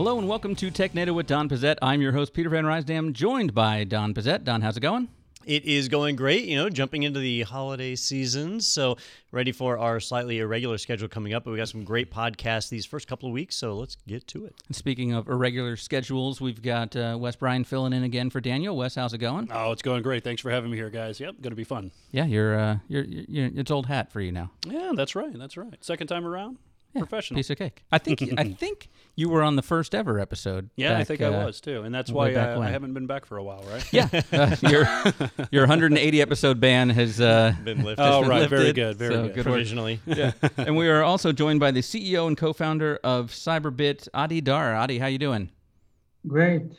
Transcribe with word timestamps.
Hello 0.00 0.18
and 0.18 0.26
welcome 0.26 0.54
to 0.54 0.70
TechNado 0.70 1.14
with 1.14 1.26
Don 1.26 1.46
Pezet. 1.46 1.76
I'm 1.82 2.00
your 2.00 2.12
host, 2.12 2.32
Peter 2.32 2.48
Van 2.48 2.64
Rysdam, 2.64 3.12
joined 3.12 3.52
by 3.52 3.84
Don 3.84 4.14
Pezet. 4.14 4.44
Don, 4.44 4.62
how's 4.62 4.78
it 4.78 4.80
going? 4.80 5.08
It 5.44 5.66
is 5.66 5.88
going 5.88 6.16
great, 6.16 6.46
you 6.46 6.56
know, 6.56 6.70
jumping 6.70 7.02
into 7.02 7.20
the 7.20 7.42
holiday 7.42 7.94
season. 7.96 8.62
So, 8.62 8.96
ready 9.30 9.52
for 9.52 9.76
our 9.78 10.00
slightly 10.00 10.38
irregular 10.38 10.78
schedule 10.78 11.06
coming 11.06 11.34
up. 11.34 11.44
But 11.44 11.50
we 11.50 11.58
got 11.58 11.68
some 11.68 11.84
great 11.84 12.10
podcasts 12.10 12.70
these 12.70 12.86
first 12.86 13.08
couple 13.08 13.28
of 13.28 13.34
weeks. 13.34 13.56
So, 13.56 13.74
let's 13.74 13.98
get 14.08 14.26
to 14.28 14.46
it. 14.46 14.54
And 14.68 14.74
speaking 14.74 15.12
of 15.12 15.28
irregular 15.28 15.76
schedules, 15.76 16.40
we've 16.40 16.62
got 16.62 16.96
uh, 16.96 17.18
Wes 17.20 17.36
Bryan 17.36 17.64
filling 17.64 17.92
in 17.92 18.02
again 18.02 18.30
for 18.30 18.40
Daniel. 18.40 18.78
Wes, 18.78 18.94
how's 18.94 19.12
it 19.12 19.18
going? 19.18 19.50
Oh, 19.52 19.70
it's 19.70 19.82
going 19.82 20.02
great. 20.02 20.24
Thanks 20.24 20.40
for 20.40 20.50
having 20.50 20.70
me 20.70 20.78
here, 20.78 20.88
guys. 20.88 21.20
Yep, 21.20 21.42
going 21.42 21.52
to 21.52 21.56
be 21.56 21.64
fun. 21.64 21.90
Yeah, 22.10 22.24
you're, 22.24 22.58
uh, 22.58 22.78
you're, 22.88 23.04
you're, 23.04 23.50
it's 23.54 23.70
old 23.70 23.84
hat 23.84 24.10
for 24.10 24.22
you 24.22 24.32
now. 24.32 24.50
Yeah, 24.66 24.92
that's 24.94 25.14
right. 25.14 25.38
That's 25.38 25.58
right. 25.58 25.76
Second 25.84 26.06
time 26.06 26.26
around. 26.26 26.56
Yeah, 26.92 27.00
Professional. 27.02 27.36
piece 27.38 27.50
of 27.50 27.58
cake. 27.58 27.84
I 27.92 27.98
think 27.98 28.20
I 28.36 28.44
think 28.58 28.88
you 29.14 29.28
were 29.28 29.42
on 29.42 29.54
the 29.54 29.62
first 29.62 29.94
ever 29.94 30.18
episode. 30.18 30.70
Yeah, 30.76 30.98
I 30.98 31.04
think 31.04 31.20
uh, 31.20 31.26
I 31.26 31.44
was 31.44 31.60
too, 31.60 31.82
and 31.82 31.94
that's 31.94 32.10
why 32.10 32.34
back 32.34 32.56
I. 32.58 32.62
I 32.62 32.70
haven't 32.70 32.94
been 32.94 33.06
back 33.06 33.26
for 33.26 33.36
a 33.36 33.44
while, 33.44 33.62
right? 33.70 33.84
Yeah, 33.92 34.08
uh, 34.32 34.56
your 34.68 34.88
your 35.52 35.62
180 35.62 36.20
episode 36.20 36.58
ban 36.58 36.90
has 36.90 37.20
uh, 37.20 37.54
Been 37.62 37.84
lifted 37.84 38.02
Oh, 38.02 38.22
been 38.22 38.30
right. 38.30 38.48
Very 38.50 38.72
good. 38.72 38.96
Very 38.96 39.14
so 39.14 39.22
good. 39.28 39.36
work. 39.36 39.44
provisionally. 39.46 40.00
Yeah, 40.06 40.32
and 40.56 40.76
we 40.76 40.88
are 40.88 41.02
also 41.04 41.30
joined 41.30 41.60
by 41.60 41.70
the 41.70 41.80
CEO 41.80 42.26
and 42.26 42.36
co-founder 42.36 42.98
of 43.04 43.30
Cyberbit, 43.30 44.08
Adi 44.12 44.40
Dar. 44.40 44.74
Adi, 44.74 44.98
how 44.98 45.06
you 45.06 45.18
doing? 45.18 45.50
Great. 46.26 46.70
Did 46.70 46.78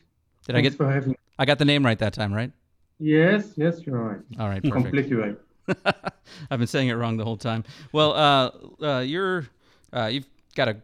I 0.49 0.53
Thanks 0.53 0.69
get 0.71 0.77
for 0.77 0.91
having. 0.91 1.15
I 1.39 1.45
got 1.45 1.57
the 1.57 1.65
name 1.65 1.85
right 1.85 1.97
that 1.99 2.13
time, 2.13 2.33
right? 2.33 2.51
Yes, 2.99 3.53
yes, 3.55 3.81
you're 3.85 3.97
right. 3.97 4.19
All 4.39 4.49
right, 4.49 4.61
perfect. 4.61 4.83
Completely 4.83 5.15
right. 5.15 5.37
I've 6.51 6.59
been 6.59 6.67
saying 6.67 6.89
it 6.89 6.93
wrong 6.93 7.17
the 7.17 7.23
whole 7.23 7.37
time. 7.37 7.63
Well, 7.93 8.11
uh, 8.13 8.51
uh, 8.85 8.99
you're 8.99 9.47
uh, 9.93 10.05
you've 10.05 10.29
got 10.55 10.67
a 10.67 10.77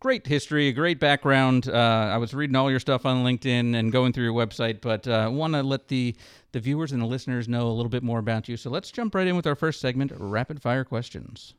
great 0.00 0.26
history, 0.26 0.68
a 0.68 0.72
great 0.72 0.98
background. 0.98 1.68
Uh, 1.68 2.10
I 2.12 2.16
was 2.16 2.34
reading 2.34 2.56
all 2.56 2.70
your 2.70 2.80
stuff 2.80 3.06
on 3.06 3.24
LinkedIn 3.24 3.76
and 3.76 3.92
going 3.92 4.12
through 4.12 4.24
your 4.24 4.34
website, 4.34 4.80
but 4.80 5.06
uh, 5.06 5.30
want 5.32 5.54
to 5.54 5.62
let 5.62 5.88
the 5.88 6.16
the 6.50 6.60
viewers 6.60 6.92
and 6.92 7.00
the 7.00 7.06
listeners 7.06 7.48
know 7.48 7.68
a 7.68 7.72
little 7.72 7.88
bit 7.88 8.02
more 8.02 8.18
about 8.18 8.48
you. 8.48 8.56
So 8.56 8.68
let's 8.68 8.90
jump 8.90 9.14
right 9.14 9.26
in 9.26 9.36
with 9.36 9.46
our 9.46 9.54
first 9.54 9.80
segment: 9.80 10.12
rapid 10.16 10.60
fire 10.60 10.84
questions. 10.84 11.54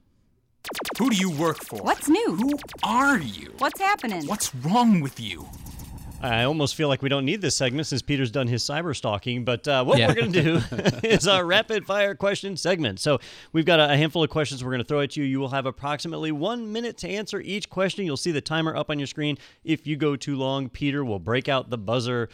Who 0.98 1.10
do 1.10 1.16
you 1.16 1.32
work 1.32 1.64
for? 1.64 1.82
What's 1.82 2.08
new? 2.08 2.36
Who 2.36 2.58
are 2.84 3.20
you? 3.20 3.54
What's 3.58 3.80
happening? 3.80 4.28
What's 4.28 4.54
wrong 4.56 5.02
with 5.02 5.20
you? 5.20 5.48
I 6.24 6.44
almost 6.46 6.76
feel 6.76 6.88
like 6.88 7.02
we 7.02 7.10
don't 7.10 7.26
need 7.26 7.42
this 7.42 7.56
segment 7.56 7.86
since 7.88 8.02
Peter's 8.02 8.32
done 8.32 8.48
his 8.48 8.64
cyber 8.64 8.96
stalking. 8.96 9.44
But 9.44 9.68
uh, 9.68 9.84
what 9.84 9.98
Yeah. 10.00 10.08
we're 10.08 10.14
going 10.16 10.32
to 10.32 10.42
do 10.44 10.62
is 11.08 11.28
our 11.28 11.46
rapid 11.46 11.86
fire 11.86 12.16
question 12.16 12.56
segment. 12.56 13.00
So 13.02 13.20
we've 13.52 13.66
got 13.66 13.80
a, 13.82 13.92
a 13.92 13.98
handful 13.98 14.24
of 14.24 14.30
questions 14.30 14.64
we're 14.64 14.72
going 14.72 14.82
to 14.82 14.88
throw 14.88 15.02
at 15.02 15.18
you. 15.18 15.24
You 15.26 15.40
will 15.40 15.50
have 15.50 15.66
approximately 15.66 16.32
one 16.32 16.72
minute 16.72 16.98
to 17.00 17.10
answer 17.10 17.42
each 17.42 17.70
question. 17.70 18.06
You'll 18.06 18.16
see 18.18 18.32
the 18.32 18.42
timer 18.42 18.76
up 18.76 18.90
on 18.90 19.00
your 19.00 19.08
screen. 19.08 19.38
If 19.66 19.86
you 19.86 19.98
go 19.98 20.16
too 20.16 20.38
long, 20.38 20.70
Peter 20.70 21.04
will 21.04 21.20
break 21.20 21.50
out 21.50 21.70
the 21.70 21.78
buzzer. 21.78 22.30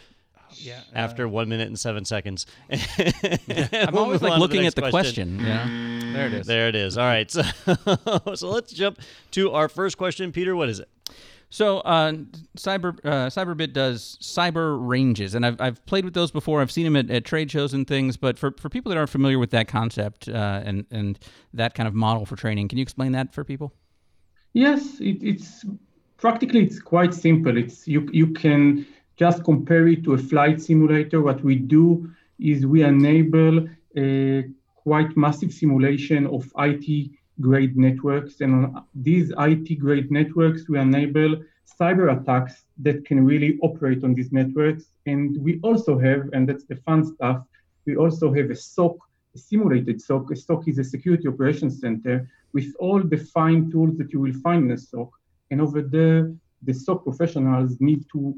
Yeah, 0.54 0.80
After 0.92 1.28
one 1.28 1.48
minute 1.48 1.68
and 1.68 1.78
seven 1.78 2.04
seconds, 2.04 2.44
I'm 2.70 3.96
always 3.96 4.20
like 4.20 4.40
looking 4.40 4.66
at 4.66 4.74
the 4.74 4.90
question. 4.90 5.38
Yeah, 5.38 5.66
there 6.12 6.26
it 6.26 6.34
is. 6.34 6.46
There 6.46 6.68
it 6.68 6.74
is. 6.74 6.98
All 6.98 7.04
right, 7.06 7.30
so, 7.30 7.42
so 8.34 8.50
let's 8.50 8.72
jump 8.72 8.98
to 9.32 9.52
our 9.52 9.68
first 9.68 9.96
question. 9.96 10.32
Peter, 10.32 10.56
what 10.56 10.68
is 10.68 10.80
it? 10.80 10.88
So, 11.52 11.78
uh, 11.78 12.12
Cyber 12.56 12.96
uh, 13.04 13.26
Cyberbit 13.26 13.72
does 13.72 14.16
cyber 14.22 14.78
ranges, 14.80 15.34
and 15.34 15.44
I've, 15.44 15.60
I've 15.60 15.84
played 15.84 16.04
with 16.04 16.14
those 16.14 16.30
before. 16.30 16.60
I've 16.60 16.70
seen 16.70 16.84
them 16.84 16.94
at, 16.94 17.10
at 17.10 17.24
trade 17.24 17.50
shows 17.50 17.74
and 17.74 17.88
things. 17.88 18.16
But 18.16 18.38
for, 18.38 18.52
for 18.52 18.68
people 18.68 18.90
that 18.90 18.98
aren't 18.98 19.10
familiar 19.10 19.38
with 19.38 19.50
that 19.50 19.66
concept 19.66 20.28
uh, 20.28 20.62
and 20.64 20.86
and 20.92 21.18
that 21.52 21.74
kind 21.74 21.88
of 21.88 21.94
model 21.94 22.24
for 22.24 22.36
training, 22.36 22.68
can 22.68 22.78
you 22.78 22.82
explain 22.82 23.10
that 23.12 23.34
for 23.34 23.42
people? 23.42 23.72
Yes, 24.52 25.00
it, 25.00 25.18
it's 25.22 25.64
practically 26.18 26.62
it's 26.62 26.78
quite 26.78 27.12
simple. 27.12 27.56
It's 27.56 27.86
you 27.88 28.08
you 28.12 28.28
can 28.28 28.86
just 29.16 29.42
compare 29.42 29.88
it 29.88 30.04
to 30.04 30.12
a 30.14 30.18
flight 30.18 30.62
simulator. 30.62 31.20
What 31.20 31.42
we 31.42 31.56
do 31.56 32.08
is 32.38 32.64
we 32.64 32.84
enable 32.84 33.66
a 33.96 34.44
quite 34.76 35.16
massive 35.16 35.52
simulation 35.52 36.28
of 36.28 36.52
IT 36.58 37.10
grade 37.40 37.76
networks, 37.76 38.40
and 38.40 38.52
on 38.54 38.84
these 38.94 39.32
IT 39.38 39.78
grade 39.78 40.10
networks, 40.10 40.68
we 40.68 40.78
enable 40.78 41.42
cyber 41.80 42.20
attacks 42.20 42.64
that 42.78 43.04
can 43.04 43.24
really 43.24 43.58
operate 43.62 44.04
on 44.04 44.14
these 44.14 44.32
networks. 44.32 44.84
And 45.06 45.36
we 45.40 45.60
also 45.62 45.98
have, 45.98 46.28
and 46.32 46.48
that's 46.48 46.64
the 46.64 46.76
fun 46.76 47.04
stuff, 47.04 47.42
we 47.86 47.96
also 47.96 48.32
have 48.32 48.50
a 48.50 48.56
SOC, 48.56 48.96
a 49.34 49.38
simulated 49.38 50.00
SOC. 50.00 50.32
A 50.32 50.36
SOC 50.36 50.68
is 50.68 50.78
a 50.78 50.84
security 50.84 51.28
operations 51.28 51.80
center 51.80 52.28
with 52.52 52.74
all 52.78 53.02
the 53.02 53.16
fine 53.16 53.70
tools 53.70 53.96
that 53.98 54.12
you 54.12 54.20
will 54.20 54.38
find 54.42 54.64
in 54.64 54.72
a 54.72 54.78
SOC. 54.78 55.10
And 55.50 55.60
over 55.60 55.82
there, 55.82 56.32
the 56.62 56.74
SOC 56.74 57.04
professionals 57.04 57.80
need 57.80 58.04
to 58.12 58.34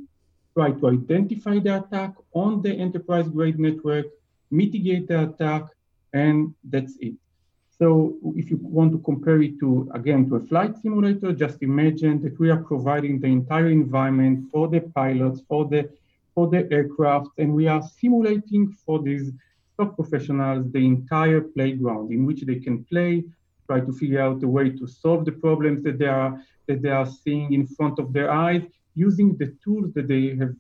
try 0.54 0.70
to 0.70 0.88
identify 0.88 1.58
the 1.58 1.78
attack 1.82 2.14
on 2.34 2.62
the 2.62 2.72
enterprise 2.72 3.28
grade 3.28 3.58
network, 3.58 4.06
mitigate 4.50 5.08
the 5.08 5.24
attack, 5.28 5.64
and 6.12 6.54
that's 6.64 6.96
it. 7.00 7.14
So 7.82 8.14
if 8.36 8.48
you 8.48 8.58
want 8.62 8.92
to 8.92 8.98
compare 8.98 9.42
it 9.42 9.58
to, 9.58 9.90
again, 9.92 10.28
to 10.28 10.36
a 10.36 10.46
flight 10.46 10.76
simulator, 10.80 11.32
just 11.32 11.60
imagine 11.64 12.22
that 12.22 12.38
we 12.38 12.48
are 12.48 12.62
providing 12.62 13.18
the 13.18 13.26
entire 13.26 13.70
environment 13.70 14.48
for 14.52 14.68
the 14.68 14.82
pilots, 14.94 15.40
for 15.48 15.64
the, 15.64 15.90
for 16.32 16.46
the 16.46 16.70
aircraft, 16.70 17.30
and 17.38 17.52
we 17.52 17.66
are 17.66 17.82
simulating 18.00 18.70
for 18.86 19.02
these 19.02 19.32
SOC 19.76 19.96
professionals 19.96 20.70
the 20.70 20.78
entire 20.78 21.40
playground 21.40 22.12
in 22.12 22.24
which 22.24 22.42
they 22.42 22.60
can 22.60 22.84
play, 22.84 23.24
try 23.66 23.80
to 23.80 23.92
figure 23.92 24.20
out 24.20 24.40
a 24.44 24.48
way 24.48 24.70
to 24.70 24.86
solve 24.86 25.24
the 25.24 25.32
problems 25.32 25.82
that 25.82 25.98
they 25.98 26.06
are, 26.06 26.40
that 26.68 26.82
they 26.82 26.90
are 26.90 27.10
seeing 27.24 27.52
in 27.52 27.66
front 27.66 27.98
of 27.98 28.12
their 28.12 28.30
eyes, 28.30 28.62
using 28.94 29.36
the 29.38 29.56
tools 29.64 29.92
that 29.94 30.06
they 30.06 30.36
have, 30.36 30.54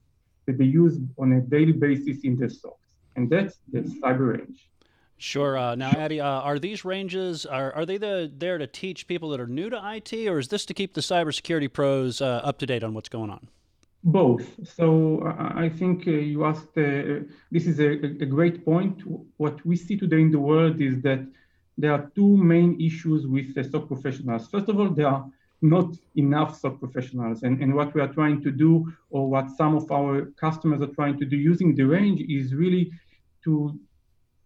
that 0.46 0.58
they 0.58 0.64
use 0.64 0.98
on 1.16 1.34
a 1.34 1.40
daily 1.40 1.70
basis 1.86 2.24
in 2.24 2.36
their 2.36 2.48
SOCs. 2.48 2.88
And 3.14 3.30
that's 3.30 3.58
the 3.70 3.82
cyber 4.02 4.38
range. 4.38 4.71
Sure. 5.22 5.56
Uh, 5.56 5.76
now, 5.76 5.92
Adi, 5.96 6.20
uh, 6.20 6.26
are 6.26 6.58
these 6.58 6.84
ranges 6.84 7.46
are 7.46 7.72
are 7.74 7.86
they 7.86 7.96
the, 7.96 8.28
there 8.36 8.58
to 8.58 8.66
teach 8.66 9.06
people 9.06 9.28
that 9.30 9.40
are 9.40 9.46
new 9.46 9.70
to 9.70 9.80
IT, 9.94 10.12
or 10.26 10.40
is 10.40 10.48
this 10.48 10.66
to 10.66 10.74
keep 10.74 10.94
the 10.94 11.00
cybersecurity 11.00 11.72
pros 11.72 12.20
uh, 12.20 12.40
up 12.42 12.58
to 12.58 12.66
date 12.66 12.82
on 12.82 12.92
what's 12.92 13.08
going 13.08 13.30
on? 13.30 13.46
Both. 14.02 14.44
So 14.76 15.22
uh, 15.24 15.52
I 15.54 15.68
think 15.68 16.08
uh, 16.08 16.10
you 16.10 16.44
asked, 16.44 16.76
uh, 16.76 17.20
this 17.52 17.68
is 17.68 17.78
a, 17.78 17.90
a 18.24 18.26
great 18.26 18.64
point. 18.64 19.00
What 19.36 19.64
we 19.64 19.76
see 19.76 19.96
today 19.96 20.22
in 20.22 20.32
the 20.32 20.40
world 20.40 20.80
is 20.80 21.00
that 21.02 21.20
there 21.78 21.92
are 21.92 22.10
two 22.16 22.36
main 22.36 22.80
issues 22.80 23.24
with 23.24 23.56
uh, 23.56 23.62
SOC 23.62 23.86
professionals. 23.86 24.48
First 24.48 24.68
of 24.68 24.80
all, 24.80 24.90
there 24.90 25.06
are 25.06 25.24
not 25.60 25.94
enough 26.16 26.58
SOC 26.58 26.80
professionals. 26.80 27.44
And, 27.44 27.62
and 27.62 27.72
what 27.72 27.94
we 27.94 28.00
are 28.00 28.12
trying 28.12 28.42
to 28.42 28.50
do, 28.50 28.92
or 29.10 29.30
what 29.30 29.50
some 29.50 29.76
of 29.76 29.88
our 29.92 30.26
customers 30.44 30.82
are 30.82 30.94
trying 30.98 31.16
to 31.20 31.24
do 31.24 31.36
using 31.36 31.76
the 31.76 31.84
range, 31.84 32.20
is 32.28 32.54
really 32.54 32.90
to, 33.44 33.78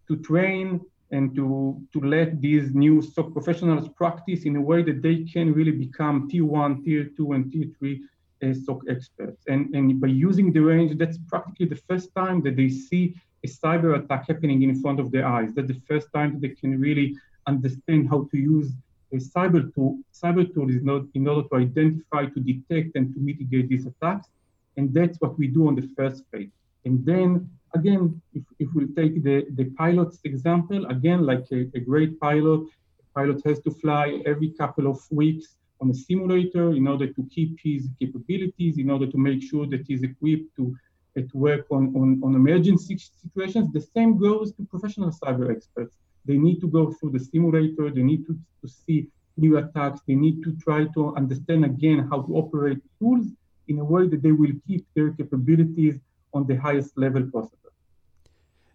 to 0.09 0.17
train 0.17 0.81
and 1.12 1.34
to, 1.37 1.81
to 1.93 2.00
let 2.00 2.41
these 2.41 2.75
new 2.75 3.00
SOC 3.00 3.33
professionals 3.33 3.89
practice 3.91 4.43
in 4.44 4.56
a 4.56 4.61
way 4.61 4.83
that 4.83 5.03
they 5.03 5.25
can 5.25 5.53
really 5.53 5.71
become 5.71 6.28
tier 6.28 6.44
one, 6.44 6.83
tier 6.83 7.05
two, 7.17 7.33
and 7.33 7.53
tier 7.53 7.69
three 7.78 8.03
uh, 8.43 8.53
SOC 8.53 8.83
experts. 8.89 9.45
And, 9.47 9.75
and 9.75 10.00
by 10.00 10.09
using 10.09 10.53
the 10.53 10.61
range, 10.61 10.99
that's 10.99 11.19
practically 11.28 11.66
the 11.66 11.81
first 11.89 12.15
time 12.15 12.43
that 12.43 12.56
they 12.56 12.69
see 12.69 13.15
a 13.45 13.49
cyber 13.49 14.03
attack 14.03 14.27
happening 14.28 14.62
in 14.62 14.81
front 14.81 14.99
of 14.99 15.12
their 15.12 15.27
eyes. 15.27 15.50
That's 15.55 15.69
the 15.69 15.81
first 15.89 16.09
time 16.12 16.41
they 16.41 16.49
can 16.49 16.81
really 16.81 17.16
understand 17.47 18.09
how 18.09 18.28
to 18.33 18.37
use 18.37 18.72
a 19.12 19.16
cyber 19.16 19.72
tool. 19.75 19.99
Cyber 20.12 20.53
tool 20.53 20.69
is 20.71 20.83
not 20.83 21.03
in 21.15 21.28
order 21.28 21.49
to 21.49 21.56
identify, 21.56 22.27
to 22.27 22.41
detect, 22.41 22.97
and 22.97 23.15
to 23.15 23.21
mitigate 23.21 23.69
these 23.69 23.87
attacks. 23.87 24.28
And 24.77 24.93
that's 24.93 25.21
what 25.21 25.39
we 25.39 25.47
do 25.47 25.69
on 25.69 25.77
the 25.77 25.89
first 25.97 26.25
phase. 26.33 26.50
And 26.84 27.05
then 27.06 27.49
again, 27.75 28.21
if, 28.34 28.43
if 28.59 28.69
we 28.75 28.87
take 28.89 29.22
the, 29.22 29.47
the 29.55 29.67
pilot's 29.77 30.19
example, 30.25 30.87
again, 30.87 31.25
like 31.25 31.44
a, 31.53 31.71
a 31.75 31.81
great 31.81 32.19
pilot, 32.21 32.61
a 33.00 33.19
pilot 33.19 33.43
has 33.44 33.61
to 33.61 33.71
fly 33.71 34.22
every 34.25 34.50
couple 34.50 34.87
of 34.87 34.99
weeks 35.11 35.56
on 35.81 35.91
a 35.91 35.94
simulator 35.94 36.72
in 36.72 36.86
order 36.89 37.07
to 37.13 37.28
keep 37.34 37.59
his 37.63 37.89
capabilities, 38.01 38.78
in 38.78 38.91
order 38.91 39.07
to 39.07 39.19
make 39.19 39.42
sure 39.42 39.66
that 39.66 39.84
he's 39.86 40.03
equipped 40.03 40.57
to, 40.57 40.75
uh, 41.19 41.21
to 41.21 41.36
work 41.36 41.66
on, 41.71 41.95
on, 41.95 42.21
on 42.25 42.34
emergency 42.34 42.97
situations. 42.98 43.72
The 43.72 43.86
same 43.95 44.16
goes 44.19 44.53
to 44.54 44.65
professional 44.65 45.10
cyber 45.10 45.54
experts. 45.54 45.95
They 46.25 46.39
need 46.39 46.60
to 46.60 46.69
go 46.69 46.92
through 46.92 47.13
the 47.13 47.21
simulator, 47.21 47.91
they 47.91 48.03
need 48.03 48.27
to, 48.27 48.39
to 48.63 48.69
see 48.69 49.09
new 49.36 49.59
attacks, 49.59 50.01
they 50.09 50.15
need 50.15 50.42
to 50.42 50.57
try 50.57 50.86
to 50.95 51.15
understand 51.15 51.65
again 51.65 52.09
how 52.10 52.22
to 52.22 52.36
operate 52.36 52.78
tools 52.98 53.27
in 53.69 53.78
a 53.78 53.84
way 53.84 54.09
that 54.09 54.22
they 54.22 54.33
will 54.33 54.53
keep 54.66 54.86
their 54.95 55.10
capabilities 55.10 55.97
on 56.33 56.47
the 56.47 56.57
highest 56.57 56.97
level 56.97 57.22
possible. 57.30 57.66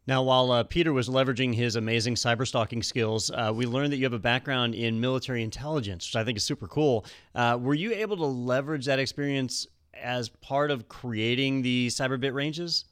Now, 0.07 0.23
while 0.23 0.51
uh, 0.51 0.63
Peter 0.63 0.93
was 0.93 1.09
leveraging 1.09 1.53
his 1.53 1.75
amazing 1.75 2.15
cyber 2.15 2.47
stalking 2.47 2.81
skills, 2.81 3.29
uh, 3.29 3.51
we 3.53 3.67
learned 3.67 3.93
that 3.93 3.97
you 3.97 4.05
have 4.05 4.13
a 4.13 4.19
background 4.19 4.73
in 4.73 4.99
military 4.99 5.43
intelligence, 5.43 6.07
which 6.07 6.15
I 6.15 6.23
think 6.23 6.37
is 6.37 6.43
super 6.43 6.67
cool. 6.67 7.05
Uh, 7.35 7.59
were 7.61 7.75
you 7.75 7.93
able 7.93 8.17
to 8.17 8.25
leverage 8.25 8.85
that 8.85 8.97
experience 8.97 9.67
as 9.93 10.29
part 10.29 10.71
of 10.71 10.87
creating 10.87 11.61
the 11.61 11.87
Cyberbit 11.87 12.33
ranges? 12.33 12.85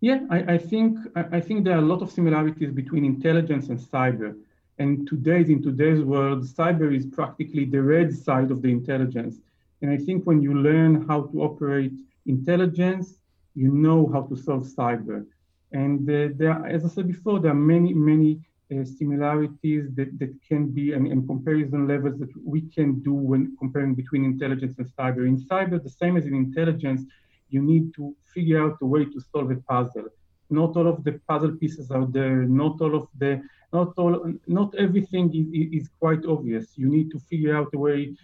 Yeah, 0.00 0.20
I, 0.30 0.54
I 0.54 0.58
think 0.58 0.98
I, 1.14 1.40
think 1.40 1.64
there 1.64 1.74
are 1.74 1.78
a 1.78 1.86
lot 1.92 2.02
of 2.02 2.10
similarities 2.10 2.72
between 2.72 3.04
intelligence 3.04 3.68
and 3.68 3.78
cyber. 3.78 4.36
And 4.78 5.06
today's 5.06 5.48
in 5.48 5.62
today's 5.62 6.02
world, 6.02 6.42
cyber 6.44 6.94
is 6.96 7.06
practically 7.06 7.64
the 7.64 7.82
red 7.82 8.12
side 8.12 8.50
of 8.50 8.62
the 8.62 8.68
intelligence. 8.68 9.36
And 9.80 9.90
I 9.90 9.96
think 9.96 10.24
when 10.24 10.42
you 10.42 10.54
learn 10.54 11.06
how 11.06 11.22
to 11.22 11.42
operate 11.42 11.92
intelligence, 12.26 13.18
you 13.54 13.72
know 13.72 14.10
how 14.12 14.22
to 14.22 14.36
solve 14.36 14.64
cyber. 14.64 15.24
And 15.72 16.08
uh, 16.08 16.34
there, 16.36 16.66
as 16.66 16.84
I 16.84 16.88
said 16.88 17.08
before, 17.08 17.40
there 17.40 17.52
are 17.52 17.54
many, 17.54 17.94
many 17.94 18.40
uh, 18.72 18.84
similarities 18.84 19.94
that, 19.94 20.18
that 20.18 20.32
can 20.46 20.68
be 20.68 20.92
and, 20.92 21.06
and, 21.06 21.26
comparison 21.26 21.86
levels 21.86 22.18
that 22.18 22.30
we 22.44 22.62
can 22.62 23.00
do 23.00 23.12
when 23.12 23.56
comparing 23.58 23.94
between 23.94 24.24
intelligence 24.24 24.74
and 24.78 24.86
cyber. 24.96 25.26
In 25.26 25.38
cyber, 25.38 25.82
the 25.82 25.90
same 25.90 26.16
as 26.16 26.26
in 26.26 26.34
intelligence, 26.34 27.02
you 27.50 27.62
need 27.62 27.94
to 27.94 28.14
figure 28.34 28.62
out 28.64 28.78
a 28.80 28.86
way 28.86 29.04
to 29.04 29.20
solve 29.20 29.50
a 29.50 29.56
puzzle. 29.56 30.08
Not 30.50 30.76
all 30.76 30.88
of 30.88 31.04
the 31.04 31.20
puzzle 31.28 31.52
pieces 31.56 31.90
are 31.90 32.06
there. 32.06 32.44
Not 32.44 32.80
all 32.80 32.94
of 32.94 33.08
the, 33.18 33.42
not 33.72 33.92
all, 33.96 34.32
not 34.46 34.74
everything 34.76 35.34
is, 35.34 35.82
is 35.82 35.90
quite 35.98 36.24
obvious. 36.26 36.76
You 36.76 36.88
need 36.88 37.10
to 37.10 37.18
figure 37.18 37.56
out 37.56 37.68
a 37.74 37.78
way 37.78 38.14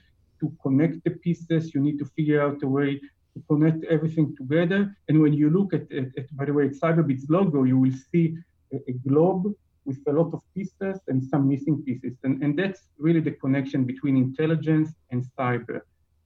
to 0.41 0.53
connect 0.63 1.05
the 1.05 1.11
pieces. 1.11 1.75
You 1.75 1.81
need 1.81 1.99
to 1.99 2.05
figure 2.05 2.41
out 2.43 2.63
a 2.63 2.69
way 2.69 3.01
to 3.39 3.45
connect 3.49 3.85
everything 3.85 4.35
together. 4.37 4.97
And 5.09 5.21
when 5.21 5.33
you 5.33 5.51
look 5.51 5.73
at, 5.73 5.91
at, 5.93 6.07
at 6.17 6.37
by 6.37 6.45
the 6.47 6.53
way, 6.53 6.67
at 6.67 6.73
Cyberbit's 6.73 7.29
logo, 7.29 7.65
you 7.65 7.79
will 7.79 7.97
see 8.11 8.37
a, 8.73 8.77
a, 8.89 8.93
globe 9.09 9.55
with 9.85 10.01
a 10.09 10.13
lot 10.13 10.33
of 10.35 10.43
pieces 10.55 11.01
and 11.09 11.23
some 11.25 11.49
missing 11.49 11.83
pieces. 11.83 12.15
And, 12.25 12.43
and 12.43 12.59
that's 12.59 12.83
really 12.99 13.21
the 13.21 13.33
connection 13.33 13.85
between 13.85 14.17
intelligence 14.17 14.91
and 15.11 15.25
cyber. 15.39 15.81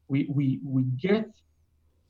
We, 0.09 0.29
we, 0.29 0.61
we 0.65 0.83
get 1.09 1.29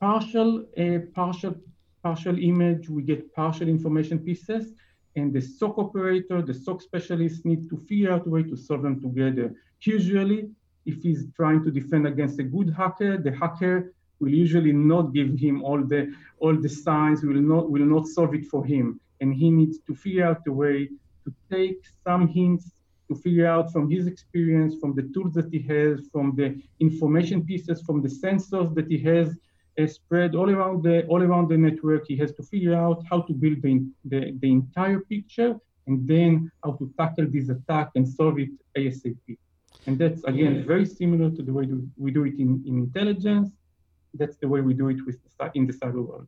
partial, 0.01 0.65
uh, 0.79 0.99
partial, 1.15 1.55
partial 2.03 2.39
image, 2.39 2.89
we 2.89 3.03
get 3.03 3.35
partial 3.35 3.69
information 3.69 4.19
pieces, 4.19 4.73
and 5.15 5.33
the 5.33 5.41
SOC 5.41 5.79
operator, 5.79 6.41
the 6.41 6.55
SOC 6.55 6.81
specialist 6.83 7.45
need 7.45 7.69
to 7.69 7.77
figure 7.89 8.13
out 8.13 8.27
a 8.27 8.31
way 8.31 8.43
to 8.45 8.57
solve 8.57 8.83
them 8.83 9.01
together. 9.01 9.55
Usually, 9.83 10.49
if 10.87 11.03
he's 11.03 11.27
trying 11.37 11.63
to 11.65 11.71
defend 11.71 12.07
against 12.07 12.39
a 12.41 12.43
good 12.43 12.75
hacker, 12.77 13.19
the 13.19 13.33
hacker 13.33 13.93
will 14.23 14.37
usually 14.45 14.73
not 14.73 15.13
give 15.13 15.31
him 15.47 15.57
all 15.69 15.81
the 15.93 16.03
all 16.39 16.57
the 16.67 16.73
signs, 16.87 17.19
will 17.23 17.47
not 17.55 17.65
will 17.73 17.89
not 17.95 18.07
solve 18.07 18.35
it 18.35 18.47
for 18.53 18.65
him. 18.65 18.87
And 19.21 19.35
he 19.35 19.51
needs 19.51 19.77
to 19.87 19.93
figure 19.95 20.27
out 20.31 20.41
a 20.47 20.53
way 20.53 20.79
to 21.25 21.31
take 21.51 21.81
some 22.07 22.29
hints 22.29 22.67
to 23.09 23.15
figure 23.21 23.47
out 23.47 23.73
from 23.73 23.91
his 23.91 24.07
experience, 24.07 24.73
from 24.81 24.95
the 24.95 25.07
tools 25.15 25.35
that 25.35 25.49
he 25.55 25.61
has, 25.75 26.09
from 26.15 26.27
the 26.37 26.49
information 26.81 27.45
pieces, 27.45 27.83
from 27.83 28.01
the 28.03 28.09
sensors 28.09 28.75
that 28.77 28.87
he 28.93 28.99
has 28.99 29.37
uh, 29.79 29.87
spread 29.87 30.35
all 30.35 30.49
around 30.51 30.83
the 30.87 30.97
all 31.07 31.23
around 31.23 31.49
the 31.49 31.59
network. 31.69 32.03
He 32.07 32.17
has 32.23 32.33
to 32.39 32.43
figure 32.43 32.75
out 32.75 32.99
how 33.11 33.21
to 33.29 33.33
build 33.33 33.59
the, 33.63 33.75
the, 34.13 34.21
the 34.43 34.51
entire 34.61 35.01
picture 35.01 35.53
and 35.87 36.07
then 36.13 36.51
how 36.63 36.73
to 36.81 36.85
tackle 36.99 37.27
this 37.29 37.49
attack 37.49 37.89
and 37.97 38.05
solve 38.09 38.39
it 38.39 38.51
ASAP. 38.77 39.27
And 39.87 39.99
that's 39.99 40.23
again 40.25 40.65
very 40.73 40.87
similar 40.87 41.29
to 41.37 41.43
the 41.43 41.53
way 41.53 41.67
we 41.97 42.11
do 42.19 42.25
it 42.25 42.37
in, 42.39 42.63
in 42.69 42.75
intelligence 42.87 43.51
that's 44.15 44.37
the 44.37 44.49
way 44.49 44.61
we 44.61 44.75
do 44.75 44.89
it 44.89 44.99
with 45.07 45.19
the, 45.23 45.51
in 45.55 45.67
the 45.67 45.73
cyber 45.73 46.07
world. 46.07 46.27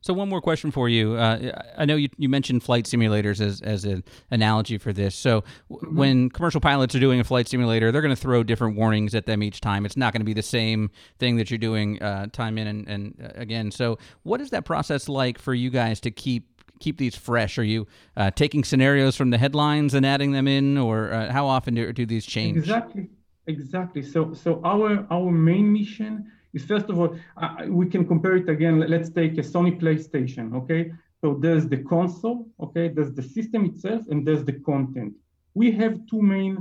So 0.00 0.14
one 0.14 0.28
more 0.28 0.40
question 0.40 0.70
for 0.70 0.88
you. 0.88 1.14
Uh, 1.14 1.60
I 1.76 1.84
know 1.84 1.96
you, 1.96 2.08
you 2.16 2.28
mentioned 2.28 2.62
flight 2.62 2.84
simulators 2.84 3.40
as, 3.40 3.60
as 3.60 3.84
an 3.84 4.04
analogy 4.30 4.78
for 4.78 4.92
this. 4.92 5.16
So 5.16 5.40
mm-hmm. 5.70 5.96
when 5.96 6.30
commercial 6.30 6.60
pilots 6.60 6.94
are 6.94 7.00
doing 7.00 7.18
a 7.18 7.24
flight 7.24 7.48
simulator, 7.48 7.90
they're 7.90 8.02
going 8.02 8.14
to 8.14 8.20
throw 8.20 8.44
different 8.44 8.76
warnings 8.76 9.16
at 9.16 9.26
them 9.26 9.42
each 9.42 9.60
time. 9.60 9.84
It's 9.84 9.96
not 9.96 10.12
going 10.12 10.20
to 10.20 10.26
be 10.26 10.34
the 10.34 10.42
same 10.42 10.90
thing 11.18 11.36
that 11.36 11.50
you're 11.50 11.58
doing 11.58 12.00
uh, 12.00 12.26
time 12.32 12.56
in 12.56 12.68
and, 12.68 12.88
and 12.88 13.20
uh, 13.20 13.30
again. 13.34 13.72
So 13.72 13.98
what 14.22 14.40
is 14.40 14.50
that 14.50 14.64
process 14.64 15.08
like 15.08 15.38
for 15.38 15.54
you 15.54 15.70
guys 15.70 15.98
to 16.00 16.10
keep 16.10 16.52
keep 16.78 16.98
these 16.98 17.16
fresh? 17.16 17.58
Are 17.58 17.64
you 17.64 17.86
uh, 18.16 18.30
taking 18.30 18.62
scenarios 18.62 19.16
from 19.16 19.30
the 19.30 19.38
headlines 19.38 19.94
and 19.94 20.04
adding 20.04 20.32
them 20.32 20.46
in, 20.46 20.76
or 20.76 21.10
uh, 21.10 21.32
how 21.32 21.46
often 21.46 21.74
do, 21.74 21.92
do 21.92 22.06
these 22.06 22.26
change? 22.26 22.58
Exactly, 22.58 23.08
exactly. 23.46 24.02
So 24.02 24.34
so 24.34 24.60
our 24.62 25.06
our 25.10 25.32
main 25.32 25.72
mission 25.72 26.30
is 26.56 26.64
first 26.64 26.88
of 26.92 26.96
all, 27.00 27.10
uh, 27.42 27.54
we 27.80 27.86
can 27.94 28.04
compare 28.12 28.36
it 28.42 28.48
again. 28.56 28.74
Let's 28.94 29.10
take 29.20 29.34
a 29.42 29.44
Sony 29.52 29.74
PlayStation, 29.82 30.46
okay? 30.60 30.82
So 31.20 31.26
there's 31.44 31.66
the 31.74 31.80
console, 31.94 32.38
okay? 32.64 32.86
There's 32.94 33.14
the 33.20 33.26
system 33.36 33.60
itself, 33.70 34.02
and 34.10 34.18
there's 34.26 34.44
the 34.50 34.58
content. 34.70 35.12
We 35.60 35.66
have 35.82 35.94
two 36.10 36.22
main 36.36 36.54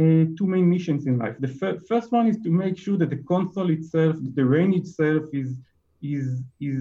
uh, 0.00 0.26
two 0.38 0.48
main 0.54 0.66
missions 0.74 1.02
in 1.10 1.14
life. 1.24 1.36
The 1.46 1.52
fir- 1.60 1.80
first 1.90 2.08
one 2.18 2.26
is 2.32 2.38
to 2.44 2.50
make 2.62 2.76
sure 2.84 2.96
that 2.98 3.10
the 3.14 3.22
console 3.34 3.70
itself, 3.78 4.14
the 4.38 4.44
range 4.56 4.76
itself, 4.82 5.22
is 5.42 5.50
is 6.14 6.26
is 6.70 6.80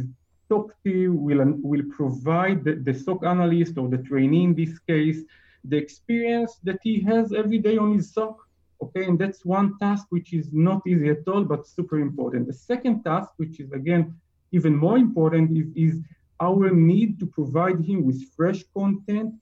top 0.52 0.66
tier. 0.84 1.12
Will 1.26 1.42
will 1.72 1.86
provide 2.00 2.60
the, 2.66 2.74
the 2.88 2.94
SOC 2.94 3.20
analyst 3.36 3.74
or 3.80 3.88
the 3.94 4.02
trainee 4.10 4.44
in 4.50 4.54
this 4.62 4.74
case 4.92 5.20
the 5.64 5.78
experience 5.78 6.60
that 6.64 6.80
he 6.82 7.02
has 7.02 7.34
every 7.34 7.60
day 7.60 7.78
on 7.78 7.94
his 7.94 8.14
SOC 8.14 8.38
Okay, 8.82 9.06
and 9.06 9.18
that's 9.18 9.44
one 9.44 9.78
task 9.80 10.06
which 10.10 10.34
is 10.34 10.54
not 10.54 10.82
easy 10.86 11.10
at 11.10 11.28
all, 11.28 11.44
but 11.44 11.68
super 11.68 12.00
important. 12.00 12.48
The 12.48 12.54
second 12.54 13.04
task, 13.04 13.32
which 13.38 13.60
is 13.60 13.72
again 13.72 14.16
even 14.52 14.76
more 14.76 14.98
important, 14.98 15.58
is, 15.58 15.68
is 15.76 16.02
our 16.40 16.70
need 16.70 17.20
to 17.20 17.26
provide 17.26 17.80
him 17.84 18.06
with 18.06 18.32
fresh 18.36 18.64
content 18.76 19.34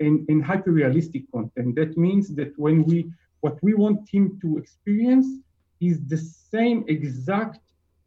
and, 0.00 0.26
and 0.28 0.42
hyper-realistic 0.42 1.30
content. 1.30 1.74
That 1.76 1.96
means 1.96 2.34
that 2.34 2.58
when 2.58 2.84
we 2.84 3.10
what 3.40 3.58
we 3.62 3.74
want 3.74 4.08
him 4.08 4.38
to 4.42 4.58
experience 4.58 5.26
is 5.80 6.04
the 6.06 6.16
same 6.16 6.84
exact 6.88 7.60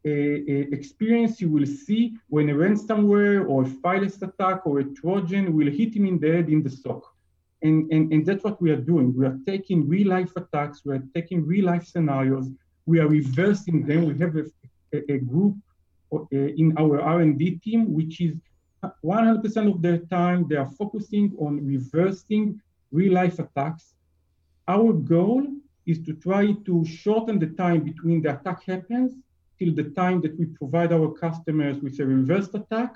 uh, 0.06 0.10
uh, 0.10 0.66
experience 0.78 1.40
you 1.40 1.50
will 1.50 1.66
see 1.66 2.18
when 2.28 2.50
a 2.50 2.54
ransomware 2.54 3.48
or 3.48 3.64
a 3.64 3.70
fileless 3.82 4.22
attack 4.22 4.66
or 4.66 4.80
a 4.80 4.84
Trojan 4.84 5.56
will 5.56 5.72
hit 5.72 5.96
him 5.96 6.06
in 6.06 6.20
the 6.20 6.32
head 6.32 6.50
in 6.50 6.64
the 6.64 6.70
SOC. 6.70 7.04
And, 7.64 7.92
and, 7.92 8.12
and 8.12 8.26
that's 8.26 8.44
what 8.44 8.62
we 8.62 8.72
are 8.72 8.84
doing. 8.92 9.16
We 9.16 9.26
are 9.26 9.38
taking 9.46 9.88
real 9.88 10.10
life 10.10 10.32
attacks, 10.36 10.82
we 10.84 10.96
are 10.96 11.04
taking 11.14 11.46
real 11.46 11.66
life 11.66 11.86
scenarios, 11.86 12.50
we 12.86 13.00
are 13.00 13.08
reversing 13.08 13.86
them. 13.86 14.06
We 14.06 14.18
have 14.20 14.36
a, 14.36 14.46
a, 14.94 15.14
a 15.14 15.18
group 15.20 15.56
uh, 16.14 16.26
in 16.32 16.74
our 16.78 17.02
R&D 17.02 17.60
team, 17.64 17.94
which 17.94 18.20
is 18.20 18.34
100% 19.04 19.74
of 19.74 19.82
their 19.82 20.00
time, 20.00 20.48
they 20.50 20.56
are 20.56 20.70
focusing 20.70 21.36
on 21.40 21.66
reversing 21.66 22.60
real 22.92 23.14
life 23.14 23.38
attacks. 23.40 23.94
Our 24.68 24.94
goal 24.94 25.46
is 25.86 26.00
to 26.06 26.14
try 26.14 26.54
to 26.66 26.86
shorten 26.86 27.40
the 27.40 27.48
time 27.48 27.82
between 27.82 28.22
the 28.22 28.40
attack 28.40 28.64
happens 28.64 29.14
till 29.60 29.74
the 29.74 29.90
time 29.92 30.22
that 30.22 30.38
we 30.40 30.46
provide 30.46 30.92
our 30.92 31.12
customers 31.12 31.78
with 31.80 32.00
a 32.00 32.06
reversed 32.06 32.56
attack 32.56 32.96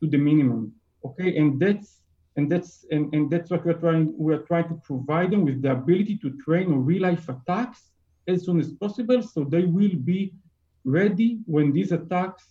to 0.00 0.08
the 0.08 0.16
minimum. 0.16 0.72
Okay, 1.04 1.36
and 1.36 1.60
that's 1.60 2.00
and 2.36 2.52
that's 2.52 2.84
and, 2.90 3.12
and 3.14 3.30
that's 3.30 3.50
what 3.50 3.64
we're 3.64 3.80
trying 3.84 4.12
we're 4.16 4.44
trying 4.50 4.68
to 4.68 4.74
provide 4.84 5.30
them 5.30 5.44
with 5.44 5.62
the 5.62 5.72
ability 5.72 6.18
to 6.18 6.30
train 6.44 6.66
on 6.66 6.84
real 6.84 7.02
life 7.02 7.28
attacks 7.28 7.90
as 8.28 8.44
soon 8.44 8.60
as 8.60 8.72
possible. 8.72 9.22
So 9.22 9.44
they 9.44 9.64
will 9.64 9.96
be 9.96 10.34
ready 10.84 11.40
when 11.46 11.72
these 11.72 11.92
attacks 11.92 12.44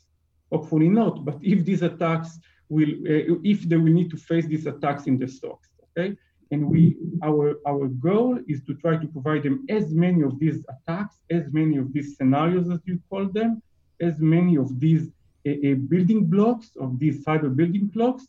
hopefully 0.51 0.89
not 0.89 1.25
but 1.25 1.38
if 1.42 1.65
these 1.65 1.82
attacks 1.82 2.38
will 2.70 2.89
uh, 2.89 3.39
if 3.44 3.62
they 3.70 3.77
will 3.77 3.94
need 3.94 4.10
to 4.12 4.18
face 4.18 4.46
these 4.46 4.65
attacks 4.65 5.06
in 5.06 5.18
the 5.18 5.25
SOCs 5.25 5.70
okay? 5.86 6.15
And 6.51 6.70
we 6.70 6.98
our 7.24 7.56
our 7.68 7.88
goal 7.88 8.39
is 8.48 8.63
to 8.65 8.74
try 8.75 8.98
to 8.98 9.08
provide 9.08 9.44
them 9.44 9.65
as 9.70 9.94
many 9.94 10.22
of 10.24 10.39
these 10.39 10.65
attacks 10.74 11.15
as 11.32 11.51
many 11.51 11.77
of 11.77 11.94
these 11.94 12.18
scenarios 12.18 12.70
as 12.70 12.80
you 12.86 13.00
call 13.10 13.25
them 13.27 13.62
as 14.01 14.20
many 14.20 14.58
of 14.58 14.80
these 14.80 15.10
uh, 15.48 15.51
uh, 15.51 15.75
building 15.88 16.25
blocks 16.25 16.72
of 16.80 17.00
these 17.00 17.24
cyber 17.24 17.56
building 17.56 17.86
blocks 17.86 18.27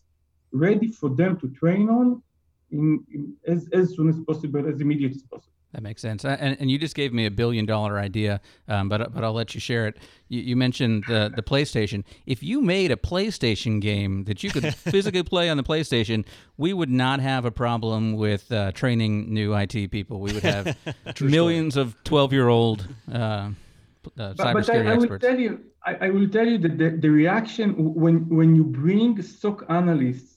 ready 0.53 0.89
for 0.89 1.11
them 1.11 1.39
to 1.41 1.49
train 1.49 1.89
on 1.89 2.23
in, 2.71 3.05
in 3.13 3.35
as, 3.47 3.69
as 3.73 3.95
soon 3.95 4.09
as 4.09 4.19
possible, 4.27 4.67
as 4.69 4.81
immediate 4.81 5.13
as 5.13 5.23
possible. 5.23 5.53
That 5.73 5.83
makes 5.83 6.01
sense. 6.01 6.25
And, 6.25 6.57
and 6.59 6.71
you 6.71 6.79
just 6.79 6.95
gave 6.95 7.13
me 7.13 7.27
a 7.27 7.31
billion 7.31 7.67
dollar 7.67 7.99
idea, 7.99 8.41
um, 8.67 8.89
but 8.89 9.13
but 9.13 9.23
I'll 9.23 9.35
let 9.35 9.55
you 9.55 9.61
share 9.61 9.87
it. 9.87 9.99
You, 10.29 10.41
you, 10.41 10.57
mentioned 10.57 11.05
the 11.07 11.31
the 11.35 11.43
PlayStation. 11.43 12.03
If 12.25 12.43
you 12.43 12.63
made 12.63 12.91
a 12.91 12.97
PlayStation 12.97 13.79
game 13.79 14.25
that 14.25 14.43
you 14.43 14.51
could 14.51 14.75
physically 14.75 15.23
play 15.23 15.51
on 15.51 15.59
the 15.59 15.63
PlayStation, 15.63 16.25
we 16.57 16.73
would 16.73 16.89
not 16.89 17.21
have 17.21 17.45
a 17.45 17.51
problem 17.51 18.15
with 18.15 18.51
uh, 18.51 18.73
training 18.73 19.35
new 19.35 19.55
IT 19.55 19.91
people. 19.91 20.21
We 20.21 20.33
would 20.33 20.45
have 20.45 20.79
millions 21.21 21.77
of 21.77 21.95
twelve 22.05 22.33
year 22.33 22.49
old 22.49 22.89
uh, 23.13 23.17
uh, 23.17 23.51
cybersecurity 24.07 24.37
but, 24.37 24.55
but 24.55 24.71
I, 24.71 24.77
I 24.77 24.95
experts. 24.95 25.11
Will 25.11 25.31
tell 25.31 25.41
you, 25.41 25.61
I, 25.85 25.95
I 26.07 26.11
will 26.11 26.29
tell 26.29 26.47
you 26.47 26.59
that 26.59 26.79
the, 26.79 26.91
the 26.91 27.11
reaction 27.11 27.95
when 27.95 28.29
when 28.29 28.57
you 28.57 28.65
bring 28.65 29.21
SOC 29.21 29.65
analysts 29.69 30.36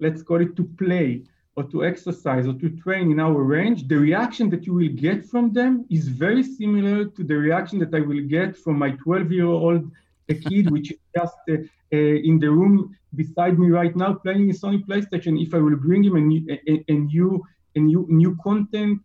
let's 0.00 0.22
call 0.22 0.40
it 0.40 0.56
to 0.56 0.64
play 0.64 1.22
or 1.56 1.64
to 1.64 1.84
exercise 1.84 2.46
or 2.46 2.54
to 2.54 2.68
train 2.82 3.10
in 3.10 3.20
our 3.20 3.42
range, 3.42 3.88
the 3.88 3.96
reaction 3.96 4.48
that 4.50 4.66
you 4.66 4.74
will 4.74 4.88
get 4.88 5.26
from 5.26 5.52
them 5.52 5.84
is 5.90 6.08
very 6.08 6.42
similar 6.42 7.04
to 7.06 7.24
the 7.24 7.36
reaction 7.36 7.78
that 7.80 7.94
I 7.94 8.00
will 8.00 8.22
get 8.22 8.56
from 8.56 8.78
my 8.78 8.90
12 8.90 9.32
year 9.32 9.46
old 9.46 9.90
kid, 10.34 10.70
which 10.70 10.92
is 10.92 10.98
just 11.16 11.36
uh, 11.48 11.54
uh, 11.92 11.96
in 12.28 12.38
the 12.38 12.50
room 12.50 12.96
beside 13.14 13.58
me 13.58 13.68
right 13.68 13.94
now 13.96 14.14
playing 14.14 14.48
a 14.50 14.52
Sony 14.52 14.84
PlayStation. 14.84 15.42
If 15.44 15.54
I 15.54 15.58
will 15.58 15.76
bring 15.76 16.04
him 16.04 16.16
a 16.16 16.20
new, 16.20 16.42
a, 16.68 16.84
a 16.88 16.94
new, 16.94 17.42
a 17.74 17.80
new, 17.80 18.06
new 18.08 18.36
content, 18.42 19.00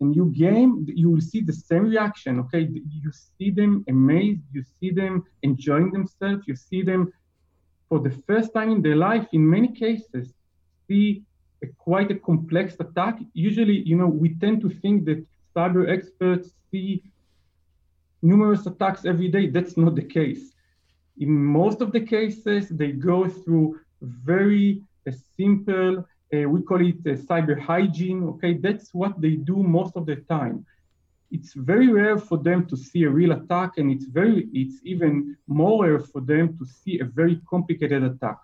a 0.00 0.04
new 0.04 0.26
game, 0.30 0.86
you 0.88 1.10
will 1.10 1.20
see 1.20 1.40
the 1.40 1.52
same 1.52 1.84
reaction. 1.88 2.38
Okay, 2.40 2.68
you 3.02 3.10
see 3.12 3.50
them 3.50 3.84
amazed, 3.88 4.42
you 4.52 4.64
see 4.78 4.90
them 4.90 5.24
enjoying 5.42 5.90
themselves, 5.90 6.44
you 6.46 6.56
see 6.56 6.82
them 6.82 7.12
for 7.92 8.00
the 8.00 8.16
first 8.26 8.54
time 8.54 8.70
in 8.70 8.80
their 8.80 8.96
life, 8.96 9.26
in 9.34 9.50
many 9.56 9.68
cases, 9.68 10.32
see 10.88 11.22
a, 11.62 11.66
quite 11.76 12.10
a 12.10 12.14
complex 12.14 12.74
attack. 12.80 13.18
Usually, 13.34 13.82
you 13.90 13.96
know, 13.96 14.06
we 14.06 14.30
tend 14.36 14.62
to 14.62 14.70
think 14.70 15.04
that 15.04 15.22
cyber 15.54 15.82
experts 15.96 16.54
see 16.70 17.02
numerous 18.22 18.64
attacks 18.64 19.04
every 19.04 19.28
day. 19.28 19.50
That's 19.50 19.76
not 19.76 19.94
the 19.94 20.08
case. 20.18 20.54
In 21.18 21.32
most 21.60 21.82
of 21.82 21.92
the 21.92 22.00
cases, 22.00 22.70
they 22.70 22.92
go 22.92 23.28
through 23.28 23.78
very 24.00 24.80
uh, 25.06 25.12
simple, 25.36 25.98
uh, 26.32 26.48
we 26.48 26.62
call 26.62 26.80
it 26.80 27.00
uh, 27.04 27.20
cyber 27.28 27.60
hygiene. 27.60 28.22
Okay, 28.30 28.54
that's 28.54 28.94
what 28.94 29.20
they 29.20 29.34
do 29.50 29.56
most 29.62 29.96
of 29.96 30.06
the 30.06 30.16
time. 30.36 30.64
It's 31.32 31.54
very 31.54 31.88
rare 31.88 32.18
for 32.18 32.38
them 32.38 32.66
to 32.66 32.76
see 32.76 33.04
a 33.04 33.10
real 33.10 33.32
attack, 33.32 33.78
and 33.78 33.90
it's 33.90 34.04
very, 34.04 34.48
it's 34.52 34.78
even 34.84 35.36
more 35.46 35.84
rare 35.84 35.98
for 35.98 36.20
them 36.20 36.56
to 36.58 36.64
see 36.64 37.00
a 37.00 37.04
very 37.04 37.40
complicated 37.48 38.02
attack. 38.04 38.38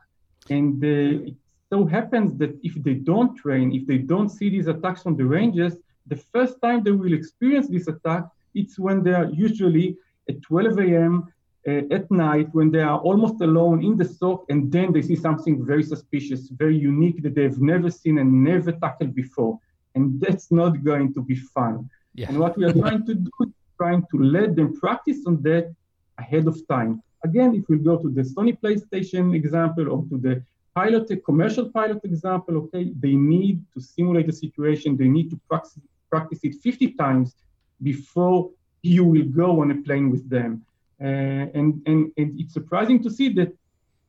And 0.48 0.82
uh, 0.82 1.28
it 1.28 1.34
so 1.70 1.84
happens 1.84 2.36
that 2.38 2.58
if 2.62 2.74
they 2.82 2.94
don't 2.94 3.36
train, 3.36 3.72
if 3.72 3.86
they 3.86 3.98
don't 3.98 4.30
see 4.30 4.48
these 4.48 4.68
attacks 4.68 5.04
on 5.04 5.16
the 5.16 5.24
ranges, 5.24 5.76
the 6.06 6.16
first 6.16 6.54
time 6.62 6.82
they 6.82 6.90
will 6.90 7.12
experience 7.12 7.68
this 7.68 7.88
attack, 7.88 8.24
it's 8.54 8.78
when 8.78 9.02
they 9.02 9.12
are 9.12 9.26
usually 9.26 9.96
at 10.28 10.40
12 10.42 10.78
a.m. 10.78 11.32
Uh, 11.66 11.82
at 11.90 12.10
night 12.10 12.48
when 12.52 12.70
they 12.70 12.80
are 12.80 12.98
almost 13.00 13.42
alone 13.42 13.84
in 13.84 13.96
the 13.98 14.04
SOC 14.04 14.46
and 14.48 14.72
then 14.72 14.92
they 14.92 15.02
see 15.02 15.16
something 15.16 15.66
very 15.66 15.82
suspicious, 15.82 16.48
very 16.48 16.76
unique 16.76 17.22
that 17.22 17.34
they've 17.34 17.60
never 17.60 17.90
seen 17.90 18.18
and 18.18 18.32
never 18.32 18.72
tackled 18.72 19.14
before. 19.14 19.58
And 19.94 20.18
that's 20.20 20.50
not 20.50 20.82
going 20.82 21.12
to 21.14 21.20
be 21.20 21.34
fun. 21.34 21.90
Yeah. 22.18 22.30
And 22.30 22.38
what 22.40 22.56
we 22.58 22.64
are 22.64 22.72
trying 22.72 23.06
to 23.06 23.14
do 23.14 23.30
is 23.44 23.52
trying 23.76 24.02
to 24.10 24.16
let 24.36 24.56
them 24.56 24.68
practice 24.74 25.20
on 25.24 25.40
that 25.42 25.72
ahead 26.18 26.48
of 26.48 26.56
time. 26.66 27.00
Again, 27.22 27.54
if 27.54 27.64
we 27.68 27.78
go 27.78 27.96
to 27.96 28.08
the 28.10 28.22
Sony 28.22 28.58
PlayStation 28.62 29.36
example 29.36 29.84
or 29.92 30.00
to 30.10 30.16
the 30.26 30.42
pilot, 30.74 31.08
a 31.12 31.16
commercial 31.18 31.70
pilot 31.70 32.00
example, 32.04 32.56
okay, 32.62 32.92
they 33.04 33.14
need 33.14 33.56
to 33.72 33.80
simulate 33.80 34.26
the 34.26 34.32
situation, 34.32 34.96
they 34.96 35.06
need 35.16 35.30
to 35.30 35.38
practice, 35.48 35.78
practice 36.10 36.40
it 36.42 36.56
50 36.56 36.94
times 37.04 37.36
before 37.84 38.50
you 38.82 39.04
will 39.04 39.28
go 39.42 39.62
on 39.62 39.70
a 39.70 39.76
plane 39.86 40.10
with 40.10 40.28
them. 40.28 40.64
Uh, 41.00 41.44
and, 41.58 41.80
and, 41.86 42.10
and 42.16 42.40
it's 42.40 42.52
surprising 42.52 43.00
to 43.04 43.10
see 43.10 43.28
that 43.34 43.52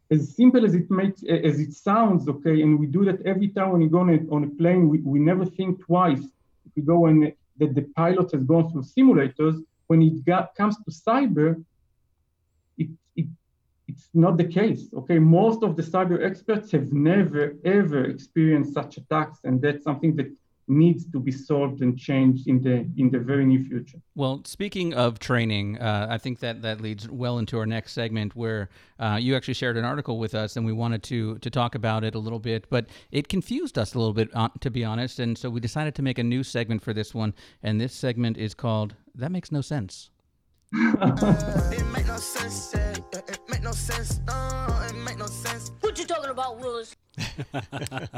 as 0.10 0.36
simple 0.36 0.66
as 0.66 0.74
it 0.74 0.90
makes 0.90 1.22
as 1.22 1.60
it 1.60 1.72
sounds 1.72 2.28
okay 2.28 2.64
and 2.64 2.80
we 2.80 2.88
do 2.88 3.06
that 3.06 3.24
every 3.28 3.50
time 3.50 3.70
when 3.74 3.82
you 3.84 3.90
go 3.90 4.00
on 4.00 4.10
a, 4.10 4.20
on 4.36 4.44
a 4.44 4.52
plane 4.60 4.90
we, 4.90 4.98
we 5.02 5.20
never 5.20 5.46
think 5.46 5.80
twice 5.86 6.24
if 6.66 6.72
we 6.76 6.82
go 6.82 7.06
on 7.06 7.22
and 7.26 7.34
that 7.60 7.76
the 7.76 7.86
pilot 7.96 8.32
has 8.32 8.44
gone 8.44 8.70
through 8.70 8.84
simulators 8.84 9.58
when 9.88 10.02
it 10.02 10.26
got, 10.26 10.56
comes 10.56 10.76
to 10.78 10.92
cyber 10.92 11.64
it, 12.78 12.90
it 13.16 13.28
it's 13.88 14.10
not 14.14 14.38
the 14.38 14.50
case 14.60 14.84
okay? 14.96 15.20
Most 15.20 15.64
of 15.64 15.76
the 15.76 15.84
cyber 15.84 16.24
experts 16.30 16.72
have 16.72 16.92
never 16.94 17.56
ever 17.66 18.06
experienced 18.06 18.74
such 18.74 18.98
attacks 18.98 19.40
and 19.44 19.62
that's 19.62 19.84
something 19.84 20.16
that 20.18 20.30
needs 20.70 21.06
to 21.12 21.20
be 21.20 21.32
solved 21.32 21.82
and 21.82 21.98
changed 21.98 22.48
in 22.48 22.62
the 22.62 22.88
in 22.98 23.10
the 23.10 23.20
very 23.20 23.46
near 23.46 23.64
future. 23.64 24.00
Well, 24.16 24.42
speaking 24.46 24.94
of 24.94 25.20
training, 25.20 25.80
uh, 25.80 26.08
I 26.10 26.18
think 26.18 26.40
that 26.40 26.62
that 26.62 26.80
leads 26.80 27.10
well 27.10 27.40
into 27.40 27.58
our 27.58 27.66
next 27.66 27.94
segment, 27.94 28.36
where 28.36 28.70
uh, 29.00 29.18
you 29.20 29.36
actually 29.36 29.56
shared 29.56 29.78
an 29.78 29.86
article 29.86 30.20
with 30.20 30.36
us, 30.36 30.56
and 30.56 30.66
we 30.66 30.74
wanted 30.74 31.04
to 31.04 31.38
to 31.40 31.50
talk 31.50 31.76
about 31.76 32.04
it 32.04 32.16
a 32.16 32.20
little 32.20 32.40
bit, 32.40 32.70
but 32.70 32.86
it 33.12 33.28
confused 33.28 33.78
us 33.78 33.96
a 33.96 34.00
little 34.00 34.14
bit, 34.14 34.30
uh, 34.34 34.50
to 34.60 34.70
be 34.70 34.86
honest, 34.86 35.20
and 35.20 35.38
so 35.38 35.50
we 35.50 35.60
decided 35.60 35.96
to 35.96 36.02
make 36.02 36.20
a 36.20 36.24
new 36.24 36.44
segment 36.44 36.82
for 36.82 36.94
this 36.94 37.14
one, 37.14 37.34
and 37.64 37.82
this 37.82 37.94
segment 37.94 38.38
is 38.38 38.54
called 38.54 38.96
"That 39.16 39.32
Makes 39.32 39.52
No 39.52 39.62
Sense." 39.62 40.12
it 40.72 41.86
make 41.92 42.06
no 42.06 42.18
sense. 42.18 42.74
It 42.76 43.40
make 43.50 43.64
no 43.64 43.72
sense. 43.72 44.20
it 44.28 44.96
make 44.96 45.18
no 45.18 45.26
sense. 45.26 45.72
What 45.82 45.98
you 45.98 46.06
talking 46.06 46.30
about, 46.30 46.60
Willis? 46.60 46.96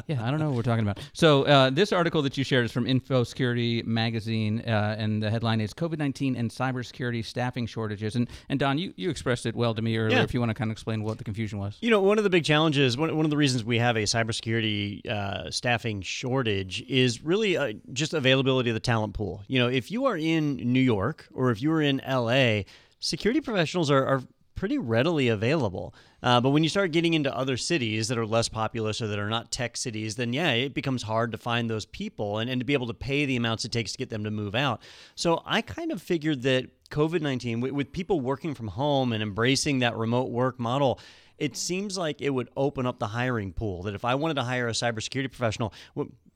yeah, 0.07 0.23
I 0.23 0.31
don't 0.31 0.39
know 0.39 0.49
what 0.49 0.55
we're 0.55 0.61
talking 0.63 0.83
about. 0.83 0.99
So 1.13 1.43
uh, 1.43 1.69
this 1.69 1.91
article 1.91 2.21
that 2.21 2.37
you 2.37 2.43
shared 2.43 2.65
is 2.65 2.71
from 2.71 2.85
Infosecurity 2.85 3.85
Magazine, 3.85 4.61
uh, 4.67 4.95
and 4.97 5.21
the 5.21 5.29
headline 5.29 5.61
is 5.61 5.73
"COVID 5.73 5.97
nineteen 5.97 6.35
and 6.35 6.49
cybersecurity 6.49 7.25
staffing 7.25 7.65
shortages." 7.65 8.15
And 8.15 8.29
and 8.49 8.59
Don, 8.59 8.77
you, 8.77 8.93
you 8.95 9.09
expressed 9.09 9.45
it 9.45 9.55
well 9.55 9.73
to 9.73 9.81
me 9.81 9.97
earlier. 9.97 10.17
Yeah. 10.17 10.23
If 10.23 10.33
you 10.33 10.39
want 10.39 10.49
to 10.49 10.53
kind 10.53 10.69
of 10.69 10.73
explain 10.73 11.03
what 11.03 11.17
the 11.17 11.23
confusion 11.23 11.59
was. 11.59 11.77
You 11.81 11.89
know, 11.89 12.01
one 12.01 12.17
of 12.17 12.23
the 12.23 12.29
big 12.29 12.43
challenges, 12.43 12.97
one, 12.97 13.15
one 13.15 13.25
of 13.25 13.31
the 13.31 13.37
reasons 13.37 13.63
we 13.63 13.79
have 13.79 13.95
a 13.95 14.03
cybersecurity 14.03 15.05
uh, 15.07 15.51
staffing 15.51 16.01
shortage 16.01 16.83
is 16.87 17.23
really 17.23 17.57
uh, 17.57 17.73
just 17.93 18.13
availability 18.13 18.69
of 18.69 18.73
the 18.73 18.79
talent 18.79 19.13
pool. 19.13 19.43
You 19.47 19.59
know, 19.59 19.67
if 19.67 19.91
you 19.91 20.05
are 20.05 20.17
in 20.17 20.55
New 20.57 20.79
York 20.79 21.27
or 21.33 21.51
if 21.51 21.61
you 21.61 21.71
are 21.71 21.81
in 21.81 22.01
LA, 22.07 22.61
security 22.99 23.41
professionals 23.41 23.89
are, 23.91 24.05
are 24.05 24.21
pretty 24.55 24.77
readily 24.77 25.27
available. 25.27 25.93
Uh, 26.23 26.39
but 26.39 26.51
when 26.51 26.63
you 26.63 26.69
start 26.69 26.91
getting 26.91 27.13
into 27.13 27.35
other 27.35 27.57
cities 27.57 28.07
that 28.07 28.17
are 28.17 28.25
less 28.25 28.47
populous 28.47 29.01
or 29.01 29.07
that 29.07 29.19
are 29.19 29.29
not 29.29 29.51
tech 29.51 29.75
cities, 29.75 30.15
then 30.15 30.33
yeah, 30.33 30.51
it 30.51 30.73
becomes 30.73 31.03
hard 31.03 31.31
to 31.31 31.37
find 31.37 31.69
those 31.69 31.85
people 31.85 32.37
and, 32.37 32.49
and 32.49 32.61
to 32.61 32.65
be 32.65 32.73
able 32.73 32.87
to 32.87 32.93
pay 32.93 33.25
the 33.25 33.35
amounts 33.35 33.65
it 33.65 33.71
takes 33.71 33.91
to 33.91 33.97
get 33.97 34.09
them 34.09 34.23
to 34.23 34.31
move 34.31 34.55
out. 34.55 34.81
So 35.15 35.41
I 35.45 35.61
kind 35.61 35.91
of 35.91 36.01
figured 36.01 36.43
that 36.43 36.69
COVID 36.89 37.21
19, 37.21 37.61
with, 37.61 37.71
with 37.71 37.91
people 37.91 38.19
working 38.19 38.53
from 38.53 38.67
home 38.67 39.13
and 39.13 39.23
embracing 39.23 39.79
that 39.79 39.95
remote 39.95 40.29
work 40.29 40.59
model, 40.59 40.99
it 41.37 41.57
seems 41.57 41.97
like 41.97 42.21
it 42.21 42.29
would 42.29 42.49
open 42.55 42.85
up 42.85 42.99
the 42.99 43.07
hiring 43.07 43.51
pool. 43.51 43.81
That 43.83 43.95
if 43.95 44.05
I 44.05 44.13
wanted 44.13 44.35
to 44.35 44.43
hire 44.43 44.67
a 44.67 44.73
cybersecurity 44.73 45.31
professional, 45.31 45.73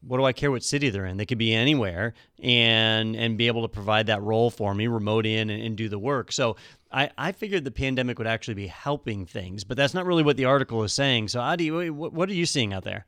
what 0.07 0.17
do 0.17 0.25
I 0.25 0.33
care 0.33 0.51
what 0.51 0.63
city 0.63 0.89
they're 0.89 1.05
in? 1.05 1.17
They 1.17 1.25
could 1.25 1.37
be 1.37 1.53
anywhere 1.53 2.13
and 2.41 3.15
and 3.15 3.37
be 3.37 3.47
able 3.47 3.61
to 3.63 3.67
provide 3.67 4.07
that 4.07 4.21
role 4.21 4.49
for 4.49 4.73
me, 4.73 4.87
remote 4.87 5.25
in 5.25 5.49
and, 5.49 5.61
and 5.61 5.75
do 5.75 5.89
the 5.89 5.99
work. 5.99 6.31
So 6.31 6.55
I, 6.91 7.09
I 7.17 7.31
figured 7.31 7.63
the 7.63 7.71
pandemic 7.71 8.17
would 8.17 8.27
actually 8.27 8.53
be 8.53 8.67
helping 8.67 9.25
things, 9.25 9.63
but 9.63 9.77
that's 9.77 9.93
not 9.93 10.05
really 10.05 10.23
what 10.23 10.37
the 10.37 10.45
article 10.45 10.83
is 10.83 10.93
saying. 10.93 11.29
So 11.29 11.39
Adi, 11.41 11.71
what, 11.89 12.13
what 12.13 12.29
are 12.29 12.33
you 12.33 12.45
seeing 12.45 12.73
out 12.73 12.83
there? 12.83 13.05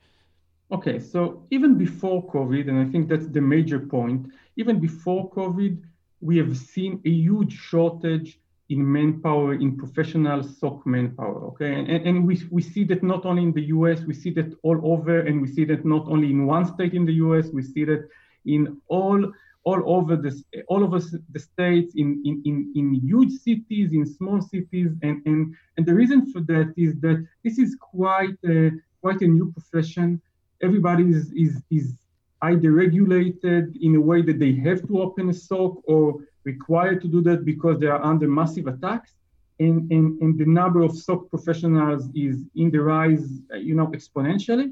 Okay, 0.71 0.99
so 0.99 1.45
even 1.51 1.75
before 1.75 2.27
COVID, 2.27 2.67
and 2.67 2.77
I 2.85 2.91
think 2.91 3.07
that's 3.07 3.27
the 3.27 3.39
major 3.39 3.79
point, 3.79 4.27
even 4.57 4.79
before 4.79 5.29
COVID, 5.31 5.81
we 6.19 6.37
have 6.37 6.57
seen 6.57 6.99
a 7.05 7.09
huge 7.09 7.53
shortage 7.53 8.39
in 8.69 8.91
manpower, 8.91 9.53
in 9.53 9.77
professional 9.77 10.43
SOC 10.43 10.85
manpower. 10.85 11.45
Okay, 11.47 11.73
and, 11.73 11.89
and 11.89 12.27
we, 12.27 12.41
we 12.51 12.61
see 12.61 12.83
that 12.85 13.01
not 13.01 13.25
only 13.25 13.43
in 13.43 13.53
the 13.53 13.67
US, 13.77 14.01
we 14.01 14.13
see 14.13 14.31
that 14.31 14.53
all 14.63 14.79
over, 14.83 15.19
and 15.21 15.41
we 15.41 15.47
see 15.47 15.65
that 15.65 15.85
not 15.85 16.07
only 16.07 16.29
in 16.31 16.45
one 16.45 16.65
state 16.65 16.93
in 16.93 17.05
the 17.05 17.13
US, 17.13 17.47
we 17.53 17.61
see 17.61 17.85
that 17.85 18.07
in 18.45 18.81
all 18.87 19.31
all 19.67 19.83
over 19.97 20.15
the 20.15 20.31
all 20.69 20.81
over 20.81 20.99
the 21.35 21.39
states, 21.39 21.91
in, 21.95 22.21
in, 22.23 22.35
in, 22.45 22.55
in 22.79 22.85
huge 23.11 23.33
cities, 23.47 23.91
in 23.91 24.05
small 24.05 24.39
cities, 24.41 24.89
and, 25.01 25.21
and, 25.25 25.53
and 25.75 25.85
the 25.85 25.93
reason 25.93 26.31
for 26.31 26.41
that 26.51 26.73
is 26.77 26.91
that 27.01 27.17
this 27.43 27.57
is 27.59 27.75
quite 27.81 28.39
a, 28.45 28.71
quite 29.01 29.21
a 29.21 29.27
new 29.27 29.51
profession. 29.51 30.21
Everybody 30.63 31.03
is, 31.09 31.33
is, 31.33 31.53
is 31.69 31.87
either 32.43 32.71
regulated 32.71 33.75
in 33.81 33.95
a 33.95 34.01
way 34.09 34.21
that 34.21 34.39
they 34.39 34.53
have 34.67 34.87
to 34.87 35.01
open 35.01 35.29
a 35.29 35.33
SOC 35.33 35.73
or 35.85 36.21
required 36.53 36.99
to 37.03 37.07
do 37.15 37.19
that 37.27 37.39
because 37.51 37.75
they 37.79 37.91
are 37.95 38.03
under 38.11 38.27
massive 38.41 38.67
attacks. 38.73 39.11
And, 39.59 39.77
and, 39.95 40.05
and 40.21 40.31
the 40.41 40.49
number 40.59 40.81
of 40.87 40.91
SOC 41.05 41.21
professionals 41.33 42.03
is 42.27 42.35
in 42.61 42.67
the 42.75 42.81
rise, 42.93 43.27
you 43.69 43.75
know, 43.77 43.87
exponentially. 43.97 44.69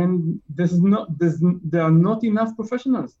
And 0.00 0.40
there's 0.56 0.78
not, 0.94 1.04
there's, 1.18 1.38
there 1.72 1.84
are 1.88 1.98
not 2.08 2.24
enough 2.32 2.50
professionals. 2.60 3.12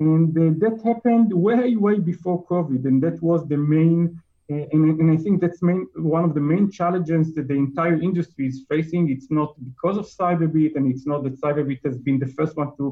And 0.00 0.30
uh, 0.36 0.42
that 0.62 0.76
happened 0.90 1.28
way, 1.46 1.76
way 1.86 1.96
before 2.12 2.38
COVID. 2.52 2.82
And 2.88 2.98
that 3.04 3.16
was 3.22 3.40
the 3.52 3.60
main, 3.76 4.20
uh, 4.50 4.64
and, 4.72 4.82
and 5.00 5.08
I 5.14 5.18
think 5.22 5.40
that's 5.40 5.62
main, 5.62 5.86
one 6.16 6.24
of 6.28 6.32
the 6.34 6.44
main 6.52 6.66
challenges 6.78 7.32
that 7.34 7.46
the 7.50 7.58
entire 7.66 7.98
industry 8.08 8.44
is 8.52 8.64
facing. 8.68 9.02
It's 9.14 9.30
not 9.30 9.50
because 9.70 9.96
of 9.98 10.06
Cyberbit, 10.18 10.72
and 10.76 10.84
it's 10.92 11.06
not 11.06 11.22
that 11.24 11.40
Cyberbit 11.40 11.80
has 11.84 11.96
been 12.06 12.18
the 12.18 12.32
first 12.38 12.56
one 12.56 12.72
to 12.78 12.86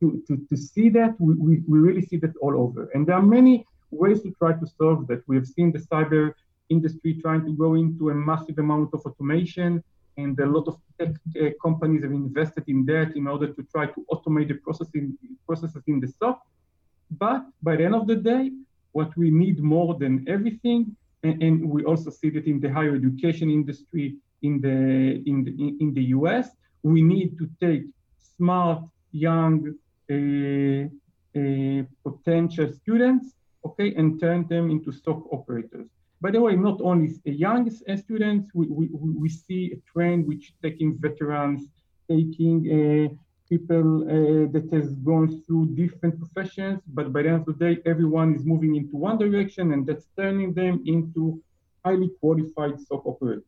to, 0.00 0.22
to, 0.26 0.36
to 0.48 0.56
see 0.56 0.88
that, 0.88 1.14
we, 1.20 1.34
we, 1.34 1.62
we, 1.68 1.78
really 1.78 2.02
see 2.02 2.16
that 2.16 2.34
all 2.40 2.56
over. 2.56 2.90
And 2.94 3.06
there 3.06 3.16
are 3.16 3.22
many 3.22 3.66
ways 3.90 4.22
to 4.22 4.30
try 4.32 4.52
to 4.52 4.66
solve 4.78 5.06
that. 5.08 5.26
We 5.26 5.36
have 5.36 5.46
seen 5.46 5.72
the 5.72 5.78
cyber 5.78 6.34
industry 6.68 7.14
trying 7.20 7.44
to 7.44 7.52
go 7.52 7.74
into 7.74 8.10
a 8.10 8.14
massive 8.14 8.58
amount 8.58 8.90
of 8.94 9.00
automation, 9.04 9.82
and 10.16 10.38
a 10.38 10.46
lot 10.46 10.66
of 10.68 10.76
tech 10.98 11.14
uh, 11.40 11.50
companies 11.62 12.02
have 12.02 12.12
invested 12.12 12.64
in 12.68 12.84
that 12.86 13.16
in 13.16 13.26
order 13.26 13.48
to 13.52 13.62
try 13.74 13.86
to 13.86 14.06
automate 14.12 14.48
the 14.48 14.54
processing 14.54 15.16
processes 15.46 15.82
in 15.86 16.00
the 16.00 16.08
SOC. 16.18 16.40
But 17.10 17.42
by 17.62 17.76
the 17.76 17.84
end 17.84 17.94
of 17.94 18.06
the 18.06 18.16
day, 18.16 18.52
what 18.92 19.16
we 19.16 19.30
need 19.30 19.60
more 19.60 19.94
than 19.94 20.24
everything, 20.28 20.96
and, 21.22 21.42
and 21.42 21.68
we 21.68 21.84
also 21.84 22.10
see 22.10 22.30
that 22.30 22.46
in 22.46 22.60
the 22.60 22.72
higher 22.72 22.94
education 22.94 23.50
industry 23.50 24.16
in 24.42 24.60
the 24.60 25.22
in 25.30 25.44
the 25.44 25.52
in 25.80 25.92
the 25.94 26.04
US, 26.18 26.48
we 26.82 27.02
need 27.02 27.38
to 27.38 27.48
take 27.60 27.84
smart, 28.36 28.82
young, 29.12 29.74
uh, 30.10 30.88
uh, 31.38 31.82
potential 32.08 32.72
students 32.72 33.34
okay, 33.64 33.94
and 33.94 34.20
turn 34.20 34.46
them 34.48 34.70
into 34.70 34.92
SOC 34.92 35.32
operators. 35.32 35.86
By 36.20 36.30
the 36.30 36.40
way, 36.40 36.54
not 36.54 36.80
only 36.82 37.14
young 37.24 37.70
students, 37.70 38.50
we, 38.54 38.66
we, 38.66 38.88
we 38.92 39.28
see 39.28 39.72
a 39.72 39.78
trend 39.90 40.26
which 40.26 40.52
taking 40.62 40.98
veterans, 40.98 41.68
taking 42.08 42.56
uh, 42.68 43.14
people 43.48 44.02
uh, 44.02 44.52
that 44.52 44.68
has 44.72 44.92
gone 44.96 45.42
through 45.42 45.74
different 45.74 46.18
professions, 46.18 46.80
but 46.88 47.12
by 47.12 47.22
the 47.22 47.30
end 47.30 47.40
of 47.40 47.46
the 47.46 47.64
day, 47.64 47.82
everyone 47.86 48.34
is 48.34 48.44
moving 48.44 48.76
into 48.76 48.96
one 48.96 49.18
direction, 49.18 49.72
and 49.72 49.86
that's 49.86 50.06
turning 50.16 50.52
them 50.52 50.82
into 50.86 51.42
highly 51.84 52.10
qualified 52.20 52.78
SOC 52.80 53.06
operators. 53.06 53.44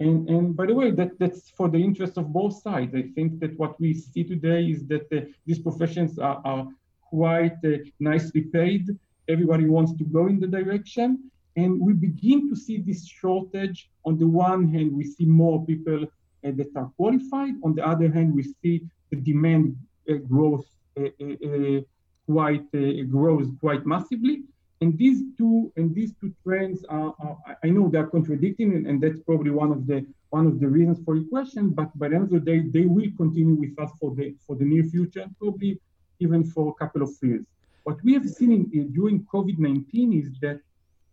And, 0.00 0.28
and 0.28 0.56
by 0.56 0.66
the 0.66 0.74
way, 0.74 0.90
that, 0.90 1.18
that's 1.20 1.50
for 1.50 1.68
the 1.68 1.78
interest 1.78 2.18
of 2.18 2.32
both 2.32 2.60
sides. 2.60 2.92
I 2.94 3.04
think 3.14 3.38
that 3.40 3.56
what 3.58 3.80
we 3.80 3.94
see 3.94 4.24
today 4.24 4.64
is 4.64 4.84
that 4.88 5.06
uh, 5.12 5.20
these 5.46 5.60
professions 5.60 6.18
are, 6.18 6.40
are 6.44 6.66
quite 7.08 7.58
uh, 7.64 7.78
nicely 8.00 8.40
paid 8.40 8.88
everybody 9.28 9.66
wants 9.66 9.92
to 9.98 10.04
go 10.04 10.26
in 10.26 10.40
the 10.40 10.46
direction. 10.46 11.30
And 11.56 11.80
we 11.80 11.92
begin 11.92 12.48
to 12.48 12.56
see 12.56 12.78
this 12.78 13.06
shortage. 13.06 13.90
On 14.04 14.18
the 14.18 14.26
one 14.26 14.72
hand, 14.72 14.92
we 14.92 15.04
see 15.04 15.26
more 15.26 15.64
people 15.66 16.04
uh, 16.04 16.50
that 16.56 16.70
are 16.76 16.90
qualified. 16.96 17.54
On 17.62 17.74
the 17.74 17.86
other 17.86 18.10
hand, 18.10 18.34
we 18.34 18.42
see 18.42 18.82
the 19.10 19.16
demand 19.16 19.76
uh, 20.10 20.14
growth 20.14 20.66
uh, 20.98 21.04
uh, 21.04 21.80
quite 22.26 22.70
grows 23.10 23.48
quite 23.60 23.86
massively. 23.86 24.42
And 24.80 24.98
these 24.98 25.22
two 25.38 25.72
and 25.76 25.94
these 25.94 26.12
two 26.20 26.34
trends 26.42 26.84
are, 26.88 27.14
are 27.20 27.36
I 27.62 27.68
know 27.68 27.88
they're 27.88 28.08
contradicting, 28.08 28.74
and, 28.74 28.86
and, 28.88 29.00
that's 29.00 29.20
probably 29.20 29.50
one 29.50 29.70
of 29.70 29.86
the 29.86 30.04
one 30.30 30.46
of 30.46 30.58
the 30.58 30.66
reasons 30.66 30.98
for 31.04 31.14
your 31.14 31.28
question. 31.28 31.70
But 31.70 31.96
by 31.96 32.08
the 32.08 32.16
end 32.16 32.24
of 32.24 32.30
the 32.30 32.40
day, 32.40 32.60
they 32.60 32.86
will 32.86 33.10
continue 33.16 33.54
with 33.54 33.78
us 33.78 33.92
for 34.00 34.12
the 34.16 34.34
for 34.44 34.56
the 34.56 34.64
near 34.64 34.82
future, 34.82 35.20
and 35.20 35.38
probably 35.38 35.80
even 36.18 36.42
for 36.44 36.70
a 36.70 36.74
couple 36.74 37.02
of 37.02 37.10
years. 37.22 37.46
What 37.84 38.02
we 38.04 38.12
have 38.14 38.28
seen 38.28 38.52
in, 38.52 38.92
during 38.92 39.24
COVID-19 39.24 40.20
is 40.20 40.30
that 40.40 40.60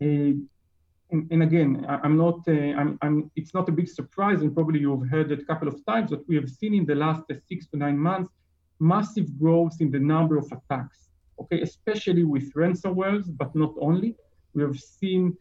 uh, 0.01 0.33
and, 1.11 1.27
and, 1.31 1.41
again, 1.41 1.85
I, 1.89 2.05
am 2.05 2.17
not, 2.17 2.41
uh, 2.47 2.51
I'm, 2.51 2.99
I'm, 3.01 3.31
it's 3.35 3.55
not 3.55 3.67
a 3.67 3.71
big 3.71 3.89
surprise, 3.89 4.41
and 4.41 4.53
probably 4.53 4.79
you've 4.79 5.09
heard 5.09 5.31
it 5.31 5.39
a 5.39 5.43
couple 5.43 5.67
of 5.67 5.83
times, 5.85 6.11
that 6.11 6.27
we 6.27 6.35
have 6.35 6.47
seen 6.47 6.75
in 6.75 6.85
the 6.85 6.93
last 6.93 7.23
uh, 7.31 7.35
six 7.47 7.65
to 7.69 7.77
nine 7.77 7.97
months 7.97 8.31
massive 8.79 9.38
growth 9.38 9.77
in 9.81 9.91
the 9.91 9.99
number 9.99 10.38
of 10.38 10.51
attacks, 10.51 11.09
okay, 11.41 11.61
especially 11.61 12.23
with 12.23 12.53
ransomwares, 12.53 13.25
but 13.38 13.53
not 13.55 13.73
only. 13.79 14.15
We 14.53 14.63
have 14.63 14.79
seen 14.79 15.35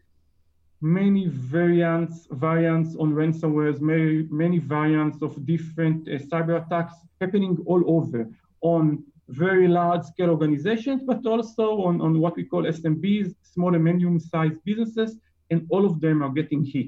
many 0.81 1.27
variants, 1.27 2.27
variants 2.31 2.95
on 2.95 3.13
ransomwares, 3.13 3.79
many, 3.79 4.27
many 4.29 4.59
variants 4.59 5.21
of 5.21 5.45
different 5.45 6.07
uh, 6.07 6.17
cyber 6.29 6.65
attacks 6.65 6.93
happening 7.21 7.57
all 7.65 7.83
over 7.87 8.29
on 8.61 9.03
very 9.29 9.67
large 9.67 10.03
scale 10.03 10.29
organizations, 10.29 11.01
but 11.03 11.25
also 11.25 11.83
on, 11.83 12.01
on 12.01 12.19
what 12.19 12.35
we 12.35 12.43
call 12.43 12.63
SMBs, 12.63 13.35
small 13.43 13.75
and 13.75 13.83
medium 13.83 14.19
sized 14.19 14.63
businesses, 14.65 15.17
and 15.51 15.65
all 15.69 15.85
of 15.85 16.01
them 16.01 16.23
are 16.23 16.31
getting 16.31 16.65
hit. 16.65 16.87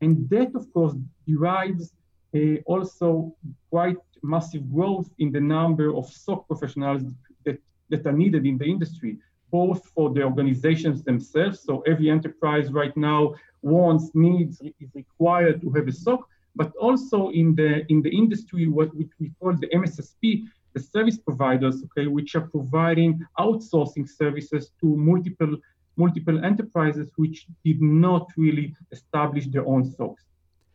And 0.00 0.28
that, 0.30 0.54
of 0.54 0.72
course, 0.72 0.94
derives 1.26 1.92
uh, 2.34 2.56
also 2.66 3.34
quite 3.70 3.96
massive 4.22 4.72
growth 4.72 5.10
in 5.18 5.32
the 5.32 5.40
number 5.40 5.94
of 5.94 6.06
SOC 6.06 6.46
professionals 6.46 7.02
that, 7.44 7.58
that 7.90 8.06
are 8.06 8.12
needed 8.12 8.46
in 8.46 8.58
the 8.58 8.64
industry, 8.64 9.18
both 9.50 9.84
for 9.94 10.10
the 10.10 10.22
organizations 10.22 11.02
themselves. 11.02 11.60
So 11.60 11.80
every 11.80 12.10
enterprise 12.10 12.72
right 12.72 12.96
now 12.96 13.34
wants, 13.62 14.10
needs, 14.14 14.60
is 14.62 14.90
required 14.94 15.60
to 15.62 15.70
have 15.70 15.88
a 15.88 15.92
SOC, 15.92 16.28
but 16.54 16.72
also 16.76 17.30
in 17.30 17.54
the 17.54 17.84
in 17.88 18.02
the 18.02 18.10
industry, 18.10 18.66
what 18.68 18.94
we 18.94 19.32
call 19.40 19.54
the 19.54 19.68
MSSP, 19.68 20.44
the 20.74 20.80
service 20.80 21.18
providers, 21.18 21.82
okay, 21.84 22.06
which 22.06 22.34
are 22.34 22.48
providing 22.48 23.24
outsourcing 23.38 24.08
services 24.08 24.70
to 24.80 24.86
multiple 24.96 25.56
multiple 25.96 26.42
enterprises 26.44 27.10
which 27.16 27.46
did 27.64 27.80
not 27.82 28.26
really 28.36 28.74
establish 28.92 29.46
their 29.48 29.66
own 29.66 29.84
SOCs. 29.84 30.24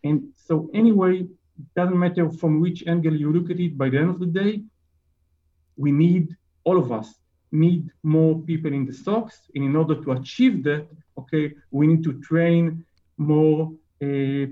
And 0.03 0.29
so 0.35 0.69
anyway, 0.73 1.25
doesn't 1.75 1.97
matter 1.97 2.29
from 2.29 2.59
which 2.59 2.85
angle 2.87 3.15
you 3.15 3.31
look 3.33 3.49
at 3.49 3.59
it, 3.59 3.77
by 3.77 3.89
the 3.89 3.97
end 3.97 4.09
of 4.09 4.19
the 4.19 4.27
day, 4.27 4.61
we 5.75 5.91
need, 5.91 6.35
all 6.63 6.77
of 6.77 6.91
us, 6.91 7.15
need 7.51 7.89
more 8.03 8.39
people 8.41 8.73
in 8.73 8.85
the 8.85 8.91
SOCs. 8.91 9.49
And 9.55 9.63
in 9.63 9.75
order 9.75 9.95
to 10.03 10.11
achieve 10.11 10.63
that, 10.63 10.87
okay, 11.17 11.53
we 11.71 11.87
need 11.87 12.03
to 12.03 12.13
train 12.21 12.85
more, 13.17 13.71
uh, 14.03 14.45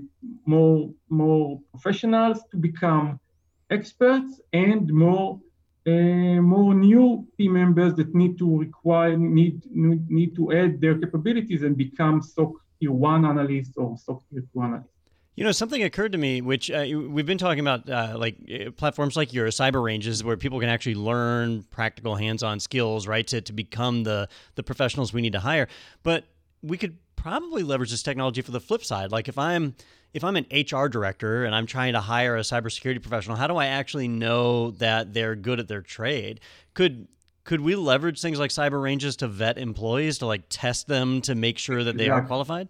more, 0.44 0.90
more 1.08 1.60
professionals 1.70 2.40
to 2.50 2.56
become 2.56 3.20
experts 3.70 4.40
and 4.52 4.92
more 4.92 5.40
uh, 5.86 6.40
more 6.42 6.74
new 6.74 7.26
team 7.38 7.52
members 7.52 7.94
that 7.94 8.12
need 8.14 8.36
to 8.38 8.58
require 8.58 9.16
need 9.16 9.62
need 9.70 10.34
to 10.34 10.52
add 10.52 10.80
their 10.80 10.98
capabilities 10.98 11.62
and 11.62 11.76
become 11.76 12.20
SOC 12.20 12.52
tier 12.80 12.92
one 12.92 13.24
analysts 13.24 13.76
or 13.76 13.96
SOC 13.96 14.22
tier 14.30 14.42
two 14.52 14.62
analysts. 14.62 14.90
You 15.36 15.44
know, 15.44 15.52
something 15.52 15.82
occurred 15.82 16.12
to 16.12 16.18
me, 16.18 16.40
which 16.40 16.70
uh, 16.70 16.86
we've 16.88 17.26
been 17.26 17.36
talking 17.36 17.60
about, 17.60 17.90
uh, 17.90 18.16
like 18.18 18.36
uh, 18.50 18.70
platforms 18.70 19.18
like 19.18 19.34
your 19.34 19.48
cyber 19.48 19.84
ranges, 19.84 20.24
where 20.24 20.38
people 20.38 20.58
can 20.58 20.70
actually 20.70 20.94
learn 20.94 21.62
practical 21.64 22.14
hands-on 22.14 22.58
skills, 22.58 23.06
right, 23.06 23.26
to, 23.26 23.42
to 23.42 23.52
become 23.52 24.02
the 24.02 24.28
the 24.54 24.62
professionals 24.62 25.12
we 25.12 25.20
need 25.20 25.34
to 25.34 25.40
hire. 25.40 25.68
But 26.02 26.24
we 26.62 26.78
could 26.78 26.96
probably 27.26 27.64
leverage 27.64 27.90
this 27.90 28.04
technology 28.04 28.40
for 28.40 28.52
the 28.52 28.60
flip 28.60 28.84
side. 28.84 29.10
Like 29.10 29.26
if 29.26 29.36
I'm 29.36 29.74
if 30.14 30.22
I'm 30.22 30.36
an 30.36 30.46
HR 30.52 30.86
director 30.86 31.44
and 31.44 31.56
I'm 31.56 31.66
trying 31.66 31.94
to 31.94 32.00
hire 32.00 32.36
a 32.36 32.42
cybersecurity 32.42 33.02
professional, 33.02 33.36
how 33.36 33.48
do 33.48 33.56
I 33.56 33.66
actually 33.66 34.06
know 34.06 34.70
that 34.72 35.12
they're 35.12 35.34
good 35.34 35.58
at 35.58 35.66
their 35.66 35.82
trade? 35.82 36.38
Could 36.74 37.08
could 37.42 37.60
we 37.62 37.74
leverage 37.74 38.20
things 38.20 38.38
like 38.38 38.52
cyber 38.52 38.80
ranges 38.80 39.16
to 39.16 39.26
vet 39.26 39.58
employees 39.58 40.18
to 40.18 40.26
like 40.26 40.42
test 40.48 40.86
them 40.86 41.20
to 41.22 41.34
make 41.34 41.58
sure 41.58 41.82
that 41.82 41.96
they 41.96 42.06
yeah. 42.06 42.12
are 42.12 42.22
qualified? 42.22 42.68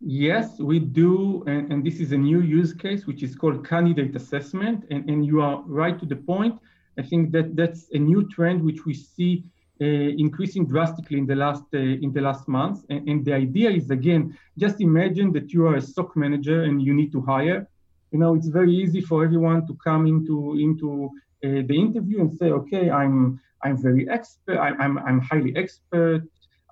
Yes, 0.00 0.60
we 0.60 0.78
do. 0.78 1.42
And, 1.48 1.72
and 1.72 1.84
this 1.84 1.98
is 1.98 2.12
a 2.12 2.16
new 2.16 2.42
use 2.42 2.72
case, 2.72 3.08
which 3.08 3.24
is 3.24 3.34
called 3.34 3.66
candidate 3.68 4.14
assessment. 4.14 4.84
And, 4.90 5.10
and 5.10 5.26
you 5.26 5.42
are 5.42 5.62
right 5.66 5.98
to 5.98 6.06
the 6.06 6.16
point. 6.16 6.54
I 6.96 7.02
think 7.02 7.32
that 7.32 7.56
that's 7.56 7.88
a 7.92 7.98
new 7.98 8.28
trend 8.28 8.62
which 8.62 8.86
we 8.86 8.94
see 8.94 9.44
increasing 9.84 10.66
drastically 10.66 11.18
in 11.18 11.26
the 11.26 11.34
last 11.34 11.64
uh, 11.74 11.78
in 11.78 12.12
the 12.12 12.20
last 12.20 12.46
months. 12.48 12.84
And, 12.90 13.08
and, 13.08 13.24
the 13.24 13.32
idea 13.32 13.70
is 13.70 13.90
again, 13.90 14.36
just 14.58 14.80
imagine 14.80 15.32
that 15.32 15.52
you 15.52 15.66
are 15.66 15.76
a 15.76 15.80
SOC 15.80 16.16
manager 16.16 16.64
and 16.64 16.82
you 16.82 16.92
need 16.92 17.12
to 17.12 17.20
hire. 17.22 17.66
You 18.12 18.18
know, 18.18 18.34
it's 18.34 18.48
very 18.48 18.74
easy 18.74 19.00
for 19.00 19.24
everyone 19.24 19.66
to 19.66 19.74
come 19.82 20.06
into 20.06 20.58
into 20.58 21.10
uh, 21.44 21.62
the 21.68 21.76
interview 21.86 22.20
and 22.20 22.32
say, 22.32 22.50
okay, 22.50 22.90
I'm 22.90 23.40
I'm 23.62 23.80
very 23.80 24.08
expert. 24.10 24.58
I, 24.58 24.70
I'm 24.82 24.98
I'm 24.98 25.20
highly 25.20 25.56
expert. 25.56 26.22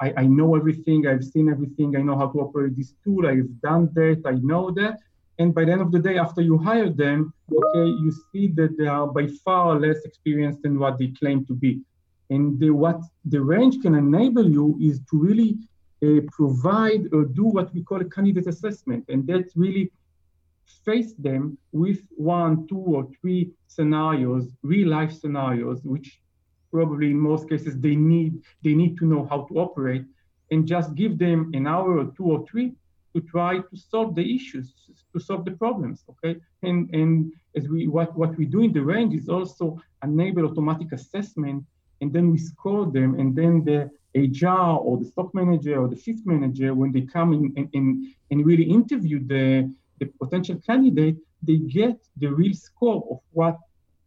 I, 0.01 0.13
I 0.17 0.27
know 0.27 0.55
everything, 0.55 1.07
I've 1.07 1.25
seen 1.25 1.49
everything, 1.49 1.97
I 1.97 2.03
know 2.03 2.17
how 2.17 2.29
to 2.29 2.39
operate 2.41 2.77
this 2.77 2.95
tool, 3.03 3.27
I've 3.27 3.61
done 3.61 3.91
that, 3.95 4.23
I 4.25 4.35
know 4.35 4.71
that. 4.73 4.99
And 5.41 5.55
by 5.55 5.65
the 5.65 5.73
end 5.73 5.81
of 5.81 5.93
the 5.93 5.99
day, 5.99 6.19
after 6.19 6.41
you 6.41 6.59
hire 6.59 6.91
them, 6.91 7.33
okay, 7.53 7.87
you 7.87 8.13
see 8.33 8.49
that 8.57 8.77
they 8.77 8.87
are 8.87 9.07
by 9.07 9.29
far 9.45 9.79
less 9.79 10.05
experienced 10.05 10.63
than 10.63 10.79
what 10.79 10.99
they 10.99 11.09
claim 11.09 11.45
to 11.47 11.55
be. 11.55 11.81
And 12.31 12.59
the, 12.61 12.71
what 12.71 13.01
the 13.25 13.41
range 13.41 13.81
can 13.81 13.95
enable 13.95 14.49
you 14.49 14.79
is 14.81 15.01
to 15.11 15.19
really 15.19 15.57
uh, 16.03 16.21
provide 16.31 17.13
or 17.13 17.25
do 17.25 17.45
what 17.45 17.73
we 17.75 17.83
call 17.83 18.01
a 18.01 18.05
candidate 18.05 18.47
assessment. 18.47 19.05
And 19.09 19.27
that's 19.27 19.57
really 19.57 19.91
face 20.85 21.15
them 21.15 21.59
with 21.73 22.01
one, 22.11 22.67
two, 22.67 22.79
or 22.79 23.09
three 23.21 23.51
scenarios, 23.67 24.53
real 24.63 24.89
life 24.89 25.13
scenarios, 25.13 25.83
which 25.85 26.21
probably 26.71 27.11
in 27.11 27.19
most 27.19 27.49
cases 27.49 27.79
they 27.79 27.97
need 27.97 28.43
they 28.63 28.75
need 28.75 28.97
to 28.99 29.07
know 29.07 29.27
how 29.31 29.43
to 29.49 29.55
operate 29.59 30.05
and 30.51 30.67
just 30.67 30.95
give 30.95 31.19
them 31.19 31.51
an 31.55 31.67
hour 31.67 31.99
or 31.99 32.07
two 32.17 32.25
or 32.25 32.45
three 32.47 32.73
to 33.15 33.21
try 33.23 33.59
to 33.59 33.77
solve 33.77 34.15
the 34.15 34.35
issues 34.35 34.75
to 35.13 35.19
solve 35.19 35.45
the 35.45 35.53
problems 35.53 36.05
okay 36.11 36.37
and 36.63 36.95
and 36.95 37.33
as 37.57 37.69
we 37.69 37.89
what 37.89 38.17
what 38.17 38.37
we 38.37 38.45
do 38.45 38.61
in 38.61 38.73
the 38.73 38.83
range 38.83 39.15
is 39.15 39.29
also 39.29 39.81
enable 40.03 40.45
automatic 40.45 40.93
assessment 40.93 41.65
and 42.01 42.13
then 42.13 42.31
we 42.31 42.39
score 42.39 42.87
them 42.87 43.19
and 43.19 43.35
then 43.35 43.65
the 43.65 43.91
HR 44.15 44.77
or 44.87 44.99
the 44.99 45.11
SOC 45.15 45.35
manager 45.35 45.81
or 45.81 45.89
the 45.89 45.99
shift 45.99 46.27
manager 46.27 46.75
when 46.75 46.93
they 46.93 47.03
come 47.03 47.33
in 47.33 47.53
and, 47.57 48.15
and, 48.31 48.47
really 48.47 48.65
interview 48.65 49.19
the 49.27 49.73
the 50.01 50.07
potential 50.23 50.57
candidate 50.65 51.17
they 51.43 51.57
get 51.57 51.99
the 52.17 52.29
real 52.29 52.55
score 52.55 53.07
of 53.11 53.19
what 53.33 53.59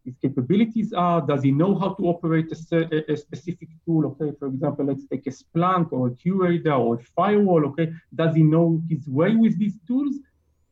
his 0.06 0.16
capabilities 0.22 0.94
are. 0.94 1.22
Does 1.22 1.44
he 1.44 1.52
know 1.52 1.78
how 1.78 1.94
to 1.94 2.04
operate 2.08 2.52
a, 2.52 3.12
a, 3.12 3.16
specific 3.16 3.70
tool? 3.86 4.06
Okay, 4.08 4.36
for 4.38 4.48
example, 4.48 4.86
let's 4.86 5.06
take 5.06 5.28
a 5.28 5.30
Splunk 5.30 5.92
or 5.92 6.08
a 6.08 6.12
QRadar 6.12 6.80
or 6.80 6.96
a 6.96 7.04
firewall. 7.16 7.66
Okay, 7.68 7.92
does 8.16 8.36
he 8.36 8.44
know 8.44 8.82
his 8.90 9.08
way 9.08 9.36
with 9.36 9.58
these 9.60 9.78
tools? 9.88 10.16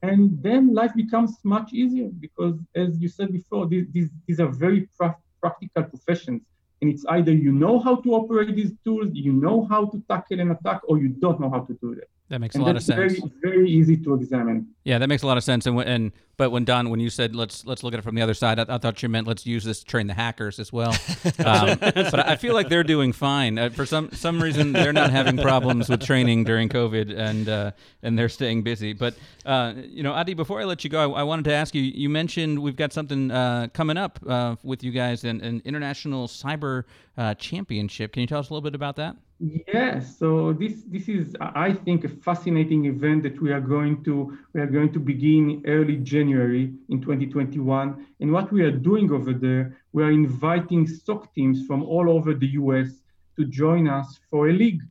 And 0.01 0.41
then 0.41 0.73
life 0.73 0.93
becomes 0.95 1.37
much 1.43 1.73
easier 1.73 2.07
because, 2.07 2.55
as 2.75 2.99
you 2.99 3.09
said 3.09 3.33
before, 3.33 3.67
these, 3.67 3.85
these, 3.91 4.09
these 4.27 4.39
are 4.39 4.47
very 4.47 4.89
pra- 4.97 5.17
practical 5.41 5.83
professions. 5.83 6.41
And 6.81 6.89
it's 6.89 7.05
either 7.07 7.33
you 7.33 7.51
know 7.51 7.79
how 7.79 7.97
to 7.97 8.13
operate 8.13 8.55
these 8.55 8.71
tools, 8.83 9.09
you 9.13 9.33
know 9.33 9.65
how 9.65 9.85
to 9.87 10.01
tackle 10.09 10.39
an 10.39 10.51
attack, 10.51 10.81
or 10.85 10.97
you 10.97 11.09
don't 11.09 11.39
know 11.39 11.49
how 11.49 11.61
to 11.61 11.73
do 11.81 11.95
that. 11.95 12.07
That 12.29 12.39
makes 12.39 12.53
and 12.53 12.63
a 12.63 12.67
lot 12.67 12.75
of 12.75 12.83
sense. 12.83 13.17
Very, 13.17 13.31
very 13.41 13.69
easy 13.69 13.97
to 13.97 14.13
examine. 14.13 14.67
Yeah, 14.83 14.99
that 14.99 15.09
makes 15.09 15.23
a 15.23 15.27
lot 15.27 15.37
of 15.37 15.43
sense. 15.43 15.65
And 15.65 15.79
and 15.79 16.11
but 16.37 16.51
when 16.51 16.63
Don, 16.63 16.91
when 16.91 16.99
you 16.99 17.09
said 17.09 17.35
let's 17.35 17.65
let's 17.65 17.81
look 17.81 17.93
at 17.93 17.99
it 17.99 18.03
from 18.03 18.13
the 18.13 18.21
other 18.21 18.35
side, 18.35 18.59
I, 18.59 18.65
I 18.69 18.77
thought 18.77 19.01
you 19.01 19.09
meant 19.09 19.25
let's 19.25 19.47
use 19.47 19.63
this 19.63 19.79
to 19.79 19.85
train 19.85 20.05
the 20.05 20.13
hackers 20.13 20.59
as 20.59 20.71
well. 20.71 20.95
Um, 21.45 21.79
but 21.79 22.27
I 22.27 22.35
feel 22.35 22.53
like 22.53 22.69
they're 22.69 22.83
doing 22.83 23.13
fine. 23.13 23.57
Uh, 23.57 23.69
for 23.69 23.85
some 23.85 24.11
some 24.11 24.41
reason, 24.41 24.73
they're 24.73 24.93
not 24.93 25.09
having 25.09 25.37
problems 25.37 25.89
with 25.89 26.03
training 26.05 26.43
during 26.43 26.69
COVID, 26.69 27.17
and 27.17 27.49
uh, 27.49 27.71
and 28.03 28.17
they're 28.17 28.29
staying 28.29 28.63
busy. 28.63 28.93
But 28.93 29.15
uh, 29.45 29.73
you 29.77 30.03
know, 30.03 30.13
Adi, 30.13 30.33
before 30.33 30.61
I 30.61 30.65
let 30.65 30.83
you 30.83 30.89
go, 30.89 31.13
I, 31.13 31.21
I 31.21 31.23
wanted 31.23 31.45
to 31.45 31.53
ask 31.53 31.73
you. 31.73 31.81
You 31.81 32.09
mentioned 32.09 32.59
we've 32.59 32.75
got 32.75 32.93
something 32.93 33.31
uh, 33.31 33.67
coming 33.73 33.97
up 33.97 34.19
uh, 34.27 34.55
with 34.63 34.83
you 34.83 34.91
guys, 34.91 35.23
an, 35.23 35.41
an 35.41 35.61
international 35.65 36.27
cyber 36.27 36.83
uh, 37.17 37.33
championship. 37.35 38.13
Can 38.13 38.21
you 38.21 38.27
tell 38.27 38.39
us 38.39 38.49
a 38.49 38.53
little 38.53 38.61
bit 38.61 38.75
about 38.75 38.97
that? 38.97 39.15
Yes, 39.41 40.17
so 40.17 40.51
this 40.51 40.83
this 40.87 41.07
is 41.07 41.33
I 41.39 41.71
think 41.71 42.03
a 42.03 42.09
fascinating 42.09 42.85
event 42.87 43.23
that 43.23 43.41
we 43.41 43.53
are 43.53 43.61
going 43.61 44.03
to 44.03 44.37
we 44.53 44.59
are 44.59 44.67
going 44.67 44.91
to 44.91 44.99
begin 44.99 45.63
early 45.65 45.95
January 45.95 46.73
in 46.89 46.99
2021. 46.99 48.05
And 48.19 48.33
what 48.33 48.51
we 48.51 48.63
are 48.63 48.71
doing 48.71 49.09
over 49.13 49.31
there, 49.31 49.77
we 49.93 50.03
are 50.03 50.11
inviting 50.11 50.85
SOC 50.87 51.33
teams 51.33 51.65
from 51.65 51.83
all 51.83 52.09
over 52.09 52.33
the 52.33 52.47
US 52.61 52.89
to 53.37 53.45
join 53.45 53.87
us 53.87 54.19
for 54.29 54.49
a 54.49 54.53
league. 54.53 54.81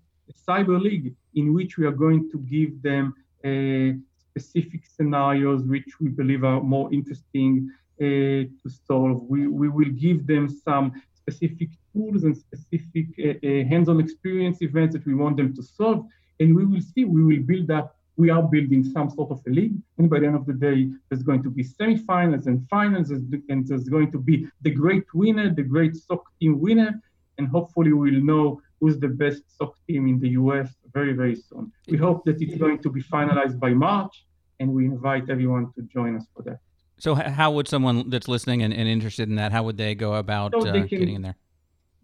cyber 0.48 0.80
league 0.80 1.14
in 1.34 1.52
which 1.52 1.76
we 1.78 1.84
are 1.84 1.98
going 2.06 2.30
to 2.32 2.38
give 2.54 2.80
them 2.82 3.14
uh, 3.44 3.90
specific 4.30 4.82
scenarios 4.86 5.60
which 5.64 6.00
we 6.00 6.08
believe 6.08 6.42
are 6.44 6.62
more 6.62 6.88
interesting 6.92 7.70
uh, 8.00 8.48
to 8.60 8.66
solve. 8.86 9.22
We, 9.28 9.46
we 9.46 9.68
will 9.68 9.92
give 10.06 10.26
them 10.26 10.48
some 10.48 10.86
specific 11.14 11.70
tools 11.98 12.22
and 12.24 12.36
specific 12.36 13.06
uh, 13.18 13.46
uh, 13.46 13.64
hands-on 13.72 13.98
experience 14.00 14.58
events 14.62 14.92
that 14.94 15.04
we 15.04 15.14
want 15.14 15.36
them 15.36 15.54
to 15.54 15.62
solve, 15.62 16.06
and 16.40 16.54
we 16.54 16.64
will 16.64 16.84
see, 16.92 17.04
we 17.04 17.22
will 17.24 17.42
build 17.42 17.70
up 17.70 17.98
we 18.18 18.30
are 18.30 18.42
building 18.42 18.82
some 18.84 19.08
sort 19.08 19.30
of 19.30 19.40
a 19.46 19.50
league. 19.50 19.76
And 19.96 20.10
by 20.10 20.18
the 20.18 20.26
end 20.26 20.34
of 20.34 20.44
the 20.44 20.52
day, 20.52 20.90
there's 21.08 21.22
going 21.22 21.42
to 21.44 21.50
be 21.50 21.64
semifinals 21.64 22.46
and 22.46 22.68
finals, 22.68 23.10
and 23.10 23.66
there's 23.66 23.88
going 23.88 24.10
to 24.10 24.18
be 24.18 24.46
the 24.62 24.70
great 24.70 25.04
winner, 25.14 25.54
the 25.54 25.62
great 25.62 25.94
SOC 25.96 26.24
team 26.40 26.60
winner, 26.60 27.00
and 27.38 27.46
hopefully 27.46 27.92
we'll 27.92 28.20
know 28.20 28.60
who's 28.80 28.98
the 28.98 29.08
best 29.08 29.42
SOC 29.56 29.72
team 29.86 30.08
in 30.08 30.18
the 30.18 30.30
US 30.30 30.68
very, 30.92 31.12
very 31.12 31.36
soon. 31.36 31.72
We 31.88 31.96
hope 31.96 32.24
that 32.26 32.42
it's 32.42 32.58
going 32.58 32.80
to 32.82 32.90
be 32.90 33.02
finalized 33.02 33.58
by 33.60 33.70
March, 33.70 34.24
and 34.58 34.74
we 34.74 34.84
invite 34.84 35.30
everyone 35.30 35.72
to 35.76 35.82
join 35.82 36.16
us 36.16 36.26
for 36.34 36.42
that. 36.42 36.58
So, 36.98 37.14
how 37.14 37.52
would 37.52 37.68
someone 37.68 38.10
that's 38.10 38.26
listening 38.26 38.62
and, 38.62 38.74
and 38.74 38.88
interested 38.88 39.28
in 39.28 39.36
that, 39.36 39.52
how 39.52 39.62
would 39.62 39.76
they 39.76 39.94
go 39.94 40.14
about 40.14 40.52
so 40.60 40.68
uh, 40.68 40.72
can, 40.72 40.86
getting 40.86 41.14
in 41.14 41.22
there? 41.22 41.36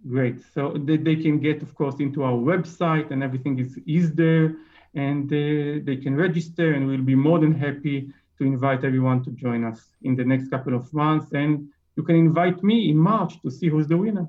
Great. 0.08 0.36
So 0.52 0.74
they, 0.76 0.96
they 0.96 1.16
can 1.16 1.40
get, 1.40 1.62
of 1.62 1.74
course, 1.74 1.96
into 1.98 2.22
our 2.24 2.38
website, 2.52 3.10
and 3.10 3.22
everything 3.22 3.58
is 3.58 3.78
is 3.86 4.12
there 4.12 4.54
and 4.94 5.26
uh, 5.32 5.82
they 5.84 5.96
can 5.96 6.16
register 6.16 6.74
and 6.74 6.86
we'll 6.86 7.02
be 7.02 7.14
more 7.14 7.38
than 7.38 7.52
happy 7.52 8.12
to 8.38 8.44
invite 8.44 8.84
everyone 8.84 9.22
to 9.24 9.30
join 9.30 9.64
us 9.64 9.80
in 10.02 10.16
the 10.16 10.24
next 10.24 10.48
couple 10.48 10.74
of 10.74 10.92
months. 10.92 11.32
And 11.32 11.68
you 11.96 12.02
can 12.02 12.16
invite 12.16 12.62
me 12.62 12.90
in 12.90 12.96
march 12.96 13.40
to 13.42 13.50
see 13.50 13.68
who's 13.68 13.86
the 13.88 13.96
winner. 13.96 14.26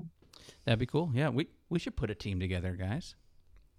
That'd 0.64 0.80
be 0.80 0.86
cool. 0.86 1.10
Yeah 1.14 1.28
we 1.28 1.48
we 1.68 1.78
should 1.78 1.96
put 1.96 2.10
a 2.10 2.14
team 2.14 2.40
together 2.40 2.72
guys 2.72 3.14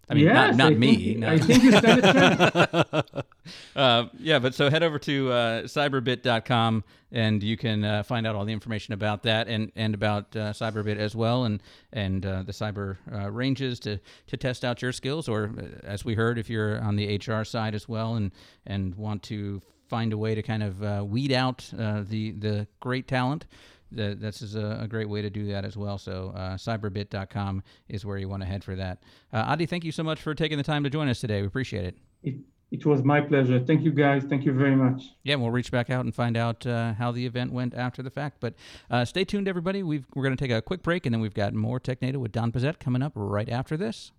I 0.10 0.14
mean, 0.14 0.26
yes, 0.26 0.56
not, 0.56 0.56
not 0.56 0.72
I 0.72 0.76
me. 0.76 0.96
Think, 0.96 1.20
no. 1.20 1.30
I 1.30 1.38
think 1.38 1.64
you 1.64 1.72
said 1.72 2.00
it 2.00 3.26
uh, 3.76 4.06
yeah, 4.20 4.40
but 4.40 4.56
so 4.56 4.70
head 4.70 4.82
over 4.84 4.98
to 5.00 5.32
uh, 5.32 5.64
cyberbit.com 5.64 6.84
and 7.12 7.44
you 7.44 7.58
can 7.58 7.84
uh, 7.84 8.04
find 8.04 8.26
out 8.26 8.36
all 8.36 8.46
the 8.46 8.54
information 8.54 8.94
about 8.94 9.24
that 9.24 9.48
and, 9.50 9.72
and 9.76 9.94
about 9.94 10.34
uh, 10.36 10.54
Cyberbit 10.54 10.98
as 10.98 11.16
well 11.16 11.44
and 11.44 11.62
and 11.92 12.26
uh, 12.26 12.44
the 12.44 12.54
cyber 12.54 12.98
uh, 13.14 13.30
ranges 13.30 13.80
to, 13.82 14.00
to 14.28 14.38
test 14.38 14.64
out 14.64 14.82
your 14.82 14.94
skills. 14.94 15.28
Or, 15.28 15.52
as 15.84 16.06
we 16.06 16.16
heard, 16.16 16.38
if 16.38 16.50
you're 16.50 16.82
on 16.82 16.96
the 16.96 17.18
HR 17.18 17.44
side 17.44 17.76
as 17.76 17.90
well 17.90 18.16
and, 18.16 18.32
and 18.66 18.96
want 18.96 19.24
to 19.24 19.62
find 19.90 20.14
a 20.14 20.18
way 20.18 20.36
to 20.36 20.42
kind 20.42 20.64
of 20.64 21.10
weed 21.10 21.32
out 21.32 21.70
the, 21.74 22.32
the 22.32 22.68
great 22.80 23.08
talent 23.08 23.46
that 23.92 24.20
this 24.20 24.42
is 24.42 24.56
a, 24.56 24.80
a, 24.82 24.88
great 24.88 25.10
way 25.10 25.22
to 25.22 25.30
do 25.30 25.48
that 25.48 25.66
as 25.66 25.78
well. 25.78 25.98
So 25.98 26.34
uh, 26.36 26.56
cyberbit.com 26.56 27.64
is 27.90 28.06
where 28.06 28.18
you 28.18 28.28
want 28.28 28.44
to 28.44 28.48
head 28.48 28.64
for 28.64 28.76
that. 28.76 29.04
Uh, 29.32 29.46
Adi, 29.48 29.66
thank 29.66 29.84
you 29.84 29.92
so 29.92 30.04
much 30.04 30.22
for 30.22 30.36
taking 30.36 30.58
the 30.58 30.64
time 30.64 30.84
to 30.84 30.90
join 30.90 31.08
us 31.08 31.20
today. 31.20 31.42
We 31.42 31.48
appreciate 31.48 31.86
it. 31.86 31.98
It, 32.24 32.36
it 32.70 32.86
was 32.86 33.04
my 33.04 33.22
pleasure. 33.22 33.60
Thank 33.60 33.84
you, 33.84 33.92
guys. 33.92 34.24
Thank 34.26 34.44
you 34.44 34.52
very 34.52 34.76
much. 34.76 35.04
Yeah, 35.24 35.36
we'll 35.36 35.52
reach 35.52 35.72
back 35.72 35.90
out 35.90 36.04
and 36.04 36.14
find 36.14 36.36
out 36.36 36.66
uh, 36.66 36.94
how 36.94 37.12
the 37.12 37.26
event 37.26 37.54
went 37.54 37.74
after 37.74 38.04
the 38.04 38.10
fact. 38.10 38.38
But 38.42 38.56
uh, 38.92 39.06
stay 39.06 39.24
tuned, 39.24 39.48
everybody. 39.48 39.84
we 39.84 40.00
are 40.00 40.24
going 40.24 40.36
to 40.36 40.42
take 40.42 40.52
a 40.52 40.62
quick 40.62 40.84
break, 40.84 41.06
and 41.06 41.14
then 41.14 41.22
we've 41.22 41.34
got 41.34 41.54
more 41.54 41.80
TechNado 41.80 42.18
with 42.18 42.34
Don 42.34 42.52
Pezet 42.52 42.80
coming 42.80 43.02
up 43.02 43.14
right 43.16 43.50
after 43.50 43.78
this. 43.78 44.12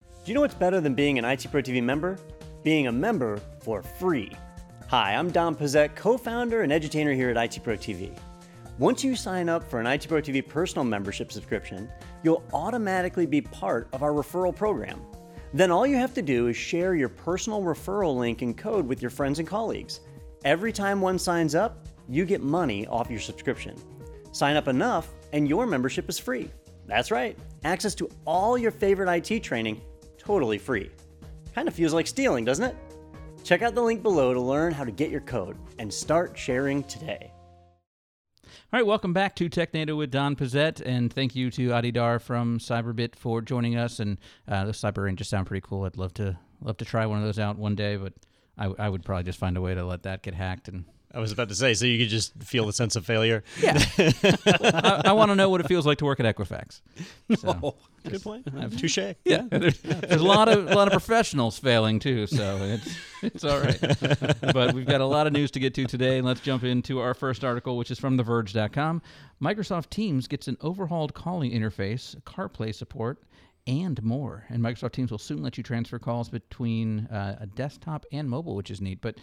Do 0.00 0.32
you 0.32 0.34
know 0.34 0.40
what's 0.40 0.54
better 0.54 0.80
than 0.80 0.94
being 0.94 1.18
an 1.18 1.24
IT 1.24 1.46
Pro 1.50 1.62
TV 1.62 1.82
member? 1.82 2.18
Being 2.64 2.88
a 2.88 2.92
member 2.92 3.40
for 3.62 3.82
free. 3.82 4.32
Hi, 4.88 5.14
I'm 5.14 5.30
Don 5.30 5.54
Pezet, 5.54 5.94
co-founder 5.94 6.62
and 6.62 6.72
edutainer 6.72 7.14
here 7.14 7.30
at 7.30 7.36
IT 7.36 7.62
Pro 7.62 7.76
TV. 7.76 8.18
Once 8.78 9.02
you 9.02 9.16
sign 9.16 9.48
up 9.48 9.68
for 9.68 9.80
an 9.80 9.88
IT 9.88 10.06
Pro 10.06 10.22
TV 10.22 10.46
personal 10.46 10.84
membership 10.84 11.32
subscription, 11.32 11.90
you'll 12.22 12.44
automatically 12.52 13.26
be 13.26 13.40
part 13.40 13.88
of 13.92 14.04
our 14.04 14.12
referral 14.12 14.54
program. 14.54 15.02
Then 15.52 15.72
all 15.72 15.84
you 15.84 15.96
have 15.96 16.14
to 16.14 16.22
do 16.22 16.46
is 16.46 16.56
share 16.56 16.94
your 16.94 17.08
personal 17.08 17.60
referral 17.60 18.16
link 18.16 18.40
and 18.42 18.56
code 18.56 18.86
with 18.86 19.02
your 19.02 19.10
friends 19.10 19.40
and 19.40 19.48
colleagues. 19.48 19.98
Every 20.44 20.72
time 20.72 21.00
one 21.00 21.18
signs 21.18 21.56
up, 21.56 21.88
you 22.08 22.24
get 22.24 22.40
money 22.40 22.86
off 22.86 23.10
your 23.10 23.18
subscription. 23.18 23.74
Sign 24.30 24.54
up 24.54 24.68
enough, 24.68 25.08
and 25.32 25.48
your 25.48 25.66
membership 25.66 26.08
is 26.08 26.20
free. 26.20 26.48
That's 26.86 27.10
right, 27.10 27.36
access 27.64 27.96
to 27.96 28.08
all 28.26 28.56
your 28.56 28.70
favorite 28.70 29.12
IT 29.12 29.40
training 29.40 29.80
totally 30.18 30.58
free. 30.58 30.92
Kind 31.52 31.66
of 31.66 31.74
feels 31.74 31.94
like 31.94 32.06
stealing, 32.06 32.44
doesn't 32.44 32.64
it? 32.64 32.76
Check 33.42 33.62
out 33.62 33.74
the 33.74 33.82
link 33.82 34.04
below 34.04 34.32
to 34.32 34.40
learn 34.40 34.72
how 34.72 34.84
to 34.84 34.92
get 34.92 35.10
your 35.10 35.22
code 35.22 35.56
and 35.80 35.92
start 35.92 36.38
sharing 36.38 36.84
today. 36.84 37.32
All 38.70 38.78
right, 38.78 38.86
welcome 38.86 39.14
back 39.14 39.34
to 39.36 39.48
TechNado 39.48 39.96
with 39.96 40.10
Don 40.10 40.36
Pezet, 40.36 40.82
and 40.84 41.10
thank 41.10 41.34
you 41.34 41.50
to 41.52 41.72
Adi 41.72 41.90
Dar 41.90 42.18
from 42.18 42.58
Cyberbit 42.58 43.16
for 43.16 43.40
joining 43.40 43.76
us. 43.76 43.98
And 43.98 44.18
uh, 44.46 44.66
the 44.66 44.72
Cyber 44.72 45.04
Range 45.04 45.16
just 45.16 45.30
sound 45.30 45.46
pretty 45.46 45.66
cool. 45.66 45.84
I'd 45.84 45.96
love 45.96 46.12
to 46.14 46.38
love 46.60 46.76
to 46.76 46.84
try 46.84 47.06
one 47.06 47.16
of 47.16 47.24
those 47.24 47.38
out 47.38 47.56
one 47.56 47.74
day, 47.74 47.96
but 47.96 48.12
I, 48.58 48.66
I 48.78 48.90
would 48.90 49.06
probably 49.06 49.24
just 49.24 49.38
find 49.38 49.56
a 49.56 49.62
way 49.62 49.74
to 49.74 49.86
let 49.86 50.02
that 50.02 50.20
get 50.20 50.34
hacked 50.34 50.68
and 50.68 50.84
I 51.12 51.20
was 51.20 51.32
about 51.32 51.48
to 51.48 51.54
say, 51.54 51.72
so 51.72 51.86
you 51.86 51.98
could 51.98 52.10
just 52.10 52.34
feel 52.42 52.66
the 52.66 52.72
sense 52.72 52.94
of 52.94 53.06
failure. 53.06 53.42
Yeah, 53.60 53.82
I, 53.98 55.02
I 55.06 55.12
want 55.12 55.30
to 55.30 55.34
know 55.34 55.48
what 55.48 55.60
it 55.60 55.66
feels 55.66 55.86
like 55.86 55.98
to 55.98 56.04
work 56.04 56.20
at 56.20 56.36
Equifax. 56.36 56.80
So, 57.38 57.58
oh, 57.62 57.74
good 58.08 58.22
point. 58.22 58.46
Touche. 58.78 58.98
Yeah, 59.24 59.42
there's, 59.50 59.78
there's, 59.80 60.20
a 60.20 60.24
lot 60.24 60.48
of 60.48 60.70
a 60.70 60.74
lot 60.74 60.88
of 60.88 60.92
professionals 60.92 61.58
failing 61.58 61.98
too, 61.98 62.26
so 62.26 62.56
it's 62.62 62.96
it's 63.22 63.44
all 63.44 63.60
right. 63.60 63.78
but 64.52 64.72
we've 64.72 64.86
got 64.86 65.02
a 65.02 65.06
lot 65.06 65.26
of 65.26 65.34
news 65.34 65.50
to 65.52 65.60
get 65.60 65.74
to 65.74 65.84
today, 65.84 66.16
and 66.16 66.26
let's 66.26 66.40
jump 66.40 66.64
into 66.64 67.00
our 67.00 67.12
first 67.12 67.44
article, 67.44 67.76
which 67.76 67.90
is 67.90 67.98
from 67.98 68.18
TheVerge.com. 68.18 69.02
Microsoft 69.42 69.90
Teams 69.90 70.26
gets 70.26 70.48
an 70.48 70.56
overhauled 70.62 71.12
calling 71.12 71.52
interface, 71.52 72.18
CarPlay 72.22 72.74
support, 72.74 73.22
and 73.66 74.02
more. 74.02 74.44
And 74.48 74.62
Microsoft 74.62 74.92
Teams 74.92 75.10
will 75.10 75.18
soon 75.18 75.42
let 75.42 75.58
you 75.58 75.62
transfer 75.62 75.98
calls 75.98 76.30
between 76.30 77.00
uh, 77.06 77.36
a 77.40 77.46
desktop 77.46 78.06
and 78.10 78.28
mobile, 78.28 78.56
which 78.56 78.70
is 78.70 78.80
neat. 78.80 79.00
But 79.02 79.16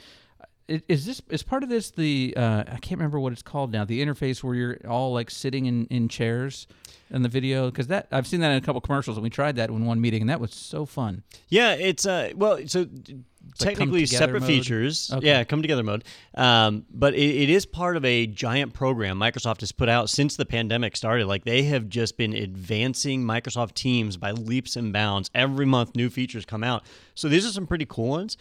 is 0.67 1.05
this 1.05 1.21
is 1.29 1.43
part 1.43 1.63
of 1.63 1.69
this 1.69 1.91
the 1.91 2.33
uh, 2.35 2.63
I 2.67 2.77
can't 2.77 2.99
remember 2.99 3.19
what 3.19 3.33
it's 3.33 3.41
called 3.41 3.71
now 3.71 3.85
the 3.85 4.03
interface 4.03 4.43
where 4.43 4.55
you're 4.55 4.77
all 4.87 5.13
like 5.13 5.29
sitting 5.29 5.65
in, 5.65 5.85
in 5.87 6.07
chairs 6.09 6.67
in 7.11 7.21
the 7.21 7.29
video 7.29 7.69
because 7.69 7.87
that 7.87 8.07
I've 8.11 8.25
seen 8.25 8.39
that 8.39 8.51
in 8.51 8.57
a 8.57 8.61
couple 8.61 8.81
commercials 8.81 9.17
and 9.17 9.23
we 9.23 9.29
tried 9.29 9.57
that 9.57 9.69
in 9.69 9.85
one 9.85 10.01
meeting 10.01 10.21
and 10.21 10.29
that 10.29 10.39
was 10.39 10.53
so 10.53 10.85
fun. 10.85 11.23
Yeah, 11.49 11.73
it's 11.73 12.05
uh 12.05 12.31
well 12.35 12.59
so 12.67 12.87
technically 13.57 14.05
separate 14.05 14.41
mode. 14.41 14.47
features. 14.47 15.11
Okay. 15.13 15.27
Yeah, 15.27 15.43
come 15.43 15.61
together 15.61 15.83
mode. 15.83 16.03
Um, 16.33 16.85
but 16.89 17.13
it, 17.13 17.43
it 17.43 17.49
is 17.49 17.65
part 17.65 17.95
of 17.95 18.03
a 18.03 18.27
giant 18.27 18.73
program 18.73 19.19
Microsoft 19.19 19.59
has 19.61 19.71
put 19.71 19.89
out 19.89 20.09
since 20.09 20.35
the 20.35 20.45
pandemic 20.45 20.95
started. 20.97 21.27
Like 21.27 21.45
they 21.45 21.63
have 21.63 21.87
just 21.89 22.17
been 22.17 22.33
advancing 22.33 23.23
Microsoft 23.23 23.73
Teams 23.75 24.17
by 24.17 24.31
leaps 24.31 24.75
and 24.75 24.91
bounds. 24.91 25.29
Every 25.35 25.65
month, 25.65 25.95
new 25.95 26.09
features 26.09 26.45
come 26.45 26.63
out. 26.63 26.85
So 27.13 27.29
these 27.29 27.45
are 27.45 27.51
some 27.51 27.67
pretty 27.67 27.85
cool 27.85 28.09
ones. 28.09 28.37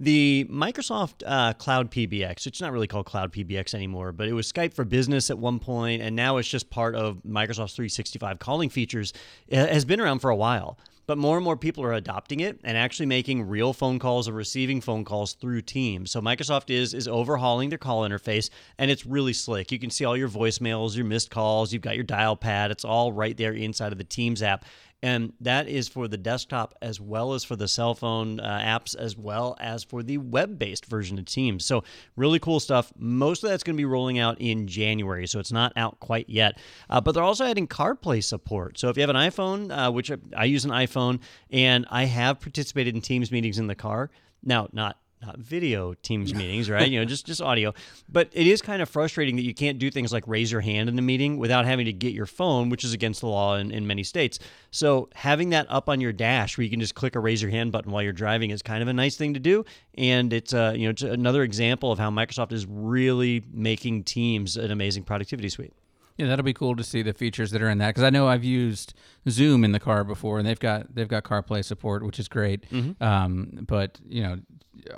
The 0.00 0.46
Microsoft 0.48 1.24
uh, 1.26 1.54
Cloud 1.54 1.90
PBX, 1.90 2.46
it's 2.46 2.60
not 2.60 2.70
really 2.70 2.86
called 2.86 3.06
Cloud 3.06 3.32
PBX 3.32 3.74
anymore, 3.74 4.12
but 4.12 4.28
it 4.28 4.32
was 4.32 4.50
Skype 4.50 4.72
for 4.72 4.84
Business 4.84 5.28
at 5.28 5.38
one 5.38 5.58
point, 5.58 6.02
and 6.02 6.14
now 6.14 6.36
it's 6.36 6.48
just 6.48 6.70
part 6.70 6.94
of 6.94 7.16
Microsoft's 7.26 7.74
365 7.74 8.38
calling 8.38 8.68
features, 8.68 9.12
it 9.48 9.68
has 9.68 9.84
been 9.84 10.00
around 10.00 10.20
for 10.20 10.30
a 10.30 10.36
while. 10.36 10.78
But 11.08 11.16
more 11.16 11.38
and 11.38 11.42
more 11.42 11.56
people 11.56 11.82
are 11.84 11.94
adopting 11.94 12.40
it 12.40 12.60
and 12.64 12.76
actually 12.76 13.06
making 13.06 13.48
real 13.48 13.72
phone 13.72 13.98
calls 13.98 14.28
or 14.28 14.32
receiving 14.32 14.82
phone 14.82 15.06
calls 15.06 15.32
through 15.32 15.62
Teams. 15.62 16.10
So 16.10 16.20
Microsoft 16.20 16.68
is 16.68 16.92
is 16.92 17.08
overhauling 17.08 17.70
their 17.70 17.78
call 17.78 18.06
interface, 18.06 18.50
and 18.76 18.90
it's 18.90 19.06
really 19.06 19.32
slick. 19.32 19.72
You 19.72 19.78
can 19.78 19.88
see 19.88 20.04
all 20.04 20.18
your 20.18 20.28
voicemails, 20.28 20.96
your 20.96 21.06
missed 21.06 21.30
calls. 21.30 21.72
You've 21.72 21.80
got 21.80 21.94
your 21.94 22.04
dial 22.04 22.36
pad. 22.36 22.70
It's 22.70 22.84
all 22.84 23.10
right 23.10 23.34
there 23.38 23.54
inside 23.54 23.90
of 23.90 23.96
the 23.96 24.04
Teams 24.04 24.42
app, 24.42 24.66
and 25.02 25.32
that 25.40 25.68
is 25.68 25.88
for 25.88 26.08
the 26.08 26.16
desktop 26.16 26.74
as 26.82 27.00
well 27.00 27.34
as 27.34 27.44
for 27.44 27.56
the 27.56 27.68
cell 27.68 27.94
phone 27.94 28.40
uh, 28.40 28.60
apps 28.62 28.96
as 28.96 29.16
well 29.16 29.56
as 29.60 29.84
for 29.84 30.02
the 30.02 30.18
web-based 30.18 30.86
version 30.86 31.18
of 31.18 31.24
teams. 31.24 31.64
So 31.64 31.84
really 32.16 32.38
cool 32.38 32.60
stuff. 32.60 32.92
Most 32.96 33.44
of 33.44 33.50
that's 33.50 33.62
going 33.62 33.76
to 33.76 33.80
be 33.80 33.84
rolling 33.84 34.18
out 34.18 34.40
in 34.40 34.66
january 34.66 35.26
so 35.26 35.38
it's 35.38 35.52
not 35.52 35.72
out 35.76 36.00
quite 36.00 36.28
yet. 36.28 36.58
Uh, 36.90 37.00
but 37.00 37.12
they're 37.12 37.22
also 37.22 37.44
adding 37.44 37.68
carplay 37.68 38.22
support. 38.22 38.78
So 38.78 38.88
if 38.88 38.96
you 38.96 39.02
have 39.02 39.10
an 39.10 39.16
iphone 39.16 39.70
uh, 39.70 39.90
which 39.90 40.10
I 40.36 40.44
use 40.44 40.64
an 40.64 40.70
iphone 40.72 41.20
and 41.50 41.86
i 41.90 42.04
have 42.04 42.40
participated 42.40 42.94
in 42.94 43.00
teams 43.00 43.30
meetings 43.30 43.58
in 43.58 43.66
the 43.66 43.74
car 43.74 44.10
now 44.42 44.68
not 44.72 44.98
not 45.22 45.38
video 45.38 45.94
Teams 45.94 46.34
meetings, 46.40 46.70
right? 46.70 46.88
you 46.88 46.98
know, 46.98 47.04
just 47.04 47.26
just 47.26 47.40
audio. 47.40 47.74
But 48.08 48.30
it 48.32 48.46
is 48.46 48.62
kind 48.62 48.82
of 48.82 48.88
frustrating 48.88 49.36
that 49.36 49.42
you 49.42 49.54
can't 49.54 49.78
do 49.78 49.90
things 49.90 50.12
like 50.12 50.24
raise 50.26 50.50
your 50.50 50.60
hand 50.60 50.88
in 50.88 50.98
a 50.98 51.02
meeting 51.02 51.38
without 51.38 51.64
having 51.64 51.86
to 51.86 51.92
get 51.92 52.12
your 52.12 52.26
phone, 52.26 52.68
which 52.70 52.84
is 52.84 52.92
against 52.92 53.20
the 53.20 53.28
law 53.28 53.56
in, 53.56 53.70
in 53.70 53.86
many 53.86 54.04
states. 54.04 54.38
So 54.70 55.08
having 55.14 55.50
that 55.50 55.66
up 55.68 55.88
on 55.88 56.00
your 56.00 56.12
dash 56.12 56.56
where 56.56 56.64
you 56.64 56.70
can 56.70 56.80
just 56.80 56.94
click 56.94 57.16
a 57.16 57.20
raise 57.20 57.42
your 57.42 57.50
hand 57.50 57.72
button 57.72 57.92
while 57.92 58.02
you're 58.02 58.12
driving 58.12 58.50
is 58.50 58.62
kind 58.62 58.82
of 58.82 58.88
a 58.88 58.92
nice 58.92 59.16
thing 59.16 59.34
to 59.34 59.40
do. 59.40 59.64
And 59.96 60.32
it's 60.32 60.54
uh, 60.54 60.74
you 60.76 60.84
know 60.84 60.90
it's 60.90 61.02
another 61.02 61.42
example 61.42 61.92
of 61.92 61.98
how 61.98 62.10
Microsoft 62.10 62.52
is 62.52 62.66
really 62.66 63.44
making 63.52 64.04
Teams 64.04 64.56
an 64.56 64.70
amazing 64.70 65.04
productivity 65.04 65.48
suite. 65.48 65.72
Yeah, 66.18 66.26
that'll 66.26 66.44
be 66.44 66.52
cool 66.52 66.74
to 66.74 66.82
see 66.82 67.02
the 67.02 67.12
features 67.12 67.52
that 67.52 67.62
are 67.62 67.70
in 67.70 67.78
that 67.78 67.90
because 67.90 68.02
I 68.02 68.10
know 68.10 68.26
I've 68.26 68.42
used 68.42 68.92
Zoom 69.28 69.62
in 69.62 69.70
the 69.70 69.78
car 69.78 70.02
before, 70.02 70.38
and 70.38 70.46
they've 70.46 70.58
got 70.58 70.92
they've 70.92 71.08
got 71.08 71.22
CarPlay 71.22 71.64
support, 71.64 72.04
which 72.04 72.18
is 72.18 72.26
great. 72.26 72.68
Mm-hmm. 72.70 73.02
Um, 73.02 73.64
but 73.68 74.00
you 74.04 74.22
know, 74.24 74.38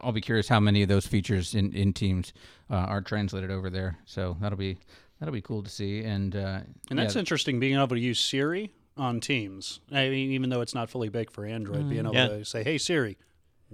I'll 0.03 0.12
be 0.12 0.21
curious 0.21 0.49
how 0.49 0.61
many 0.61 0.83
of 0.83 0.88
those 0.88 1.07
features 1.07 1.55
in 1.55 1.73
in 1.73 1.93
Teams 1.93 2.33
uh, 2.71 2.75
are 2.75 3.01
translated 3.03 3.51
over 3.51 3.71
there. 3.71 3.99
So 4.05 4.37
that'll 4.40 4.59
be 4.59 4.79
that'll 5.19 5.33
be 5.33 5.43
cool 5.43 5.62
to 5.62 5.71
see. 5.71 6.03
And 6.05 6.35
uh, 6.37 6.61
and 6.90 6.99
that's 6.99 7.14
yeah. 7.14 7.21
interesting 7.21 7.61
being 7.61 7.75
able 7.77 7.88
to 7.88 7.99
use 7.99 8.19
Siri 8.19 8.73
on 8.97 9.21
Teams. 9.21 9.81
I 9.93 10.09
mean, 10.09 10.31
even 10.33 10.51
though 10.51 10.61
it's 10.61 10.75
not 10.75 10.90
fully 10.90 11.09
baked 11.09 11.33
for 11.33 11.45
Android, 11.45 11.88
being 11.88 12.05
able 12.07 12.14
Yeah. 12.14 12.29
to 12.29 12.45
say, 12.45 12.62
"Hey 12.64 12.77
Siri, 12.79 13.16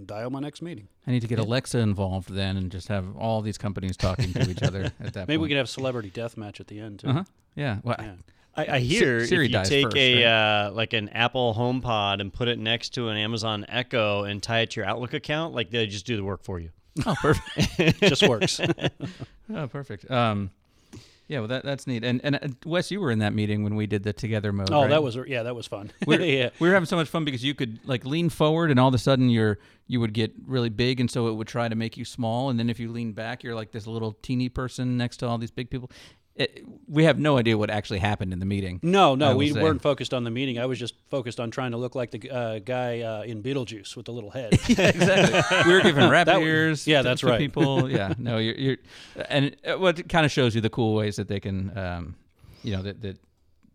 dial 0.04 0.30
my 0.30 0.40
next 0.40 0.62
meeting." 0.62 0.88
I 1.06 1.10
need 1.12 1.20
to 1.22 1.28
get 1.28 1.38
Alexa 1.38 1.78
involved 1.78 2.30
then, 2.30 2.56
and 2.56 2.70
just 2.70 2.88
have 2.88 3.16
all 3.16 3.40
these 3.42 3.58
companies 3.58 3.96
talking 3.96 4.32
to 4.32 4.50
each 4.50 4.62
other 4.62 4.92
at 5.00 5.14
that 5.14 5.28
Maybe 5.28 5.38
we 5.38 5.42
point. 5.44 5.50
could 5.50 5.56
have 5.58 5.68
celebrity 5.68 6.10
death 6.10 6.36
match 6.36 6.60
at 6.60 6.66
the 6.68 6.78
end 6.80 7.00
too. 7.00 7.08
Uh 7.08 7.12
huh. 7.12 7.24
Yeah. 7.54 7.78
Well, 7.82 7.96
Yeah. 7.98 8.04
I, 8.12 8.16
I 8.56 8.78
hear 8.78 9.26
Siri 9.26 9.46
if 9.46 9.50
you 9.50 9.58
dies 9.58 9.68
take 9.68 9.84
first, 9.86 9.96
a 9.96 10.24
uh, 10.24 10.70
like 10.72 10.92
an 10.92 11.08
Apple 11.10 11.54
HomePod 11.54 12.20
and 12.20 12.32
put 12.32 12.48
it 12.48 12.58
next 12.58 12.90
to 12.94 13.08
an 13.08 13.16
Amazon 13.16 13.64
Echo 13.68 14.24
and 14.24 14.42
tie 14.42 14.60
it 14.60 14.70
to 14.70 14.80
your 14.80 14.88
Outlook 14.88 15.14
account, 15.14 15.54
like 15.54 15.70
they 15.70 15.86
just 15.86 16.06
do 16.06 16.16
the 16.16 16.24
work 16.24 16.42
for 16.42 16.58
you. 16.58 16.70
oh, 17.04 17.14
perfect. 17.20 17.80
It 17.80 17.96
just 18.08 18.26
works. 18.26 18.60
oh, 19.54 19.66
perfect. 19.66 20.10
Um, 20.10 20.50
yeah. 21.28 21.40
Well, 21.40 21.48
that 21.48 21.64
that's 21.64 21.86
neat. 21.86 22.04
And 22.04 22.20
and 22.24 22.36
uh, 22.36 22.48
Wes, 22.64 22.90
you 22.90 23.00
were 23.00 23.10
in 23.10 23.18
that 23.18 23.34
meeting 23.34 23.64
when 23.64 23.74
we 23.74 23.86
did 23.86 24.04
the 24.04 24.12
together 24.12 24.52
mode. 24.52 24.70
oh, 24.70 24.82
right? 24.82 24.90
that 24.90 25.02
was 25.02 25.18
yeah, 25.26 25.42
that 25.42 25.54
was 25.54 25.66
fun. 25.66 25.90
We're, 26.06 26.20
yeah. 26.20 26.50
we 26.58 26.68
were 26.68 26.74
having 26.74 26.86
so 26.86 26.96
much 26.96 27.08
fun 27.08 27.24
because 27.24 27.44
you 27.44 27.54
could 27.54 27.80
like 27.84 28.04
lean 28.04 28.30
forward 28.30 28.70
and 28.70 28.80
all 28.80 28.88
of 28.88 28.94
a 28.94 28.98
sudden 28.98 29.28
you're 29.28 29.58
you 29.88 30.00
would 30.00 30.14
get 30.14 30.32
really 30.46 30.68
big 30.68 31.00
and 31.00 31.10
so 31.10 31.28
it 31.28 31.34
would 31.34 31.48
try 31.48 31.68
to 31.68 31.74
make 31.74 31.96
you 31.96 32.04
small 32.04 32.50
and 32.50 32.58
then 32.58 32.70
if 32.70 32.80
you 32.80 32.90
lean 32.90 33.12
back 33.12 33.44
you're 33.44 33.54
like 33.54 33.70
this 33.70 33.86
little 33.86 34.16
teeny 34.22 34.48
person 34.48 34.96
next 34.96 35.18
to 35.18 35.26
all 35.26 35.38
these 35.38 35.50
big 35.50 35.68
people. 35.68 35.90
It, 36.36 36.64
we 36.86 37.04
have 37.04 37.18
no 37.18 37.38
idea 37.38 37.56
what 37.56 37.70
actually 37.70 37.98
happened 38.00 38.32
in 38.34 38.40
the 38.40 38.44
meeting. 38.46 38.78
No, 38.82 39.14
no, 39.14 39.34
we 39.34 39.52
say. 39.52 39.62
weren't 39.62 39.80
focused 39.80 40.12
on 40.12 40.22
the 40.24 40.30
meeting. 40.30 40.58
I 40.58 40.66
was 40.66 40.78
just 40.78 40.94
focused 41.08 41.40
on 41.40 41.50
trying 41.50 41.70
to 41.70 41.78
look 41.78 41.94
like 41.94 42.10
the 42.10 42.30
uh, 42.30 42.58
guy 42.58 43.00
uh, 43.00 43.22
in 43.22 43.42
Beetlejuice 43.42 43.96
with 43.96 44.04
the 44.04 44.12
little 44.12 44.28
head. 44.30 44.52
exactly. 44.68 45.56
we 45.66 45.72
were 45.72 45.80
giving 45.80 46.08
rap 46.10 46.26
That 46.26 46.42
ears. 46.42 46.86
yeah, 46.86 46.98
to- 46.98 47.08
that's 47.08 47.20
to 47.22 47.26
right. 47.28 47.38
People, 47.38 47.90
yeah, 47.98 48.12
no, 48.18 48.36
you're, 48.36 48.54
you're 48.54 48.76
and 49.30 49.56
what 49.78 49.98
it 49.98 50.08
kind 50.10 50.26
of 50.26 50.30
shows 50.32 50.54
you 50.54 50.60
the 50.60 50.68
cool 50.70 50.94
ways 50.94 51.16
that 51.16 51.28
they 51.28 51.40
can, 51.40 51.76
um, 51.76 52.16
you 52.62 52.76
know, 52.76 52.82
that 52.82 53.00
that 53.00 53.18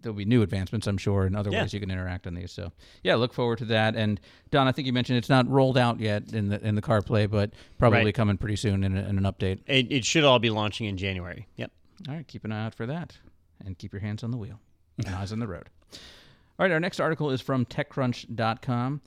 there'll 0.04 0.15
be 0.15 0.26
new 0.26 0.41
advancements, 0.43 0.86
I'm 0.88 0.97
sure, 0.97 1.26
and 1.26 1.36
other 1.36 1.52
Yeah. 1.52 1.62
ways 1.62 1.74
you 1.74 1.80
can 1.80 1.91
interact 1.91 2.26
on 2.28 2.34
these. 2.36 2.52
So, 2.52 2.71
yeah, 3.04 3.15
look 3.15 3.34
forward 3.34 3.58
to 3.60 3.65
that. 3.65 3.95
And 3.95 4.19
Don, 4.52 4.67
I 4.67 4.71
think 4.71 4.86
you 4.88 4.93
mentioned 4.93 5.17
it's 5.19 5.30
not 5.30 5.47
rolled 5.47 5.78
out 5.78 6.00
yet 6.00 6.32
in 6.34 6.50
the 6.50 6.60
in 6.65 6.76
the 6.76 6.82
CarPlay, 6.82 7.30
but 7.30 7.52
probably 7.80 8.06
Right. 8.06 8.13
coming 8.15 8.38
pretty 8.38 8.56
soon 8.56 8.84
in, 8.84 8.95
a, 8.97 9.02
in 9.08 9.17
an 9.17 9.24
update. 9.24 9.60
It, 9.67 9.91
it 9.91 10.06
should 10.06 10.24
all 10.24 10.38
be 10.39 10.50
launching 10.52 10.88
in 10.88 10.97
January. 10.97 11.47
Yep. 11.58 11.71
All 12.08 12.16
right, 12.16 12.28
keep 12.28 12.46
an 12.46 12.52
eye 12.52 12.66
out 12.66 12.76
for 12.76 12.86
that, 12.88 13.18
and 13.66 13.78
keep 13.78 13.94
your 13.94 14.02
hands 14.02 14.24
on 14.24 14.32
the 14.32 14.38
wheel 14.38 14.60
and 14.98 15.08
eyes 15.16 15.32
on 15.32 15.40
the 15.40 15.48
road. 15.48 15.70
All 15.92 16.66
right, 16.66 16.72
our 16.72 16.80
next 16.80 17.00
article 17.00 17.32
is 17.32 17.42
from 17.42 17.66
TechCrunch.com. 17.66 19.02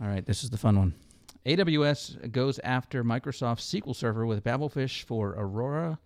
All 0.00 0.08
right, 0.08 0.24
this 0.24 0.42
is 0.44 0.50
the 0.50 0.58
fun 0.58 0.78
one. 0.78 0.94
AWS 1.46 2.32
goes 2.32 2.58
after 2.60 3.04
Microsoft 3.04 3.60
SQL 3.60 3.94
Server 3.94 4.24
with 4.26 4.42
Babelfish 4.42 5.02
for 5.04 5.34
Aurora 5.36 5.98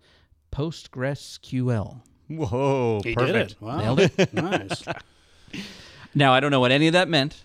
PostgreSQL. 0.51 2.01
Whoa, 2.27 3.01
he 3.03 3.13
perfect. 3.15 3.33
did 3.33 3.35
it. 3.51 3.55
Wow. 3.61 3.77
Nailed 3.77 3.99
it. 4.01 4.33
nice. 4.33 4.83
Now 6.13 6.33
I 6.33 6.39
don't 6.39 6.51
know 6.51 6.59
what 6.59 6.71
any 6.71 6.87
of 6.87 6.93
that 6.93 7.07
meant. 7.07 7.43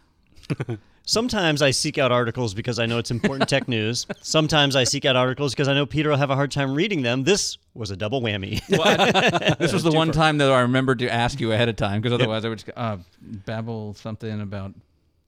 Sometimes 1.07 1.61
I 1.61 1.71
seek 1.71 1.99
out 1.99 2.13
articles 2.13 2.55
because 2.55 2.79
I 2.79 2.87
know 2.87 2.97
it's 2.99 3.11
important 3.11 3.49
tech 3.49 3.69
news. 3.69 4.07
Sometimes 4.23 4.75
I 4.75 4.85
seek 4.85 5.05
out 5.05 5.17
articles 5.17 5.53
because 5.53 5.69
I 5.69 5.75
know 5.75 5.85
Peter 5.85 6.09
will 6.09 6.17
have 6.17 6.31
a 6.31 6.35
hard 6.35 6.51
time 6.51 6.75
reading 6.75 7.03
them. 7.03 7.25
This 7.25 7.59
was 7.75 7.91
a 7.91 7.97
double 7.97 8.23
whammy. 8.23 8.61
This 9.59 9.73
was 9.73 9.83
the 9.83 9.93
one 9.93 10.13
time 10.13 10.39
that 10.39 10.51
I 10.51 10.61
remembered 10.61 10.99
to 11.01 11.09
ask 11.13 11.41
you 11.41 11.53
ahead 11.53 11.69
of 11.69 11.77
time 11.77 12.01
because 12.01 12.15
otherwise 12.15 12.45
I 12.45 12.49
would 12.49 12.59
just, 12.59 12.71
uh, 12.77 12.97
babble 13.21 13.95
something 13.95 14.41
about 14.41 14.73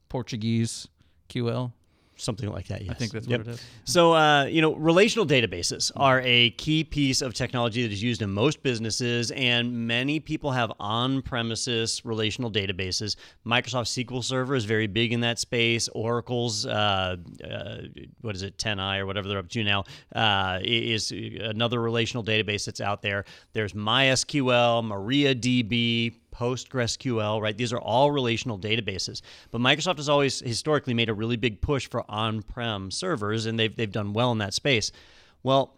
Portuguese 0.09 0.87
QL. 1.29 1.71
Something 2.19 2.51
like 2.51 2.67
that, 2.67 2.81
yes. 2.81 2.91
I 2.91 2.93
think 2.95 3.11
that's 3.11 3.27
Yep. 3.27 3.39
what 3.39 3.47
it 3.47 3.51
is. 3.51 3.61
So, 3.85 4.13
uh, 4.15 4.45
you 4.45 4.61
know, 4.61 4.73
relational 4.75 5.25
databases 5.25 5.91
are 5.95 6.21
a 6.25 6.49
key 6.51 6.83
piece 6.83 7.21
of 7.21 7.33
technology 7.35 7.83
that 7.83 7.91
is 7.91 8.01
used 8.01 8.21
in 8.23 8.31
most 8.31 8.63
businesses, 8.63 9.29
and 9.31 9.87
many 9.87 10.19
people 10.19 10.51
have 10.51 10.71
on 10.79 11.21
premises 11.21 12.01
relational 12.03 12.51
databases. 12.51 13.15
Microsoft 13.45 13.87
SQL 13.87 14.23
Server 14.23 14.55
is 14.55 14.65
very 14.65 14.87
big 14.87 15.13
in 15.13 15.21
that 15.21 15.37
space. 15.37 15.89
Oracle's, 15.89 16.65
uh, 16.65 17.17
uh, 17.43 17.77
what 18.21 18.35
is 18.35 18.41
it, 18.41 18.57
10i 18.57 18.97
or 18.97 19.05
whatever 19.05 19.27
they're 19.27 19.37
up 19.37 19.49
to 19.49 19.63
now, 19.63 19.83
uh, 20.15 20.59
is 20.63 21.11
another 21.11 21.79
relational 21.81 22.23
database 22.23 22.65
that's 22.65 22.81
out 22.81 23.01
there. 23.03 23.25
There's 23.53 23.73
MySQL, 23.73 24.83
MariaDB, 24.83 26.15
PostgreSQL, 26.37 27.41
right? 27.41 27.57
These 27.57 27.73
are 27.73 27.79
all 27.79 28.11
relational 28.11 28.59
databases. 28.59 29.21
But 29.51 29.61
Microsoft 29.61 29.97
has 29.97 30.09
always 30.09 30.39
historically 30.39 30.93
made 30.93 31.09
a 31.09 31.13
really 31.13 31.37
big 31.37 31.61
push 31.61 31.87
for 31.89 32.03
on-prem 32.09 32.91
servers, 32.91 33.45
and 33.45 33.57
they've 33.57 33.75
they've 33.75 33.91
done 33.91 34.13
well 34.13 34.31
in 34.31 34.37
that 34.39 34.53
space. 34.53 34.91
Well, 35.43 35.77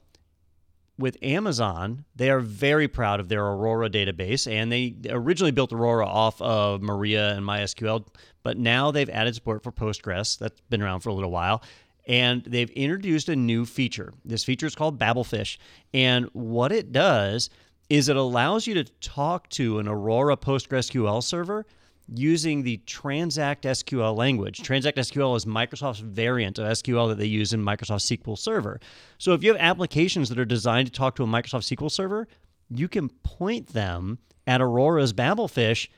with 0.99 1.17
Amazon, 1.23 2.03
they 2.15 2.29
are 2.29 2.41
very 2.41 2.89
proud 2.89 3.21
of 3.21 3.29
their 3.29 3.45
Aurora 3.45 3.89
database, 3.89 4.51
and 4.51 4.69
they 4.69 4.95
originally 5.09 5.51
built 5.51 5.71
Aurora 5.71 6.05
off 6.05 6.41
of 6.41 6.81
Maria 6.81 7.35
and 7.35 7.45
MySQL, 7.45 8.05
but 8.43 8.57
now 8.57 8.91
they've 8.91 9.09
added 9.09 9.33
support 9.33 9.63
for 9.63 9.71
Postgres. 9.71 10.37
That's 10.37 10.59
been 10.69 10.81
around 10.81 10.99
for 10.99 11.09
a 11.09 11.13
little 11.13 11.31
while. 11.31 11.63
And 12.05 12.43
they've 12.43 12.71
introduced 12.71 13.29
a 13.29 13.35
new 13.35 13.65
feature. 13.65 14.13
This 14.25 14.43
feature 14.43 14.65
is 14.65 14.75
called 14.75 14.99
Babelfish. 14.99 15.57
And 15.93 16.25
what 16.33 16.71
it 16.71 16.91
does 16.91 17.49
is 17.89 18.09
it 18.09 18.15
allows 18.15 18.67
you 18.67 18.75
to 18.75 18.83
talk 19.01 19.49
to 19.49 19.79
an 19.79 19.87
Aurora 19.87 20.37
PostgreSQL 20.37 21.23
server 21.23 21.65
using 22.13 22.63
the 22.63 22.77
Transact 22.85 23.65
SQL 23.65 24.15
language. 24.15 24.61
Transact 24.61 24.97
SQL 24.97 25.35
is 25.35 25.45
Microsoft's 25.45 25.99
variant 25.99 26.57
of 26.57 26.65
SQL 26.65 27.09
that 27.09 27.17
they 27.17 27.25
use 27.25 27.53
in 27.53 27.63
Microsoft 27.63 28.17
SQL 28.17 28.37
Server. 28.37 28.79
So 29.17 29.33
if 29.33 29.43
you 29.43 29.51
have 29.51 29.61
applications 29.61 30.29
that 30.29 30.39
are 30.39 30.45
designed 30.45 30.87
to 30.87 30.91
talk 30.91 31.15
to 31.15 31.23
a 31.23 31.27
Microsoft 31.27 31.75
SQL 31.75 31.91
Server, 31.91 32.27
you 32.69 32.87
can 32.87 33.09
point 33.09 33.67
them 33.67 34.19
at 34.47 34.61
Aurora's 34.61 35.13
Babelfish 35.13 35.89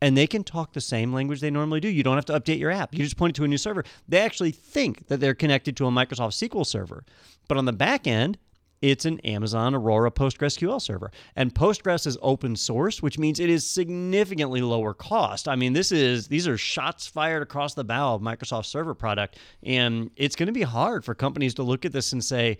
and 0.00 0.16
they 0.16 0.26
can 0.26 0.44
talk 0.44 0.72
the 0.72 0.80
same 0.80 1.12
language 1.12 1.40
they 1.40 1.50
normally 1.50 1.80
do. 1.80 1.88
You 1.88 2.02
don't 2.02 2.16
have 2.16 2.24
to 2.26 2.38
update 2.38 2.58
your 2.58 2.70
app. 2.70 2.94
You 2.94 3.02
just 3.02 3.16
point 3.16 3.36
it 3.36 3.40
to 3.40 3.44
a 3.44 3.48
new 3.48 3.58
server. 3.58 3.84
They 4.06 4.20
actually 4.20 4.52
think 4.52 5.08
that 5.08 5.18
they're 5.18 5.34
connected 5.34 5.76
to 5.78 5.86
a 5.86 5.90
Microsoft 5.90 6.48
SQL 6.48 6.64
server. 6.64 7.04
But 7.48 7.58
on 7.58 7.64
the 7.64 7.72
back 7.72 8.06
end, 8.06 8.38
it's 8.80 9.04
an 9.04 9.18
Amazon 9.20 9.74
Aurora 9.74 10.10
PostgreSQL 10.10 10.80
server. 10.80 11.10
And 11.36 11.54
Postgres 11.54 12.06
is 12.06 12.16
open 12.22 12.54
source, 12.56 13.02
which 13.02 13.18
means 13.18 13.40
it 13.40 13.50
is 13.50 13.66
significantly 13.66 14.60
lower 14.60 14.94
cost. 14.94 15.48
I 15.48 15.56
mean, 15.56 15.72
this 15.72 15.90
is 15.92 16.28
these 16.28 16.46
are 16.46 16.56
shots 16.56 17.06
fired 17.06 17.42
across 17.42 17.74
the 17.74 17.84
bow 17.84 18.14
of 18.14 18.22
Microsoft 18.22 18.66
server 18.66 18.94
product. 18.94 19.38
And 19.62 20.10
it's 20.16 20.36
going 20.36 20.46
to 20.46 20.52
be 20.52 20.62
hard 20.62 21.04
for 21.04 21.14
companies 21.14 21.54
to 21.54 21.62
look 21.62 21.84
at 21.84 21.92
this 21.92 22.12
and 22.12 22.24
say, 22.24 22.58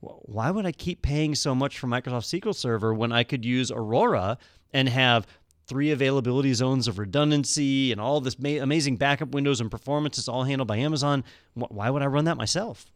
why 0.00 0.50
would 0.50 0.66
I 0.66 0.72
keep 0.72 1.02
paying 1.02 1.34
so 1.34 1.54
much 1.54 1.78
for 1.78 1.86
Microsoft 1.86 2.40
SQL 2.40 2.54
Server 2.54 2.94
when 2.94 3.12
I 3.12 3.24
could 3.24 3.44
use 3.44 3.70
Aurora 3.70 4.38
and 4.72 4.88
have 4.88 5.26
three 5.66 5.90
availability 5.90 6.52
zones 6.54 6.86
of 6.86 6.98
redundancy 6.98 7.90
and 7.90 8.00
all 8.00 8.20
this 8.20 8.38
ma- 8.38 8.62
amazing 8.62 8.96
backup 8.98 9.30
windows 9.30 9.60
and 9.60 9.70
performance 9.70 10.16
is 10.18 10.28
all 10.28 10.44
handled 10.44 10.68
by 10.68 10.76
Amazon? 10.76 11.24
Wh- 11.54 11.72
Why 11.72 11.90
would 11.90 12.02
I 12.02 12.06
run 12.06 12.26
that 12.26 12.36
myself? 12.36 12.86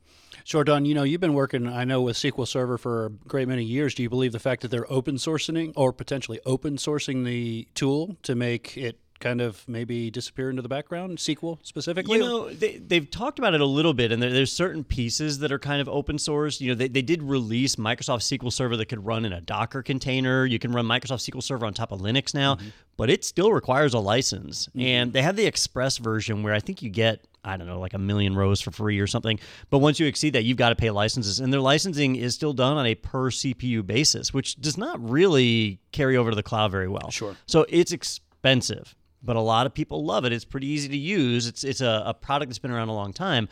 Sure, 0.45 0.65
Don. 0.65 0.85
You 0.85 0.95
know, 0.95 1.03
you've 1.03 1.21
been 1.21 1.35
working, 1.35 1.67
I 1.67 1.85
know, 1.85 2.03
with 2.03 2.17
SQL 2.17 2.47
Server 2.47 2.79
for 2.79 3.07
a 3.07 3.11
great 3.11 3.49
many 3.49 3.65
years. 3.65 3.95
Do 3.95 4.03
you 4.03 4.11
believe 4.11 4.33
the 4.33 4.39
fact 4.39 4.63
that 4.63 4.71
they're 4.71 4.91
open 4.91 5.17
sourcing 5.17 5.73
or 5.77 5.93
potentially 5.93 6.41
open 6.47 6.77
sourcing 6.77 7.25
the 7.25 7.69
tool 7.75 8.17
to 8.23 8.35
make 8.35 8.77
it 8.77 8.99
kind 9.21 9.41
of 9.41 9.63
maybe 9.69 10.11
disappear 10.11 10.51
into 10.51 10.63
the 10.63 10.69
background, 10.69 11.19
SQL 11.19 11.59
specifically? 11.63 12.19
You 12.19 12.25
know, 12.25 12.51
they, 12.51 12.79
they've 12.79 13.09
talked 13.09 13.39
about 13.39 13.55
it 13.55 13.61
a 13.61 13.67
little 13.67 13.95
bit, 13.95 14.11
and 14.11 14.23
there, 14.23 14.33
there's 14.33 14.53
certain 14.53 14.83
pieces 14.83 15.39
that 15.41 15.53
are 15.53 15.59
kind 15.59 15.81
of 15.81 15.89
open 15.89 16.19
source. 16.19 16.61
You 16.61 16.71
know, 16.71 16.75
they, 16.75 16.89
they 16.89 17.03
did 17.03 17.23
release 17.23 17.77
Microsoft 17.77 18.23
SQL 18.23 18.53
Server 18.53 18.77
that 18.77 18.87
could 18.87 19.05
run 19.05 19.25
in 19.25 19.33
a 19.33 19.41
Docker 19.41 19.83
container. 19.83 20.45
You 20.45 20.59
can 20.59 20.73
run 20.73 20.87
Microsoft 20.87 21.31
SQL 21.31 21.43
Server 21.43 21.67
on 21.67 21.75
top 21.75 21.93
of 21.93 22.01
Linux 22.01 22.35
now, 22.35 22.57
mm-hmm. 22.57 22.69
but 22.97 23.11
it 23.11 23.25
still 23.25 23.53
requires 23.53 23.95
a 23.95 24.01
license. 24.01 24.67
Mm-hmm. 24.69 24.81
And 24.81 25.13
they 25.13 25.23
have 25.23 25.37
the 25.37 25.47
Express 25.47 25.99
version 25.99 26.43
where 26.43 26.55
I 26.55 26.61
think 26.61 26.83
you 26.83 26.91
get, 26.91 27.25
I 27.45 27.57
don't 27.57 27.67
know, 27.67 27.81
like 27.81 27.95
a 27.95 27.99
million 27.99 28.37
rows 28.37 28.61
for 28.61 28.71
free 28.71 28.99
or 29.01 29.07
something. 29.07 29.39
But 29.71 29.79
once 29.79 29.99
you 29.99 30.07
exceed 30.07 30.35
that, 30.35 30.45
you've 30.45 30.59
got 30.59 30.71
to 30.71 30.77
pay 30.77 30.91
licenses. 30.91 31.41
And 31.41 31.53
their 31.53 31.61
licensing 31.61 32.17
is 32.17 32.35
still 32.35 32.53
done 32.53 32.77
on 32.77 32.87
a 32.87 32.95
per 32.95 33.31
CPU 33.31 33.87
basis, 33.87 34.35
which 34.35 34.57
does 34.61 34.77
not 34.77 35.01
really 35.09 35.81
carry 35.93 36.17
over 36.17 36.31
to 36.31 36.37
the 36.37 36.43
cloud 36.43 36.71
very 36.71 36.89
well. 36.89 37.11
Sure. 37.11 37.35
So 37.47 37.65
it's 37.69 37.93
expensive, 37.93 38.95
but 39.23 39.37
a 39.37 39.41
lot 39.41 39.67
of 39.67 39.73
people 39.73 40.05
love 40.05 40.25
it. 40.25 40.33
It's 40.33 40.45
pretty 40.45 40.67
easy 40.67 40.89
to 40.89 40.97
use. 40.97 41.47
It's 41.47 41.65
it's 41.65 41.81
a, 41.81 42.03
a 42.07 42.15
product 42.15 42.51
that's 42.51 42.59
been 42.59 42.71
around 42.71 42.89
a 42.89 42.95
long 42.95 43.13
time. 43.13 43.49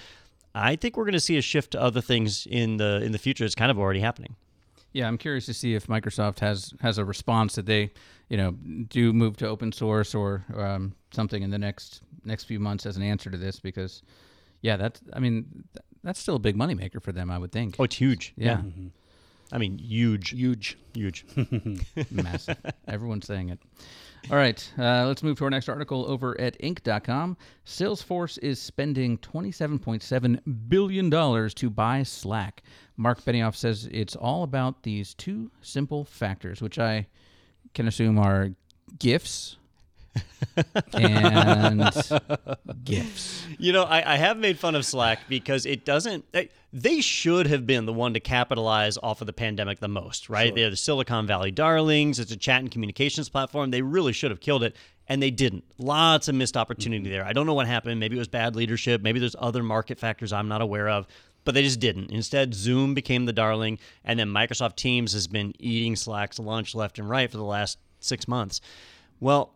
I 0.54 0.76
think 0.76 0.96
we're 0.96 1.04
going 1.04 1.12
to 1.12 1.20
see 1.20 1.38
a 1.38 1.42
shift 1.42 1.72
to 1.72 1.80
other 1.80 2.00
things 2.00 2.46
in 2.50 2.76
the 2.76 3.00
in 3.02 3.12
the 3.12 3.18
future. 3.18 3.44
It's 3.44 3.54
kind 3.54 3.70
of 3.70 3.78
already 3.78 4.00
happening. 4.00 4.36
Yeah, 4.92 5.06
I'm 5.06 5.18
curious 5.18 5.46
to 5.46 5.54
see 5.54 5.74
if 5.74 5.86
Microsoft 5.86 6.40
has 6.40 6.74
has 6.80 6.98
a 6.98 7.04
response 7.04 7.54
that 7.54 7.66
they, 7.66 7.90
you 8.28 8.36
know, 8.36 8.52
do 8.88 9.12
move 9.12 9.36
to 9.38 9.46
open 9.46 9.72
source 9.72 10.14
or 10.14 10.44
um, 10.54 10.94
something 11.12 11.42
in 11.42 11.50
the 11.50 11.58
next 11.58 12.02
next 12.24 12.44
few 12.44 12.58
months 12.60 12.86
as 12.86 12.96
an 12.96 13.02
answer 13.02 13.30
to 13.30 13.36
this. 13.38 13.60
Because, 13.60 14.02
yeah, 14.62 14.76
that's 14.76 15.00
I 15.12 15.20
mean, 15.20 15.64
th- 15.74 15.84
that's 16.02 16.20
still 16.20 16.36
a 16.36 16.40
big 16.40 16.56
moneymaker 16.56 17.02
for 17.02 17.12
them, 17.12 17.30
I 17.30 17.38
would 17.38 17.52
think. 17.52 17.76
Oh, 17.78 17.84
it's 17.84 17.96
huge. 17.96 18.32
yeah, 18.36 18.60
I 19.50 19.56
mean, 19.58 19.78
huge, 19.78 20.30
Huge. 20.30 20.76
huge. 20.94 21.24
massive. 22.10 22.58
Everyone's 22.86 23.26
saying 23.26 23.48
it. 23.48 23.58
All 24.30 24.36
right, 24.36 24.72
uh, 24.78 25.06
let's 25.06 25.22
move 25.22 25.38
to 25.38 25.44
our 25.44 25.50
next 25.50 25.68
article 25.70 26.04
over 26.10 26.38
at 26.38 26.58
Inc.com. 26.60 27.36
Salesforce 27.64 28.38
is 28.42 28.60
spending 28.60 29.16
$27.7 29.18 30.68
billion 30.68 31.10
to 31.54 31.70
buy 31.70 32.02
Slack. 32.02 32.62
Mark 32.96 33.22
Benioff 33.22 33.54
says 33.54 33.88
it's 33.90 34.16
all 34.16 34.42
about 34.42 34.82
these 34.82 35.14
two 35.14 35.50
simple 35.62 36.04
factors, 36.04 36.60
which 36.60 36.78
I 36.78 37.06
can 37.74 37.86
assume 37.88 38.18
are 38.18 38.50
gifts 38.98 39.56
and 40.94 41.90
gifs. 42.84 43.46
You 43.58 43.72
know, 43.72 43.84
I, 43.84 44.14
I 44.14 44.16
have 44.16 44.38
made 44.38 44.58
fun 44.58 44.74
of 44.74 44.84
Slack 44.84 45.20
because 45.28 45.66
it 45.66 45.84
doesn't. 45.84 46.30
They, 46.32 46.50
they 46.72 47.00
should 47.00 47.46
have 47.46 47.66
been 47.66 47.86
the 47.86 47.92
one 47.92 48.14
to 48.14 48.20
capitalize 48.20 48.98
off 49.02 49.20
of 49.20 49.26
the 49.26 49.32
pandemic 49.32 49.80
the 49.80 49.88
most, 49.88 50.28
right? 50.28 50.54
They're 50.54 50.70
the 50.70 50.76
Silicon 50.76 51.26
Valley 51.26 51.50
darlings. 51.50 52.18
It's 52.18 52.32
a 52.32 52.36
chat 52.36 52.60
and 52.60 52.70
communications 52.70 53.28
platform. 53.28 53.70
They 53.70 53.82
really 53.82 54.12
should 54.12 54.30
have 54.30 54.40
killed 54.40 54.62
it, 54.62 54.76
and 55.08 55.22
they 55.22 55.30
didn't. 55.30 55.64
Lots 55.78 56.28
of 56.28 56.34
missed 56.34 56.56
opportunity 56.56 57.04
mm-hmm. 57.04 57.12
there. 57.12 57.24
I 57.24 57.32
don't 57.32 57.46
know 57.46 57.54
what 57.54 57.66
happened. 57.66 58.00
Maybe 58.00 58.16
it 58.16 58.18
was 58.18 58.28
bad 58.28 58.54
leadership. 58.54 59.02
Maybe 59.02 59.18
there's 59.18 59.36
other 59.38 59.62
market 59.62 59.98
factors 59.98 60.32
I'm 60.32 60.48
not 60.48 60.62
aware 60.62 60.88
of. 60.88 61.06
But 61.44 61.54
they 61.54 61.62
just 61.62 61.80
didn't. 61.80 62.10
Instead, 62.10 62.52
Zoom 62.52 62.92
became 62.92 63.24
the 63.24 63.32
darling, 63.32 63.78
and 64.04 64.18
then 64.20 64.28
Microsoft 64.28 64.76
Teams 64.76 65.14
has 65.14 65.26
been 65.26 65.54
eating 65.58 65.96
Slack's 65.96 66.38
lunch 66.38 66.74
left 66.74 66.98
and 66.98 67.08
right 67.08 67.30
for 67.30 67.38
the 67.38 67.44
last 67.44 67.78
six 68.00 68.28
months. 68.28 68.60
Well, 69.18 69.54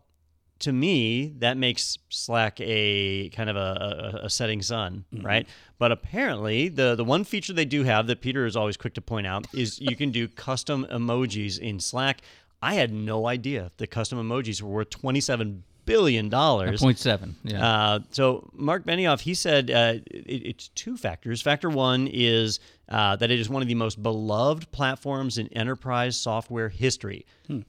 to 0.63 0.73
me, 0.73 1.35
that 1.39 1.57
makes 1.57 1.99
Slack 2.09 2.59
a 2.61 3.29
kind 3.31 3.51
of 3.51 3.57
a, 3.57 4.21
a, 4.23 4.27
a 4.27 4.31
setting 4.31 4.63
sun, 4.63 5.05
right? 5.23 5.47
But 5.79 5.93
apparently, 5.93 6.69
the 6.69 6.95
the 6.95 7.05
one 7.05 7.25
feature 7.25 7.53
they 7.53 7.65
do 7.65 7.83
have 7.85 8.07
that 8.07 8.21
Peter 8.21 8.47
is 8.47 8.57
always 8.57 8.77
quick 8.77 8.95
to 8.95 9.01
point 9.01 9.27
out 9.27 9.47
is 9.55 9.81
you 9.81 9.97
can 9.97 10.11
do 10.11 10.29
custom 10.49 10.87
emojis 10.91 11.59
in 11.59 11.81
Slack. 11.81 12.23
I 12.63 12.75
had 12.75 12.93
no 12.93 13.27
idea 13.27 13.73
that 13.79 13.89
custom 13.89 14.19
emojis 14.19 14.63
were 14.63 14.71
worth 14.71 14.91
twenty 14.91 15.21
seven 15.21 15.65
billion 15.85 16.29
dollars. 16.29 16.81
Point 16.81 16.99
seven. 16.99 17.37
Yeah. 17.43 17.67
Uh, 17.67 17.99
so 18.11 18.49
Mark 18.53 18.85
Benioff, 18.85 19.21
he 19.21 19.35
said 19.35 19.71
uh, 19.71 19.95
it, 20.07 20.47
it's 20.47 20.69
two 20.69 20.97
factors. 20.97 21.43
Factor 21.43 21.71
one 21.71 22.09
is 22.13 22.61
uh, 22.89 23.17
that 23.17 23.31
it 23.31 23.41
is 23.41 23.49
one 23.49 23.63
of 23.63 23.69
the 23.69 23.75
most 23.75 24.03
beloved 24.03 24.71
platforms 24.71 25.39
in 25.39 25.49
enterprise 25.49 26.17
software 26.17 26.69
history. 26.69 27.27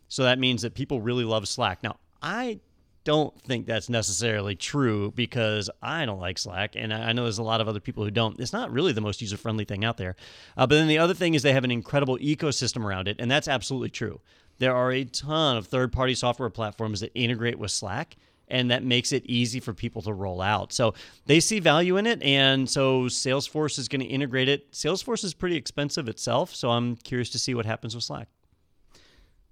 So 0.07 0.23
that 0.23 0.39
means 0.39 0.61
that 0.61 0.75
people 0.75 1.01
really 1.01 1.23
love 1.25 1.47
Slack. 1.47 1.81
Now, 1.83 1.97
I 2.21 2.59
don't 3.03 3.37
think 3.41 3.65
that's 3.65 3.89
necessarily 3.89 4.55
true 4.55 5.11
because 5.15 5.69
I 5.81 6.05
don't 6.05 6.19
like 6.19 6.37
Slack, 6.37 6.75
and 6.75 6.93
I 6.93 7.11
know 7.13 7.23
there's 7.23 7.37
a 7.37 7.43
lot 7.43 7.61
of 7.61 7.67
other 7.67 7.79
people 7.79 8.03
who 8.03 8.11
don't. 8.11 8.39
It's 8.39 8.53
not 8.53 8.71
really 8.71 8.93
the 8.93 9.01
most 9.01 9.21
user 9.21 9.37
friendly 9.37 9.65
thing 9.65 9.83
out 9.83 9.97
there. 9.97 10.15
Uh, 10.55 10.67
but 10.67 10.75
then 10.75 10.87
the 10.87 10.99
other 10.99 11.13
thing 11.13 11.33
is 11.33 11.41
they 11.41 11.53
have 11.53 11.63
an 11.63 11.71
incredible 11.71 12.17
ecosystem 12.17 12.85
around 12.85 13.07
it, 13.07 13.17
and 13.19 13.29
that's 13.29 13.47
absolutely 13.47 13.89
true. 13.89 14.21
There 14.59 14.75
are 14.75 14.91
a 14.91 15.03
ton 15.03 15.57
of 15.57 15.67
third 15.67 15.91
party 15.91 16.15
software 16.15 16.49
platforms 16.49 17.01
that 17.01 17.11
integrate 17.15 17.59
with 17.59 17.71
Slack. 17.71 18.15
And 18.49 18.69
that 18.71 18.83
makes 18.83 19.13
it 19.13 19.25
easy 19.25 19.61
for 19.61 19.73
people 19.73 20.01
to 20.03 20.13
roll 20.13 20.41
out. 20.41 20.73
So 20.73 20.93
they 21.25 21.39
see 21.39 21.59
value 21.59 21.95
in 21.97 22.05
it. 22.05 22.21
And 22.21 22.69
so 22.69 23.03
Salesforce 23.03 23.79
is 23.79 23.87
going 23.87 24.01
to 24.01 24.05
integrate 24.05 24.49
it. 24.49 24.71
Salesforce 24.73 25.23
is 25.23 25.33
pretty 25.33 25.55
expensive 25.55 26.07
itself. 26.09 26.53
So 26.53 26.69
I'm 26.69 26.97
curious 26.97 27.29
to 27.31 27.39
see 27.39 27.55
what 27.55 27.65
happens 27.65 27.95
with 27.95 28.03
Slack. 28.03 28.27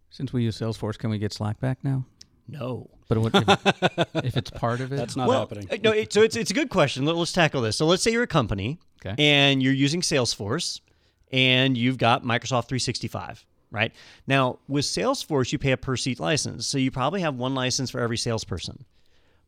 Since 0.09 0.33
we 0.33 0.43
use 0.43 0.59
Salesforce, 0.59 0.99
can 0.99 1.09
we 1.09 1.17
get 1.17 1.31
Slack 1.33 1.59
back 1.59 1.79
now? 1.83 2.05
No. 2.47 2.89
But 3.11 3.17
what, 3.19 3.35
if, 4.15 4.25
if 4.25 4.37
it's 4.37 4.49
part 4.51 4.79
of 4.79 4.93
it, 4.93 4.95
That's 4.95 5.17
not 5.17 5.29
happening. 5.29 5.67
uh, 5.69 5.77
No, 5.83 5.91
it, 5.91 6.13
so 6.13 6.21
it's, 6.21 6.37
it's 6.37 6.49
a 6.51 6.53
good 6.53 6.69
question. 6.69 7.03
Let, 7.05 7.17
us 7.17 7.33
tackle 7.33 7.61
this. 7.61 7.75
So 7.75 7.85
let's 7.85 8.01
say 8.01 8.11
you're 8.11 8.23
a 8.23 8.27
company 8.27 8.79
Okay. 9.05 9.15
and 9.21 9.61
you're 9.61 9.73
using 9.73 9.99
Salesforce 10.01 10.79
and 11.31 11.77
you've 11.77 11.97
got 11.97 12.23
Microsoft 12.23 12.69
365, 12.69 13.45
right? 13.69 13.91
Now, 14.27 14.59
with 14.69 14.85
Salesforce, 14.85 15.51
you 15.51 15.57
pay 15.59 15.71
a 15.73 15.77
per 15.77 15.97
seat 15.97 16.19
license. 16.21 16.67
So 16.67 16.77
you 16.77 16.89
probably 16.89 17.19
have 17.19 17.35
one 17.35 17.53
license 17.53 17.89
for 17.89 17.99
every 17.99 18.17
salesperson. 18.17 18.85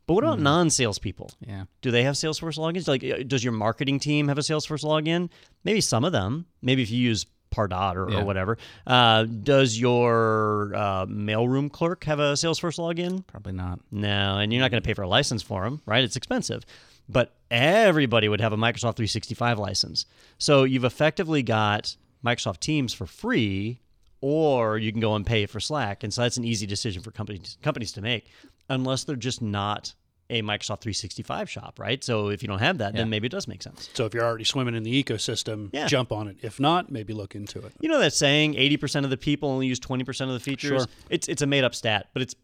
But 0.06 0.16
what 0.16 0.26
about 0.26 0.40
Hmm. 0.40 0.44
non 0.44 0.70
salespeople? 0.70 1.32
Yeah. 1.48 1.64
Do 1.82 1.90
they 1.90 2.04
have 2.04 2.16
Salesforce 2.16 2.58
logins? 2.58 2.90
Like, 2.90 3.06
uh, 3.06 3.24
does 3.26 3.42
your 3.46 3.54
marketing 3.54 4.00
team 4.02 4.28
have 4.28 4.38
a 4.38 4.42
Salesforce 4.42 4.84
login? 4.84 5.30
Maybe 5.64 5.80
some 5.80 6.04
of 6.04 6.12
them. 6.12 6.46
Maybe 6.62 6.82
if 6.82 6.92
you 6.92 7.00
use 7.00 7.26
Pardot 7.54 7.96
or, 7.96 8.12
Yeah. 8.12 8.22
or 8.22 8.26
whatever. 8.26 8.58
Uh, 8.88 9.24
does 9.24 9.80
your 9.80 10.74
uh, 10.76 11.06
mailroom 11.06 11.72
clerk 11.72 12.04
have 12.06 12.20
a 12.20 12.34
Salesforce 12.34 12.80
login? 12.80 13.26
Probably 13.28 13.54
not. 13.54 13.80
No, 13.92 14.38
and 14.38 14.52
you're 14.52 14.62
not 14.62 14.72
going 14.72 14.82
to 14.82 14.86
pay 14.88 14.94
for 14.94 15.04
a 15.04 15.08
license 15.08 15.42
for 15.44 15.64
them, 15.64 15.82
right? 15.86 16.04
It's 16.04 16.16
expensive. 16.16 16.66
But 17.10 17.34
everybody 17.52 18.28
would 18.30 18.42
have 18.42 18.54
a 18.54 18.58
Microsoft 18.58 18.96
365 18.96 19.60
license. 19.60 20.06
So 20.38 20.64
you've 20.64 20.86
effectively 20.86 21.44
got 21.44 21.96
Microsoft 22.26 22.60
Teams 22.60 22.94
for 22.94 23.06
free, 23.06 23.80
or 24.22 24.78
you 24.78 24.92
can 24.92 25.02
go 25.02 25.16
and 25.16 25.26
pay 25.26 25.46
for 25.46 25.60
Slack. 25.60 26.04
And 26.04 26.14
so 26.14 26.22
that's 26.22 26.38
an 26.38 26.46
easy 26.46 26.66
decision 26.66 27.02
for 27.04 27.12
companies 27.12 27.58
companies 27.62 27.92
to 27.94 28.02
make, 28.02 28.28
unless 28.70 29.04
they're 29.04 29.16
just 29.18 29.42
not 29.42 29.94
a 30.34 30.42
Microsoft 30.42 30.82
365 30.82 31.50
shop, 31.50 31.80
right? 31.80 32.04
So 32.04 32.30
if 32.30 32.42
you 32.42 32.48
don't 32.48 32.60
have 32.60 32.78
that, 32.80 32.94
Yeah. 32.94 33.02
then 33.02 33.10
maybe 33.10 33.28
it 33.28 33.32
does 33.32 33.48
make 33.48 33.62
sense. 33.64 33.90
So 33.94 34.06
if 34.06 34.14
you're 34.14 34.24
already 34.26 34.44
swimming 34.44 34.76
in 34.76 34.84
the 34.84 35.04
ecosystem, 35.04 35.70
Yeah. 35.74 35.88
jump 35.88 36.12
on 36.12 36.28
it. 36.28 36.38
If 36.42 36.60
not, 36.60 36.92
maybe 36.92 37.14
look 37.14 37.36
into 37.36 37.60
it. 37.66 37.74
You 37.80 37.90
know 37.90 38.00
that 38.00 38.14
saying, 38.14 38.56
80% 38.56 39.06
of 39.06 39.10
the 39.12 39.18
people 39.18 39.50
only 39.50 39.68
use 39.68 39.80
20% 39.80 40.30
of 40.30 40.34
the 40.34 40.40
features? 40.40 40.82
Sure. 40.84 40.88
It's 41.10 41.28
it's 41.28 41.42
a 41.42 41.46
made 41.48 41.64
up 41.64 41.76
stat, 41.76 42.10
but 42.14 42.22
it's 42.22 42.36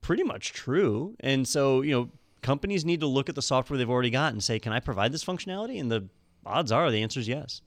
pretty 0.00 0.22
much 0.22 0.52
true. 0.52 1.16
And 1.20 1.46
so, 1.48 1.82
you 1.82 1.92
know, 1.92 2.10
companies 2.42 2.84
need 2.84 3.00
to 3.00 3.06
look 3.06 3.28
at 3.28 3.34
the 3.34 3.42
software 3.42 3.76
they've 3.78 3.90
already 3.90 4.10
got 4.10 4.32
and 4.32 4.42
say, 4.44 4.58
can 4.58 4.72
I 4.72 4.80
provide 4.80 5.10
this 5.12 5.24
functionality? 5.24 5.80
And 5.80 5.90
the 5.90 6.08
odds 6.46 6.70
are 6.70 6.90
the 6.90 7.02
answer 7.02 7.18
is 7.20 7.26
yes. 7.28 7.62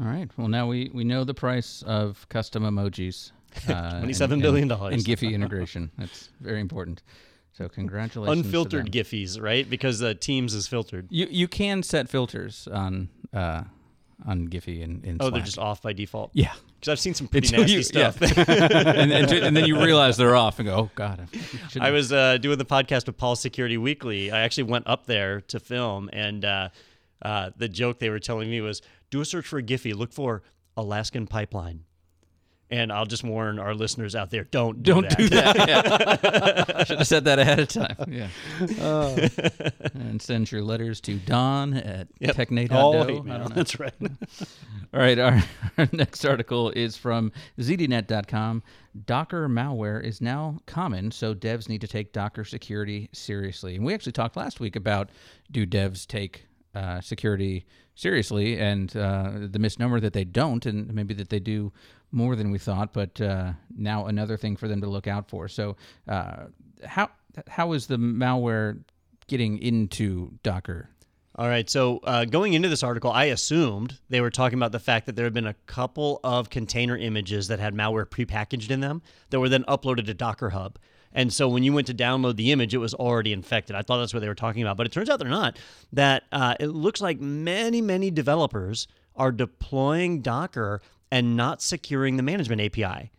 All 0.00 0.06
right. 0.06 0.28
Well, 0.36 0.48
now 0.48 0.66
we, 0.68 0.90
we 0.94 1.04
know 1.04 1.24
the 1.24 1.34
price 1.34 1.82
of 1.86 2.28
custom 2.28 2.62
emojis. 2.64 3.32
Uh, 3.66 4.02
$27 4.02 4.32
and- 4.34 4.42
billion 4.42 4.62
and, 4.64 4.68
dollars. 4.68 4.94
and 4.94 5.04
Giphy 5.04 5.32
integration. 5.32 5.90
That's 5.98 6.28
very 6.38 6.60
important. 6.60 7.02
So 7.58 7.68
congratulations. 7.68 8.46
Unfiltered. 8.46 8.92
Giphies, 8.92 9.40
right? 9.40 9.68
Because 9.68 10.00
uh, 10.02 10.14
Teams 10.18 10.54
is 10.54 10.66
filtered. 10.68 11.08
You 11.10 11.26
you 11.28 11.48
can 11.48 11.82
set 11.82 12.08
filters 12.08 12.68
on 12.72 13.08
uh, 13.34 13.64
on 14.24 14.46
Giphy 14.48 14.82
and 14.84 15.04
in 15.04 15.16
Oh, 15.20 15.28
they're 15.30 15.42
just 15.42 15.58
off 15.58 15.82
by 15.82 15.92
default. 15.92 16.30
yeah. 16.34 16.52
Because 16.76 16.92
I've 16.92 17.00
seen 17.00 17.14
some 17.14 17.26
pretty 17.26 17.48
Until 17.48 17.62
nasty 17.62 17.74
you- 17.76 17.82
stuff. 17.82 18.22
and, 18.38 19.10
and, 19.12 19.32
and 19.32 19.56
then 19.56 19.64
you 19.64 19.82
realize 19.82 20.16
they're 20.16 20.36
off 20.36 20.60
and 20.60 20.68
go, 20.68 20.74
oh 20.76 20.90
God. 20.94 21.28
I 21.80 21.88
I 21.88 21.90
was 21.90 22.12
uh, 22.12 22.38
doing 22.38 22.58
the 22.58 22.64
podcast 22.64 23.06
with 23.06 23.16
Paul 23.16 23.34
Security 23.34 23.76
Weekly. 23.76 24.30
I 24.30 24.40
actually 24.42 24.62
went 24.70 24.86
up 24.86 25.06
there 25.06 25.40
to 25.42 25.58
film, 25.58 26.08
and 26.12 26.44
uh, 26.44 26.68
uh, 27.22 27.50
the 27.56 27.68
joke 27.68 27.98
they 27.98 28.10
were 28.10 28.20
telling 28.20 28.48
me 28.48 28.60
was 28.60 28.80
do 29.10 29.20
a 29.20 29.24
search 29.24 29.46
for 29.48 29.58
a 29.58 29.62
Giphy, 29.64 29.92
look 29.94 30.12
for 30.12 30.42
Alaskan 30.76 31.26
Pipeline. 31.26 31.80
And 32.70 32.92
I'll 32.92 33.06
just 33.06 33.24
warn 33.24 33.58
our 33.58 33.74
listeners 33.74 34.14
out 34.14 34.28
there 34.30 34.44
don't 34.44 34.82
do 34.82 34.92
Don't 34.92 35.08
that. 35.08 35.18
do 35.18 35.28
that. 35.30 35.68
Yeah. 35.68 36.84
Should 36.84 36.98
have 36.98 37.06
said 37.06 37.24
that 37.24 37.38
ahead 37.38 37.60
of 37.60 37.68
time. 37.68 37.96
Yeah. 38.08 38.28
and 39.94 40.20
send 40.20 40.52
your 40.52 40.62
letters 40.62 41.00
to 41.02 41.14
Don 41.18 41.74
at 41.74 42.08
Yep. 42.20 42.36
technate.do. 42.36 42.74
All 42.74 42.94
I 42.94 42.98
hate 43.06 43.06
don't 43.16 43.26
mail. 43.26 43.38
know. 43.40 43.48
That's 43.48 43.80
right. 43.80 43.94
All 44.94 45.00
right, 45.00 45.18
our, 45.18 45.42
our 45.78 45.88
next 45.92 46.24
article 46.24 46.70
is 46.70 46.96
from 46.96 47.32
ZDNet.com. 47.58 48.62
Docker 49.06 49.48
malware 49.48 50.02
is 50.02 50.20
now 50.20 50.58
common, 50.66 51.10
so 51.10 51.34
devs 51.34 51.68
need 51.68 51.80
to 51.82 51.88
take 51.88 52.12
Docker 52.12 52.44
security 52.44 53.08
seriously. 53.12 53.76
And 53.76 53.84
we 53.84 53.94
actually 53.94 54.12
talked 54.12 54.36
last 54.36 54.60
week 54.60 54.76
about 54.76 55.10
do 55.50 55.66
devs 55.66 56.06
take 56.06 56.46
uh, 56.74 57.00
security 57.00 57.66
seriously, 57.94 58.58
and 58.58 58.94
uh, 58.96 59.32
the 59.50 59.58
misnomer 59.58 60.00
that 60.00 60.12
they 60.12 60.24
don't, 60.24 60.64
and 60.66 60.92
maybe 60.94 61.14
that 61.14 61.28
they 61.28 61.40
do 61.40 61.72
more 62.12 62.36
than 62.36 62.50
we 62.50 62.58
thought. 62.58 62.92
But 62.92 63.20
uh, 63.20 63.52
now 63.76 64.06
another 64.06 64.36
thing 64.36 64.56
for 64.56 64.68
them 64.68 64.80
to 64.80 64.88
look 64.88 65.06
out 65.06 65.28
for. 65.28 65.48
So, 65.48 65.76
uh, 66.06 66.46
how 66.84 67.10
how 67.46 67.72
is 67.72 67.86
the 67.86 67.96
malware 67.96 68.80
getting 69.26 69.58
into 69.58 70.32
Docker? 70.42 70.90
All 71.38 71.46
right. 71.46 71.70
So 71.70 71.98
uh, 71.98 72.24
going 72.24 72.54
into 72.54 72.68
this 72.68 72.82
article, 72.82 73.12
I 73.12 73.26
assumed 73.26 74.00
they 74.08 74.20
were 74.20 74.30
talking 74.30 74.58
about 74.58 74.72
the 74.72 74.80
fact 74.80 75.06
that 75.06 75.14
there 75.14 75.24
had 75.24 75.32
been 75.32 75.46
a 75.46 75.54
couple 75.66 76.18
of 76.24 76.50
container 76.50 76.96
images 76.96 77.46
that 77.46 77.60
had 77.60 77.74
malware 77.74 78.06
prepackaged 78.06 78.72
in 78.72 78.80
them 78.80 79.02
that 79.30 79.38
were 79.38 79.48
then 79.48 79.62
uploaded 79.64 80.06
to 80.06 80.14
Docker 80.14 80.50
Hub. 80.50 80.80
And 81.12 81.32
so 81.32 81.48
when 81.48 81.62
you 81.62 81.72
went 81.72 81.86
to 81.86 81.94
download 81.94 82.34
the 82.36 82.50
image, 82.50 82.74
it 82.74 82.78
was 82.78 82.92
already 82.92 83.32
infected. 83.32 83.76
I 83.76 83.82
thought 83.82 83.98
that's 83.98 84.12
what 84.12 84.20
they 84.20 84.28
were 84.28 84.34
talking 84.34 84.62
about, 84.62 84.76
but 84.76 84.86
it 84.86 84.92
turns 84.92 85.08
out 85.08 85.20
they're 85.20 85.28
not. 85.28 85.58
That 85.92 86.24
uh, 86.32 86.56
it 86.58 86.68
looks 86.68 87.00
like 87.00 87.20
many, 87.20 87.80
many 87.80 88.10
developers 88.10 88.88
are 89.14 89.32
deploying 89.32 90.22
Docker 90.22 90.80
and 91.10 91.36
not 91.36 91.62
securing 91.62 92.16
the 92.16 92.22
management 92.22 92.60
API. 92.60 93.10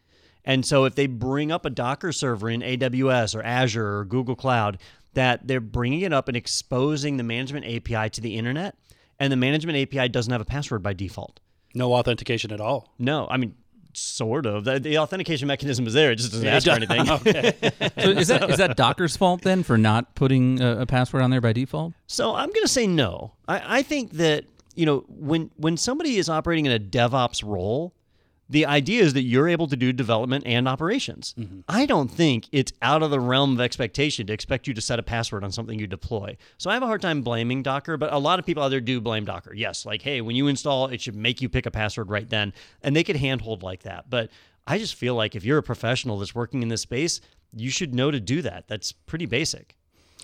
And 0.46 0.66
so 0.66 0.86
if 0.86 0.96
they 0.96 1.08
bring 1.08 1.52
up 1.52 1.66
a 1.66 1.70
Docker 1.70 2.12
server 2.12 2.50
in 2.50 2.62
AWS 2.62 3.36
or 3.36 3.44
Azure 3.44 4.00
or 4.00 4.06
Google 4.06 4.36
Cloud, 4.36 4.80
that 5.14 5.48
they're 5.48 5.60
bringing 5.60 6.02
it 6.02 6.14
up 6.14 6.28
and 6.28 6.38
exposing 6.38 7.18
the 7.18 7.24
management 7.24 7.66
API 7.66 8.10
to 8.12 8.22
the 8.22 8.38
internet, 8.38 8.76
and 9.20 9.32
the 9.32 9.38
management 9.38 9.78
API 9.78 10.10
doesn't 10.10 10.32
have 10.32 10.42
a 10.42 10.46
password 10.46 10.82
by 10.82 10.94
default. 10.94 11.40
No 11.76 11.94
authentication 11.94 12.52
at 12.52 12.62
all. 12.62 12.94
No, 12.98 13.28
I 13.30 13.38
mean, 13.38 13.56
sort 13.94 14.46
of. 14.46 14.64
The, 14.64 14.80
the 14.80 14.98
authentication 14.98 15.48
mechanism 15.48 15.86
is 15.88 15.94
there; 15.94 16.12
it 16.12 16.16
just 16.16 16.32
doesn't 16.32 16.48
ask 16.48 16.66
for 16.66 16.72
anything. 16.72 17.06
So 18.00 18.10
is 18.12 18.30
that 18.30 18.50
is 18.50 18.58
that 18.58 18.78
Docker's 18.78 19.18
fault 19.18 19.42
then 19.42 19.62
for 19.64 19.78
not 19.78 20.16
putting 20.16 20.62
a, 20.62 20.82
a 20.82 20.86
password 20.86 21.22
on 21.22 21.32
there 21.32 21.42
by 21.42 21.54
default? 21.54 21.94
So 22.08 22.34
I'm 22.34 22.50
going 22.50 22.64
to 22.64 22.68
say 22.70 22.88
no. 22.88 23.34
I, 23.48 23.80
I 23.80 23.82
think 23.84 24.14
that 24.14 24.46
you 24.80 24.86
know 24.86 25.04
when 25.10 25.52
when 25.58 25.76
somebody 25.76 26.16
is 26.16 26.30
operating 26.30 26.66
in 26.66 26.72
a 26.72 26.80
DevOps 26.80 27.44
role, 27.46 27.94
the 28.50 28.66
idea 28.66 29.04
is 29.04 29.14
that 29.14 29.24
you're 29.24 29.50
able 29.50 29.68
to 29.68 29.76
do 29.76 29.92
development 29.92 30.46
and 30.48 30.70
operations. 30.70 31.36
Mm-hmm. 31.38 31.60
I 31.68 31.86
don't 31.86 32.08
think 32.08 32.48
it's 32.54 32.72
out 32.82 33.04
of 33.04 33.12
the 33.12 33.20
realm 33.20 33.54
of 33.54 33.60
expectation 33.60 34.26
to 34.28 34.34
expect 34.34 34.68
you 34.68 34.74
to 34.74 34.80
set 34.80 34.98
a 34.98 35.04
password 35.04 35.44
on 35.44 35.52
something 35.52 35.78
you 35.78 35.86
deploy. 35.86 36.38
So 36.58 36.70
I 36.70 36.76
have 36.76 36.84
a 36.84 36.86
hard 36.88 37.02
time 37.02 37.22
blaming 37.24 37.62
Docker, 37.62 37.98
but 37.98 38.14
a 38.14 38.18
lot 38.18 38.40
of 38.40 38.46
people 38.46 38.64
out 38.64 38.70
there 38.70 38.80
do 38.80 39.02
blame 39.02 39.26
Docker. 39.26 39.54
Yes, 39.54 39.86
like 39.86 40.02
hey, 40.02 40.22
when 40.22 40.38
you 40.38 40.48
install, 40.48 40.88
it 40.88 41.02
should 41.02 41.16
make 41.16 41.42
you 41.42 41.50
pick 41.50 41.66
a 41.66 41.72
password 41.72 42.10
right 42.10 42.30
then, 42.30 42.54
and 42.82 42.96
they 42.96 43.04
could 43.04 43.18
handhold 43.18 43.64
like 43.64 43.84
that. 43.84 44.10
But 44.10 44.30
I 44.66 44.78
just 44.78 44.96
feel 44.96 45.14
like 45.14 45.36
if 45.36 45.44
you're 45.44 45.58
a 45.58 45.64
professional 45.64 46.20
that's 46.20 46.34
working 46.34 46.64
in 46.64 46.70
this 46.70 46.84
space, 46.84 47.20
you 47.54 47.70
should 47.70 47.94
know 47.94 48.12
to 48.12 48.20
do 48.22 48.42
that. 48.44 48.70
That's 48.70 48.94
pretty 48.94 49.26
basic. 49.26 49.76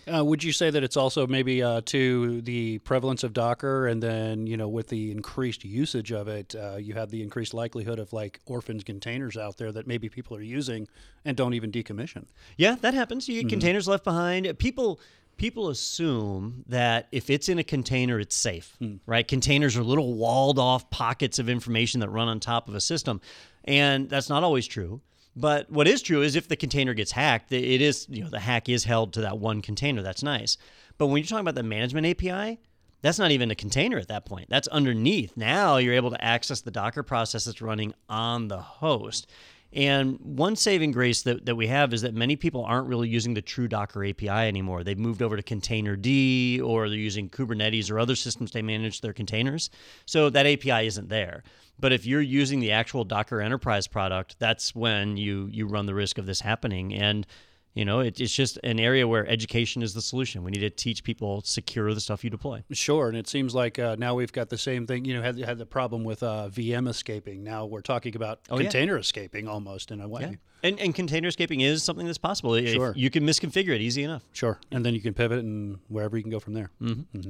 Uh, 0.07 0.23
would 0.23 0.43
you 0.43 0.51
say 0.51 0.69
that 0.69 0.83
it's 0.83 0.97
also 0.97 1.25
maybe 1.25 1.63
uh, 1.63 1.81
to 1.85 2.41
the 2.41 2.77
prevalence 2.79 3.23
of 3.23 3.33
Docker, 3.33 3.87
and 3.87 4.01
then 4.03 4.45
you 4.45 4.55
know 4.57 4.67
with 4.67 4.87
the 4.89 5.11
increased 5.11 5.63
usage 5.65 6.11
of 6.11 6.27
it, 6.27 6.53
uh, 6.55 6.75
you 6.75 6.93
have 6.93 7.09
the 7.09 7.23
increased 7.23 7.53
likelihood 7.53 7.97
of 7.99 8.13
like 8.13 8.39
orphans 8.45 8.83
containers 8.83 9.35
out 9.37 9.57
there 9.57 9.71
that 9.71 9.87
maybe 9.87 10.07
people 10.09 10.37
are 10.37 10.41
using 10.41 10.87
and 11.25 11.35
don't 11.35 11.53
even 11.55 11.71
decommission. 11.71 12.25
Yeah, 12.57 12.75
that 12.81 12.93
happens. 12.93 13.27
You 13.27 13.35
get 13.35 13.39
Mm-hmm. 13.47 13.49
containers 13.49 13.87
left 13.87 14.03
behind. 14.03 14.57
People 14.59 14.99
people 15.37 15.69
assume 15.69 16.63
that 16.67 17.07
if 17.11 17.29
it's 17.29 17.49
in 17.49 17.59
a 17.59 17.63
container, 17.63 18.19
it's 18.19 18.35
safe, 18.35 18.75
Hmm. 18.79 18.95
right? 19.05 19.27
Containers 19.27 19.75
are 19.75 19.83
little 19.83 20.13
walled 20.13 20.57
off 20.59 20.89
pockets 20.91 21.39
of 21.39 21.49
information 21.49 21.99
that 21.99 22.09
run 22.09 22.27
on 22.29 22.39
top 22.39 22.69
of 22.69 22.75
a 22.75 22.79
system, 22.79 23.19
and 23.65 24.07
that's 24.09 24.29
not 24.29 24.43
always 24.43 24.65
true. 24.67 25.01
But 25.36 25.69
what 25.69 25.88
is 25.88 26.01
true 26.01 26.21
is 26.21 26.36
if 26.36 26.47
the 26.47 26.55
container 26.55 26.93
gets 26.93 27.11
hacked, 27.11 27.51
it 27.51 27.81
is 27.81 28.07
you 28.09 28.23
know 28.23 28.29
the 28.29 28.39
hack 28.39 28.69
is 28.69 28.86
held 28.86 29.13
to 29.13 29.21
that 29.21 29.38
one 29.38 29.61
container. 29.61 30.01
That's 30.01 30.23
nice. 30.23 30.57
But 30.97 31.07
when 31.07 31.17
you're 31.17 31.27
talking 31.27 31.41
about 31.41 31.55
the 31.55 31.63
management 31.63 32.07
API, 32.07 32.59
that's 33.01 33.19
not 33.19 33.31
even 33.31 33.51
a 33.51 33.55
container 33.55 33.97
at 33.97 34.07
that 34.07 34.25
point. 34.25 34.47
That's 34.49 34.67
underneath. 34.69 35.36
Now 35.36 35.77
you're 35.77 35.93
able 35.93 36.11
to 36.11 36.23
access 36.23 36.61
the 36.61 36.71
Docker 36.71 37.03
process 37.03 37.45
that's 37.45 37.61
running 37.61 37.93
on 38.09 38.47
the 38.47 38.59
host. 38.59 39.29
And 39.74 40.18
one 40.22 40.55
saving 40.55 40.91
grace 40.91 41.24
that, 41.24 41.45
that 41.45 41.55
we 41.55 41.68
have 41.68 41.93
is 41.93 42.01
that 42.03 42.13
many 42.13 42.36
people 42.38 42.63
aren't 42.63 42.88
really 42.88 43.09
using 43.09 43.34
the 43.34 43.41
true 43.41 43.68
Docker 43.68 44.05
API 44.05 44.30
anymore. 44.30 44.84
They've 44.84 44.97
moved 44.97 45.22
over 45.22 45.36
to 45.36 45.43
Containerd 45.43 46.61
or 46.63 46.88
they're 46.88 46.97
using 46.97 47.30
Kubernetes 47.30 47.91
or 47.91 47.99
other 47.99 48.16
systems 48.16 48.51
to 48.51 48.63
manage 48.63 49.01
their 49.01 49.11
containers. 49.11 49.70
So 50.05 50.30
that 50.30 50.45
API 50.45 50.88
isn't 50.88 51.09
there. 51.09 51.43
But 51.78 51.91
if 51.91 52.05
you're 52.05 52.22
using 52.22 52.61
the 52.61 52.72
actual 52.72 53.03
Docker 53.03 53.41
Enterprise 53.41 53.88
product, 53.88 54.38
that's 54.39 54.74
when 54.74 55.18
you 55.18 55.49
you 55.51 55.68
run 55.68 55.88
the 55.88 55.93
risk 55.93 56.18
of 56.18 56.26
this 56.26 56.39
happening. 56.39 56.93
And 56.93 57.28
you 57.76 57.86
know, 57.86 57.99
it, 57.99 58.19
it's 58.19 58.34
just 58.34 58.57
an 58.63 58.80
area 58.80 59.07
where 59.07 59.28
education 59.28 59.84
is 59.84 59.93
the 59.93 60.01
solution. 60.01 60.43
We 60.43 60.49
need 60.51 60.61
to 60.61 60.69
teach 60.69 61.03
people 61.03 61.41
secure 61.41 61.93
the 61.93 62.01
stuff 62.01 62.23
you 62.23 62.30
deploy. 62.30 62.63
Sure, 62.71 63.09
and 63.09 63.17
it 63.17 63.28
seems 63.28 63.53
like 63.53 63.78
uh, 63.78 63.95
now 63.99 64.15
we've 64.15 64.32
got 64.34 64.49
the 64.49 64.57
same 64.57 64.88
thing. 64.88 65.05
You 65.05 65.13
know, 65.15 65.21
had 65.21 65.38
had 65.38 65.57
the 65.59 65.65
problem 65.65 66.03
with 66.03 66.23
uh, 66.23 66.49
VM 66.51 66.88
escaping. 66.88 67.43
Now 67.43 67.65
we're 67.65 67.82
talking 67.82 68.15
about 68.15 68.39
Oh, 68.49 68.55
yeah. 68.57 68.63
container 68.63 68.97
escaping 68.97 69.47
almost 69.47 69.91
in 69.91 70.01
a 70.01 70.07
way. 70.07 70.21
Yeah. 70.21 70.36
And, 70.63 70.80
and 70.80 70.95
container 70.95 71.28
escaping 71.28 71.61
is 71.61 71.84
something 71.84 72.07
that's 72.07 72.17
possible. 72.17 72.55
If 72.55 72.69
Sure. 72.73 72.93
you 72.95 73.11
can 73.11 73.23
misconfigure 73.23 73.76
it 73.76 73.82
easy 73.82 74.03
enough. 74.03 74.23
Sure, 74.32 74.57
and 74.71 74.84
then 74.84 74.95
you 74.95 75.01
can 75.01 75.13
pivot 75.13 75.39
and 75.39 75.78
wherever 75.89 76.17
you 76.17 76.23
can 76.23 76.32
go 76.32 76.39
from 76.39 76.53
there. 76.53 76.71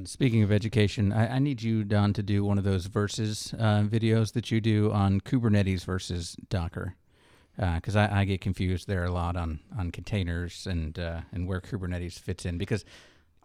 Speaking 0.06 0.44
of 0.44 0.52
education, 0.52 1.12
I, 1.12 1.36
I 1.36 1.40
need 1.40 1.62
you, 1.62 1.84
Don, 1.84 2.14
to 2.14 2.24
do 2.24 2.44
one 2.46 2.58
of 2.58 2.64
those 2.64 2.86
versus 2.86 3.54
uh, 3.60 3.82
videos 3.84 4.32
that 4.34 4.52
you 4.52 4.62
do 4.62 4.92
on 4.92 5.20
Kubernetes 5.22 5.84
versus 5.84 6.38
Docker, 6.50 6.96
because 7.58 7.96
I, 7.96 8.22
I 8.22 8.26
get 8.26 8.42
confused 8.42 8.88
there 8.88 9.06
a 9.06 9.12
lot 9.12 9.36
on 9.36 9.60
on 9.78 9.92
containers 9.92 10.68
and 10.68 10.98
uh, 11.00 11.22
and 11.32 11.48
where 11.48 11.62
Kubernetes 11.62 12.20
fits 12.20 12.46
in. 12.46 12.58
Because 12.58 12.86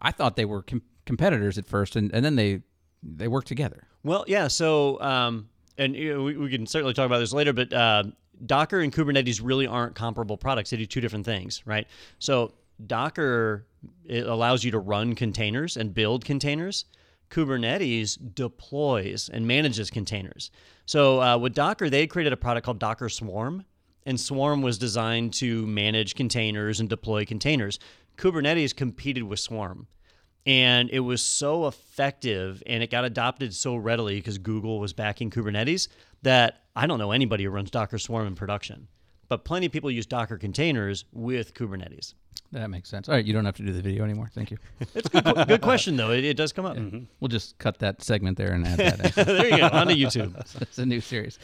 I 0.01 0.11
thought 0.11 0.37
they 0.37 0.45
were 0.45 0.63
com- 0.63 0.83
competitors 1.07 1.59
at 1.59 1.67
first, 1.67 1.97
and, 1.97 2.13
and 2.15 2.25
then 2.25 2.37
they 2.37 2.63
they 3.03 3.29
work 3.29 3.45
together. 3.45 3.85
Well, 4.03 4.25
yeah. 4.27 4.49
So, 4.49 5.01
um, 5.01 5.49
and 5.79 5.95
you 5.95 6.15
know, 6.15 6.23
we, 6.23 6.37
we 6.37 6.51
can 6.51 6.67
certainly 6.67 6.95
talk 6.95 7.07
about 7.07 7.19
this 7.19 7.33
later, 7.33 7.53
but 7.53 7.73
uh, 7.73 8.05
Docker 8.45 8.81
and 8.81 8.93
Kubernetes 8.93 9.41
really 9.43 9.67
aren't 9.67 9.95
comparable 9.95 10.37
products. 10.37 10.71
They 10.71 10.77
do 10.77 10.87
two 10.87 11.01
different 11.01 11.27
things, 11.27 11.63
right? 11.67 11.87
So, 12.19 12.55
Docker 12.87 13.67
it 14.07 14.27
allows 14.27 14.65
you 14.65 14.71
to 14.73 14.79
run 14.79 15.15
containers 15.15 15.77
and 15.77 15.95
build 15.95 16.25
containers. 16.25 16.85
Kubernetes 17.31 18.19
deploys 18.35 19.29
and 19.29 19.47
manages 19.47 19.89
containers. 19.91 20.51
So, 20.87 21.23
uh, 21.23 21.39
with 21.39 21.55
Docker, 21.55 21.89
they 21.89 22.07
created 22.07 22.33
a 22.33 22.37
product 22.37 22.65
called 22.65 22.81
Docker 22.81 23.09
Swarm, 23.09 23.65
and 24.11 24.21
Swarm 24.21 24.61
was 24.61 24.77
designed 24.77 25.33
to 25.35 25.67
manage 25.67 26.15
containers 26.15 26.81
and 26.81 26.89
deploy 26.89 27.25
containers. 27.25 27.79
Kubernetes 28.19 28.77
competed 28.77 29.23
with 29.23 29.39
Swarm 29.41 29.87
and 30.45 30.91
it 30.91 31.01
was 31.01 31.23
so 31.23 31.67
effective 31.67 32.63
and 32.67 32.83
it 32.83 32.91
got 32.91 33.05
adopted 33.05 33.55
so 33.55 33.77
readily 33.77 34.17
because 34.17 34.39
Google 34.39 34.81
was 34.81 34.93
backing 34.93 35.31
Kubernetes 35.31 35.89
that 36.23 36.65
I 36.75 36.87
don't 36.87 36.99
know 36.99 37.13
anybody 37.13 37.45
who 37.45 37.51
runs 37.51 37.71
Docker 37.71 37.99
Swarm 37.99 38.27
in 38.27 38.35
production. 38.35 38.89
But 39.31 39.45
plenty 39.45 39.67
of 39.67 39.73
people 39.73 39.91
use 39.93 40.07
Docker 40.07 40.37
containers 40.37 41.05
with 41.13 41.55
Kubernetes. 41.55 42.15
That 42.53 42.69
makes 42.69 42.89
sense. 42.89 43.09
All 43.09 43.15
right, 43.15 43.25
you 43.25 43.33
don't 43.33 43.45
have 43.45 43.55
to 43.59 43.63
do 43.63 43.73
the 43.73 43.81
video 43.81 44.03
anymore. 44.03 44.29
Thank 44.35 44.51
you. 44.51 44.59
It's 44.97 45.09
a 45.15 45.45
good 45.47 45.63
question, 45.63 45.97
though. 45.97 46.11
It, 46.11 46.25
it 46.25 46.37
does 46.37 46.53
come 46.53 46.65
up. 46.67 46.77
Mm-hmm. 46.77 47.05
We'll 47.21 47.29
just 47.29 47.57
cut 47.59 47.79
that 47.79 48.03
segment 48.03 48.37
there 48.37 48.51
and 48.53 48.67
add 48.67 48.79
that. 48.79 49.15
there 49.27 49.47
you 49.47 49.59
go. 49.59 49.69
On 49.69 49.87
to 49.87 49.95
YouTube. 49.95 50.35
it's 50.61 50.79
a 50.79 50.85
new 50.85 51.01
series. 51.01 51.39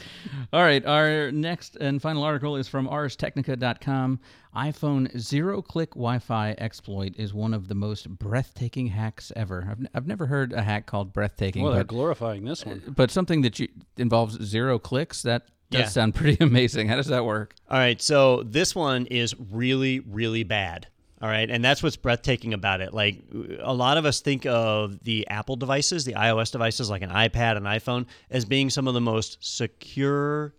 All 0.51 0.61
right, 0.63 0.85
our 0.85 1.31
next 1.31 1.77
and 1.77 2.01
final 2.01 2.23
article 2.23 2.57
is 2.57 2.67
from 2.67 2.89
arstechnica.com. 2.89 4.19
iPhone 4.53 5.17
zero 5.17 5.61
click 5.61 5.91
Wi 5.91 6.19
Fi 6.19 6.55
exploit 6.57 7.13
is 7.15 7.33
one 7.33 7.53
of 7.53 7.69
the 7.69 7.75
most 7.75 8.09
breathtaking 8.09 8.87
hacks 8.87 9.31
ever. 9.37 9.65
I've, 9.71 9.79
n- 9.79 9.89
I've 9.95 10.07
never 10.07 10.25
heard 10.25 10.51
a 10.51 10.61
hack 10.61 10.87
called 10.87 11.13
breathtaking, 11.13 11.63
Well, 11.63 11.71
they're 11.71 11.83
but, 11.85 11.87
glorifying 11.87 12.43
this 12.43 12.65
one. 12.65 12.81
but 12.85 13.11
something 13.11 13.43
that 13.43 13.59
you, 13.59 13.69
involves 13.97 14.43
zero 14.43 14.77
clicks, 14.77 15.21
that 15.21 15.47
does 15.69 15.81
Yeah. 15.81 15.87
sound 15.87 16.15
pretty 16.15 16.37
amazing. 16.43 16.87
How 16.87 16.95
does 16.95 17.07
that 17.07 17.25
work? 17.25 17.55
All 17.69 17.77
right, 17.77 18.01
so 18.01 18.43
this 18.43 18.73
one 18.75 19.05
is 19.07 19.35
really, 19.51 19.99
really 20.01 20.43
bad. 20.43 20.87
All 21.19 21.27
right, 21.29 21.49
and 21.49 21.65
that's 21.65 21.81
what's 21.81 21.95
breathtaking 21.95 22.53
about 22.53 22.79
it. 22.79 22.93
Like 22.93 23.23
a 23.59 23.73
lot 23.73 23.97
of 23.97 24.05
us 24.05 24.21
think 24.21 24.45
of 24.45 25.03
the 25.03 25.27
Apple 25.29 25.55
devices, 25.55 26.05
the 26.05 26.13
iOS 26.13 26.51
devices 26.51 26.91
like 26.91 27.01
an 27.01 27.09
iPad, 27.09 27.57
an 27.57 27.63
iPhone, 27.63 28.05
as 28.29 28.45
being 28.45 28.69
some 28.69 28.87
of 28.87 28.93
the 28.93 29.01
most 29.01 29.37
secure 29.41 30.53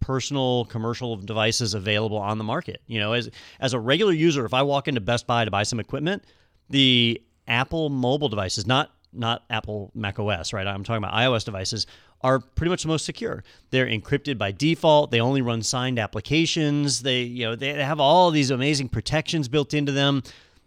personal 0.00 0.66
commercial 0.66 1.16
devices 1.16 1.74
available 1.74 2.18
on 2.18 2.38
the 2.38 2.44
market. 2.44 2.82
You 2.86 3.00
know, 3.00 3.12
as 3.14 3.30
as 3.58 3.72
a 3.72 3.80
regular 3.80 4.12
user, 4.12 4.44
if 4.44 4.52
I 4.54 4.62
walk 4.62 4.86
into 4.86 5.00
Best 5.00 5.26
Buy 5.26 5.44
to 5.46 5.50
buy 5.50 5.62
some 5.62 5.80
equipment, 5.80 6.24
the 6.68 7.22
Apple 7.48 7.88
mobile 7.88 8.28
devices, 8.28 8.66
not 8.66 8.92
not 9.12 9.44
Apple 9.48 9.90
Mac 9.94 10.18
OS, 10.18 10.52
right? 10.52 10.66
I'm 10.66 10.84
talking 10.84 11.02
about 11.02 11.14
iOS 11.14 11.44
devices 11.44 11.86
are 12.22 12.40
pretty 12.40 12.70
much 12.70 12.82
the 12.82 12.88
most 12.88 13.04
secure. 13.04 13.44
They're 13.70 13.86
encrypted 13.86 14.38
by 14.38 14.52
default. 14.52 15.10
They 15.10 15.20
only 15.20 15.42
run 15.42 15.62
signed 15.62 15.98
applications. 15.98 17.02
They, 17.02 17.22
you 17.22 17.44
know, 17.44 17.56
they 17.56 17.72
have 17.74 18.00
all 18.00 18.30
these 18.30 18.50
amazing 18.50 18.88
protections 18.88 19.48
built 19.48 19.74
into 19.74 19.92
them. 19.92 20.22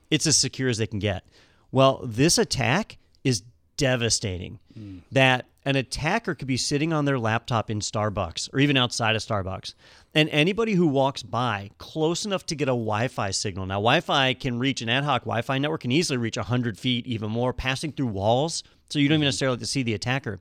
It's 0.10 0.28
as 0.28 0.38
secure 0.38 0.70
as 0.70 0.78
they 0.78 0.88
can 0.88 1.00
get. 1.00 1.26
Well, 1.72 2.02
this 2.04 2.38
attack 2.38 2.98
is 3.24 3.44
devastating. 3.78 4.60
Mm. 4.78 5.02
That 5.12 5.46
an 5.66 5.76
attacker 5.76 6.36
could 6.36 6.48
be 6.48 6.58
sitting 6.58 6.94
on 6.94 7.06
their 7.06 7.20
laptop 7.20 7.70
in 7.70 7.80
Starbucks 7.80 8.54
or 8.54 8.60
even 8.60 8.78
outside 8.78 9.16
of 9.16 9.22
Starbucks. 9.22 9.74
And 10.16 10.30
anybody 10.30 10.74
who 10.74 10.88
walks 10.88 11.22
by 11.22 11.70
close 11.78 12.26
enough 12.26 12.46
to 12.48 12.56
get 12.56 12.68
a 12.68 12.72
Wi 12.72 13.08
Fi 13.08 13.32
signal. 13.32 13.66
Now, 13.66 13.76
Wi 13.76 14.00
Fi 14.00 14.34
can 14.34 14.58
reach 14.58 14.82
an 14.82 14.90
ad 14.90 15.04
hoc 15.04 15.24
Wi 15.24 15.42
Fi 15.42 15.58
network, 15.58 15.82
can 15.82 15.92
easily 15.92 16.18
reach 16.18 16.38
100 16.38 16.78
feet, 16.78 17.06
even 17.06 17.30
more, 17.30 17.54
passing 17.54 17.92
through 17.92 18.08
walls. 18.08 18.64
So 18.90 19.00
you 19.00 19.08
don't 19.08 19.16
even 19.16 19.26
mm. 19.26 19.28
necessarily 19.28 19.56
have 19.56 19.62
to 19.62 19.68
see 19.68 19.84
the 19.84 19.94
attacker. 19.94 20.40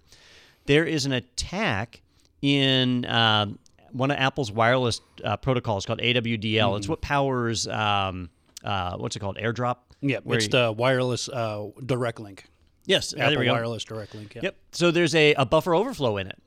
There 0.69 0.85
is 0.85 1.07
an 1.07 1.13
attack 1.13 2.03
in 2.43 3.07
um, 3.07 3.59
one 3.91 4.11
of 4.11 4.19
Apple's 4.19 4.53
wireless 4.53 5.01
uh, 5.25 5.39
protocols 5.39 5.87
called 5.87 6.01
AWDL. 6.01 6.77
It's 6.77 6.87
what 6.87 7.01
powers, 7.01 7.67
um, 7.67 8.29
uh, 8.63 8.99
what's 8.99 9.17
it 9.17 9.21
called? 9.21 9.39
AirDrop? 9.39 9.77
Yeah, 10.03 10.19
it's 10.27 10.45
you- 10.45 10.51
the 10.51 10.73
wireless 10.73 11.31
uh, 11.31 11.69
direct 11.85 12.21
link. 12.21 12.45
Yes, 12.85 13.15
Apple 13.15 13.31
there 13.31 13.39
we 13.39 13.45
go. 13.47 13.53
wireless 13.53 13.85
direct 13.85 14.15
link. 14.15 14.35
Yeah. 14.35 14.43
Yep. 14.45 14.57
So 14.73 14.91
there's 14.91 15.15
a, 15.15 15.35
a 15.35 15.47
buffer 15.47 15.75
overflow 15.75 16.19
in 16.19 16.27
it. 16.27 16.39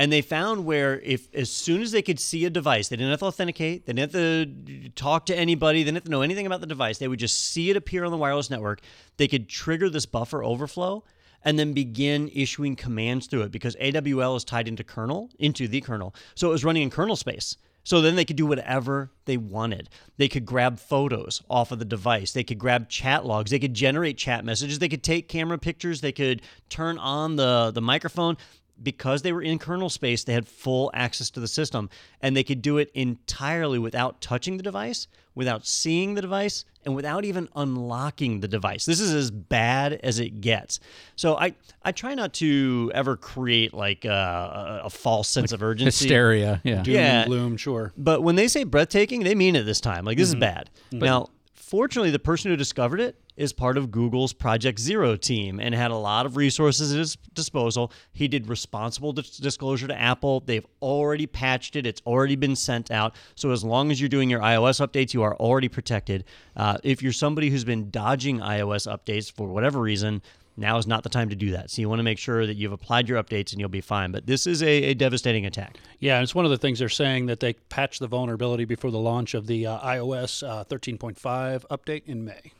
And 0.00 0.12
they 0.12 0.20
found 0.20 0.64
where 0.64 0.98
if 0.98 1.32
as 1.32 1.48
soon 1.48 1.80
as 1.80 1.92
they 1.92 2.02
could 2.02 2.18
see 2.18 2.44
a 2.44 2.50
device, 2.50 2.88
they 2.88 2.96
didn't 2.96 3.10
have 3.10 3.20
to 3.20 3.26
authenticate, 3.26 3.86
they 3.86 3.92
didn't 3.92 4.12
have 4.12 4.56
to 4.56 4.88
talk 4.90 5.26
to 5.26 5.36
anybody, 5.38 5.80
they 5.80 5.84
didn't 5.84 5.98
have 5.98 6.04
to 6.04 6.10
know 6.10 6.22
anything 6.22 6.44
about 6.44 6.60
the 6.60 6.66
device. 6.66 6.98
They 6.98 7.06
would 7.06 7.20
just 7.20 7.38
see 7.38 7.70
it 7.70 7.76
appear 7.76 8.04
on 8.04 8.10
the 8.10 8.16
wireless 8.16 8.50
network. 8.50 8.80
They 9.16 9.28
could 9.28 9.48
trigger 9.48 9.88
this 9.88 10.06
buffer 10.06 10.42
overflow 10.42 11.04
and 11.44 11.58
then 11.58 11.72
begin 11.72 12.30
issuing 12.34 12.76
commands 12.76 13.26
through 13.26 13.42
it 13.42 13.52
because 13.52 13.76
AWDL 13.76 14.36
is 14.36 14.44
tied 14.44 14.68
into 14.68 14.84
kernel, 14.84 15.30
into 15.38 15.68
the 15.68 15.80
kernel. 15.80 16.14
So 16.34 16.48
it 16.48 16.52
was 16.52 16.64
running 16.64 16.82
in 16.82 16.90
kernel 16.90 17.16
space. 17.16 17.56
So 17.82 18.00
then 18.00 18.14
they 18.14 18.24
could 18.24 18.36
do 18.36 18.46
whatever 18.46 19.10
they 19.24 19.36
wanted. 19.36 19.88
They 20.18 20.28
could 20.28 20.44
grab 20.44 20.78
photos 20.78 21.42
off 21.48 21.72
of 21.72 21.78
the 21.78 21.84
device. 21.84 22.32
They 22.32 22.44
could 22.44 22.58
grab 22.58 22.90
chat 22.90 23.24
logs. 23.24 23.50
They 23.50 23.58
could 23.58 23.74
generate 23.74 24.18
chat 24.18 24.44
messages. 24.44 24.78
They 24.78 24.88
could 24.88 25.02
take 25.02 25.28
camera 25.28 25.58
pictures. 25.58 26.00
They 26.00 26.12
could 26.12 26.42
turn 26.68 26.98
on 26.98 27.36
the, 27.36 27.70
the 27.72 27.80
microphone. 27.80 28.36
Because 28.82 29.22
they 29.22 29.32
were 29.32 29.42
in 29.42 29.58
kernel 29.58 29.90
space, 29.90 30.24
they 30.24 30.32
had 30.32 30.48
full 30.48 30.90
access 30.94 31.30
to 31.30 31.40
the 31.40 31.48
system 31.48 31.90
and 32.20 32.36
they 32.36 32.44
could 32.44 32.62
do 32.62 32.78
it 32.78 32.90
entirely 32.94 33.78
without 33.78 34.20
touching 34.20 34.56
the 34.56 34.62
device, 34.62 35.06
without 35.34 35.66
seeing 35.66 36.14
the 36.14 36.22
device, 36.22 36.64
and 36.84 36.94
without 36.94 37.24
even 37.24 37.48
unlocking 37.56 38.40
the 38.40 38.48
device. 38.48 38.86
This 38.86 39.00
is 39.00 39.12
as 39.12 39.30
bad 39.30 39.94
as 40.02 40.18
it 40.18 40.40
gets. 40.40 40.80
So 41.16 41.36
I, 41.36 41.54
I 41.82 41.92
try 41.92 42.14
not 42.14 42.32
to 42.34 42.90
ever 42.94 43.16
create 43.16 43.74
like 43.74 44.04
a, 44.06 44.80
a, 44.82 44.86
a 44.86 44.90
false 44.90 45.28
sense 45.28 45.52
of 45.52 45.62
urgency. 45.62 46.04
Hysteria. 46.04 46.60
Yeah. 46.64 46.82
Doom 46.82 46.94
Yeah. 46.94 47.20
and 47.20 47.26
gloom, 47.28 47.56
sure. 47.58 47.92
But 47.98 48.22
when 48.22 48.36
they 48.36 48.48
say 48.48 48.64
breathtaking, 48.64 49.24
they 49.24 49.34
mean 49.34 49.56
it 49.56 49.64
this 49.64 49.80
time. 49.80 50.04
Like 50.04 50.16
this 50.16 50.28
is 50.28 50.34
mm-hmm. 50.34 50.40
bad. 50.40 50.70
Now, 50.92 51.28
Fortunately, 51.70 52.10
the 52.10 52.18
person 52.18 52.50
who 52.50 52.56
discovered 52.56 52.98
it 52.98 53.14
is 53.36 53.52
part 53.52 53.78
of 53.78 53.92
Google's 53.92 54.32
Project 54.32 54.80
Zero 54.80 55.14
team 55.14 55.60
and 55.60 55.72
had 55.72 55.92
a 55.92 55.96
lot 55.96 56.26
of 56.26 56.36
resources 56.36 56.92
at 56.92 56.98
his 56.98 57.16
disposal. 57.32 57.92
He 58.12 58.26
did 58.26 58.48
responsible 58.48 59.12
dis- 59.12 59.36
disclosure 59.36 59.86
to 59.86 59.96
Apple. 59.96 60.40
They've 60.40 60.66
already 60.82 61.28
patched 61.28 61.76
it, 61.76 61.86
it's 61.86 62.02
already 62.04 62.34
been 62.34 62.56
sent 62.56 62.90
out. 62.90 63.14
So, 63.36 63.52
as 63.52 63.62
long 63.62 63.92
as 63.92 64.00
you're 64.00 64.08
doing 64.08 64.28
your 64.28 64.40
iOS 64.40 64.84
updates, 64.84 65.14
you 65.14 65.22
are 65.22 65.36
already 65.36 65.68
protected. 65.68 66.24
Uh, 66.56 66.78
if 66.82 67.04
you're 67.04 67.12
somebody 67.12 67.50
who's 67.50 67.64
been 67.64 67.88
dodging 67.88 68.40
iOS 68.40 68.92
updates 68.92 69.30
for 69.30 69.46
whatever 69.46 69.78
reason, 69.78 70.22
now 70.60 70.78
is 70.78 70.86
not 70.86 71.02
the 71.02 71.08
time 71.08 71.30
to 71.30 71.36
do 71.36 71.50
that. 71.52 71.70
So 71.70 71.82
you 71.82 71.88
want 71.88 71.98
to 71.98 72.04
make 72.04 72.18
sure 72.18 72.46
that 72.46 72.54
you've 72.54 72.72
applied 72.72 73.08
your 73.08 73.22
updates 73.22 73.52
and 73.52 73.60
you'll 73.60 73.68
be 73.68 73.80
fine. 73.80 74.12
But 74.12 74.26
this 74.26 74.46
is 74.46 74.62
a, 74.62 74.66
a 74.84 74.94
devastating 74.94 75.46
attack. 75.46 75.78
Yeah, 75.98 76.16
and 76.16 76.22
it's 76.22 76.34
one 76.34 76.44
of 76.44 76.50
the 76.50 76.58
things 76.58 76.78
they're 76.78 76.88
saying 76.88 77.26
that 77.26 77.40
they 77.40 77.54
patched 77.54 78.00
the 78.00 78.06
vulnerability 78.06 78.64
before 78.64 78.90
the 78.90 78.98
launch 78.98 79.34
of 79.34 79.46
the 79.46 79.66
uh, 79.66 79.80
iOS 79.80 80.46
uh, 80.46 80.64
13.5 80.64 81.64
update 81.70 82.02
in 82.06 82.24
May. 82.24 82.52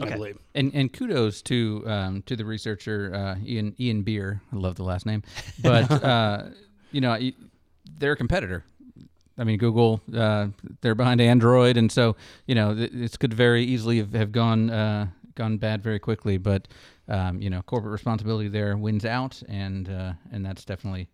I 0.00 0.10
believe. 0.10 0.38
And 0.54 0.74
and 0.74 0.92
kudos 0.92 1.40
to 1.42 1.82
um, 1.86 2.22
to 2.26 2.36
the 2.36 2.44
researcher 2.44 3.14
uh, 3.14 3.36
Ian 3.42 3.74
Ian 3.80 4.02
Beer. 4.02 4.42
I 4.52 4.56
love 4.56 4.74
the 4.74 4.82
last 4.82 5.06
name, 5.06 5.22
but 5.62 5.90
uh, 6.04 6.44
you 6.92 7.00
know 7.00 7.18
they're 7.98 8.12
a 8.12 8.16
competitor. 8.16 8.64
I 9.38 9.44
mean, 9.44 9.58
Google 9.58 10.00
uh, 10.14 10.48
they're 10.80 10.94
behind 10.94 11.20
Android, 11.20 11.76
and 11.76 11.90
so 11.90 12.16
you 12.46 12.54
know 12.54 12.74
th- 12.74 12.90
this 12.92 13.16
could 13.16 13.32
very 13.32 13.64
easily 13.64 13.98
have, 13.98 14.12
have 14.12 14.32
gone 14.32 14.70
uh, 14.70 15.06
gone 15.34 15.56
bad 15.56 15.82
very 15.82 15.98
quickly. 15.98 16.36
But 16.36 16.68
um, 17.08 17.40
you 17.40 17.50
know, 17.50 17.62
corporate 17.62 17.92
responsibility 17.92 18.48
there 18.48 18.76
wins 18.76 19.04
out, 19.04 19.42
and 19.48 19.88
uh, 19.88 20.12
and 20.32 20.44
that's 20.44 20.64
definitely. 20.64 21.08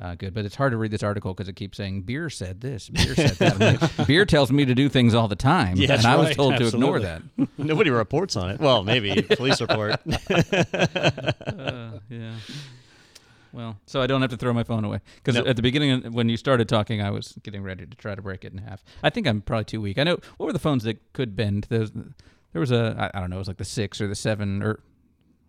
Uh, 0.00 0.14
good, 0.14 0.32
but 0.32 0.44
it's 0.44 0.54
hard 0.54 0.70
to 0.70 0.76
read 0.76 0.92
this 0.92 1.02
article 1.02 1.34
because 1.34 1.48
it 1.48 1.56
keeps 1.56 1.76
saying 1.76 2.02
beer 2.02 2.30
said 2.30 2.60
this, 2.60 2.88
beer 2.88 3.16
said 3.16 3.30
that. 3.32 3.58
Like, 3.98 4.06
beer 4.06 4.24
tells 4.24 4.52
me 4.52 4.64
to 4.64 4.72
do 4.72 4.88
things 4.88 5.12
all 5.12 5.26
the 5.26 5.34
time, 5.34 5.76
Yeah, 5.76 5.94
and 5.94 6.06
I 6.06 6.14
was 6.14 6.26
right. 6.28 6.36
told 6.36 6.56
to 6.58 6.68
ignore 6.68 7.00
that. 7.00 7.20
Nobody 7.58 7.90
reports 7.90 8.36
on 8.36 8.50
it. 8.50 8.60
Well, 8.60 8.84
maybe 8.84 9.20
police 9.36 9.60
report. 9.60 9.98
Uh, 10.06 11.98
yeah. 12.08 12.34
Well, 13.52 13.76
so 13.86 14.00
I 14.00 14.06
don't 14.06 14.20
have 14.20 14.30
to 14.30 14.36
throw 14.36 14.52
my 14.52 14.62
phone 14.62 14.84
away 14.84 15.00
because 15.16 15.34
Nope. 15.34 15.48
at 15.48 15.56
the 15.56 15.62
beginning 15.62 16.12
when 16.12 16.28
you 16.28 16.36
started 16.36 16.68
talking, 16.68 17.00
I 17.02 17.10
was 17.10 17.36
getting 17.42 17.62
ready 17.64 17.84
to 17.86 17.96
try 17.96 18.14
to 18.14 18.22
break 18.22 18.44
it 18.44 18.52
in 18.52 18.58
half. 18.58 18.84
I 19.02 19.10
think 19.10 19.26
I'm 19.26 19.40
probably 19.40 19.64
too 19.64 19.80
weak. 19.80 19.98
I 19.98 20.04
know 20.04 20.18
what 20.36 20.46
were 20.46 20.52
the 20.52 20.58
phones 20.60 20.84
that 20.84 21.12
could 21.12 21.34
bend. 21.34 21.66
There 21.70 21.88
was 22.54 22.70
a 22.70 23.10
I, 23.14 23.18
I 23.18 23.20
don't 23.20 23.30
know, 23.30 23.36
it 23.36 23.40
was 23.40 23.48
like 23.48 23.56
the 23.56 23.64
six 23.64 24.00
or 24.00 24.06
the 24.06 24.14
seven 24.14 24.62
or 24.62 24.78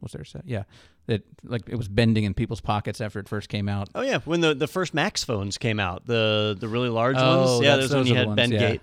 was 0.01 0.11
there 0.13 0.21
a 0.21 0.25
set? 0.25 0.43
Yeah, 0.45 0.63
that 1.07 1.23
like 1.43 1.63
it 1.67 1.75
was 1.75 1.87
bending 1.87 2.23
in 2.23 2.33
people's 2.33 2.61
pockets 2.61 3.01
after 3.01 3.19
it 3.19 3.27
first 3.29 3.49
came 3.49 3.67
out. 3.69 3.89
oh 3.95 4.01
yeah, 4.01 4.19
when 4.25 4.41
the, 4.41 4.53
the 4.53 4.67
first 4.67 4.93
Max 4.93 5.23
phones 5.23 5.57
came 5.57 5.79
out, 5.79 6.05
the 6.05 6.55
the 6.59 6.67
really 6.67 6.89
large 6.89 7.15
Oh, 7.19 7.53
ones. 7.55 7.63
Yeah, 7.65 7.71
that's- 7.75 7.89
those 7.89 7.97
when 7.99 8.07
you 8.07 8.15
had 8.15 8.27
ones, 8.27 8.35
bend 8.37 8.53
yeah. 8.53 8.59
gate. 8.59 8.81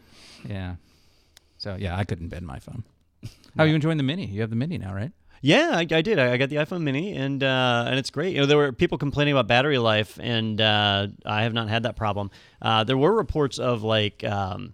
Yeah. 0.48 0.76
So 1.58 1.76
yeah, 1.78 1.96
I 1.96 2.04
couldn't 2.04 2.28
bend 2.28 2.46
my 2.46 2.58
phone. 2.58 2.84
How 3.56 3.64
are 3.64 3.66
you 3.66 3.74
enjoying 3.74 3.96
the 3.96 4.02
mini? 4.02 4.26
You 4.26 4.42
have 4.42 4.50
the 4.50 4.56
mini 4.56 4.78
now, 4.78 4.92
right? 4.94 5.10
Yeah, 5.42 5.70
I, 5.74 5.80
I 5.80 6.02
did. 6.02 6.18
I, 6.18 6.32
I 6.32 6.36
got 6.38 6.48
the 6.48 6.56
iPhone 6.56 6.80
Mini, 6.82 7.14
and 7.14 7.42
uh, 7.42 7.84
and 7.86 7.98
it's 7.98 8.10
great. 8.10 8.34
You 8.34 8.40
know, 8.40 8.46
there 8.46 8.56
were 8.56 8.72
people 8.72 8.98
complaining 8.98 9.32
about 9.32 9.46
battery 9.46 9.78
life, 9.78 10.18
and 10.20 10.60
uh, 10.60 11.08
I 11.24 11.42
have 11.42 11.52
not 11.52 11.68
had 11.68 11.82
that 11.84 11.94
problem. 11.94 12.30
Uh, 12.60 12.84
there 12.84 12.96
were 12.96 13.12
reports 13.14 13.58
of 13.58 13.82
like 13.82 14.24
um, 14.24 14.72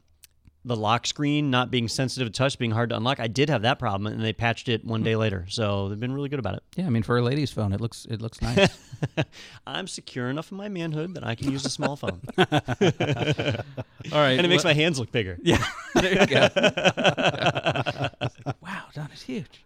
the 0.64 0.76
lock 0.76 1.06
screen 1.06 1.50
not 1.50 1.70
being 1.70 1.88
sensitive 1.88 2.28
to 2.28 2.32
touch, 2.32 2.58
being 2.58 2.70
hard 2.70 2.90
to 2.90 2.96
unlock. 2.96 3.18
I 3.18 3.26
did 3.26 3.48
have 3.48 3.62
that 3.62 3.78
problem, 3.78 4.12
and 4.12 4.22
they 4.22 4.32
patched 4.32 4.68
it 4.68 4.84
one 4.84 5.02
day 5.02 5.14
hmm. 5.14 5.20
later. 5.20 5.46
So 5.48 5.88
they've 5.88 5.98
been 5.98 6.12
really 6.12 6.28
good 6.28 6.38
about 6.38 6.54
it. 6.54 6.62
Yeah, 6.76 6.86
I 6.86 6.90
mean 6.90 7.02
for 7.02 7.18
a 7.18 7.22
lady's 7.22 7.50
phone, 7.50 7.72
it 7.72 7.80
looks 7.80 8.06
it 8.08 8.20
looks 8.20 8.40
nice. 8.42 8.68
I'm 9.66 9.86
secure 9.86 10.30
enough 10.30 10.52
in 10.52 10.58
my 10.58 10.68
manhood 10.68 11.14
that 11.14 11.24
I 11.24 11.34
can 11.34 11.50
use 11.50 11.66
a 11.66 11.70
small 11.70 11.96
phone, 11.96 12.20
All 12.38 12.44
right, 12.46 14.36
and 14.36 14.44
it 14.44 14.48
makes 14.48 14.64
well- 14.64 14.74
my 14.74 14.74
hands 14.74 14.98
look 14.98 15.10
bigger. 15.10 15.38
Yeah, 15.42 15.64
there 15.94 16.20
you 16.20 16.26
go. 16.26 16.48
wow, 18.60 18.84
Don 18.94 19.10
is 19.12 19.22
huge. 19.22 19.64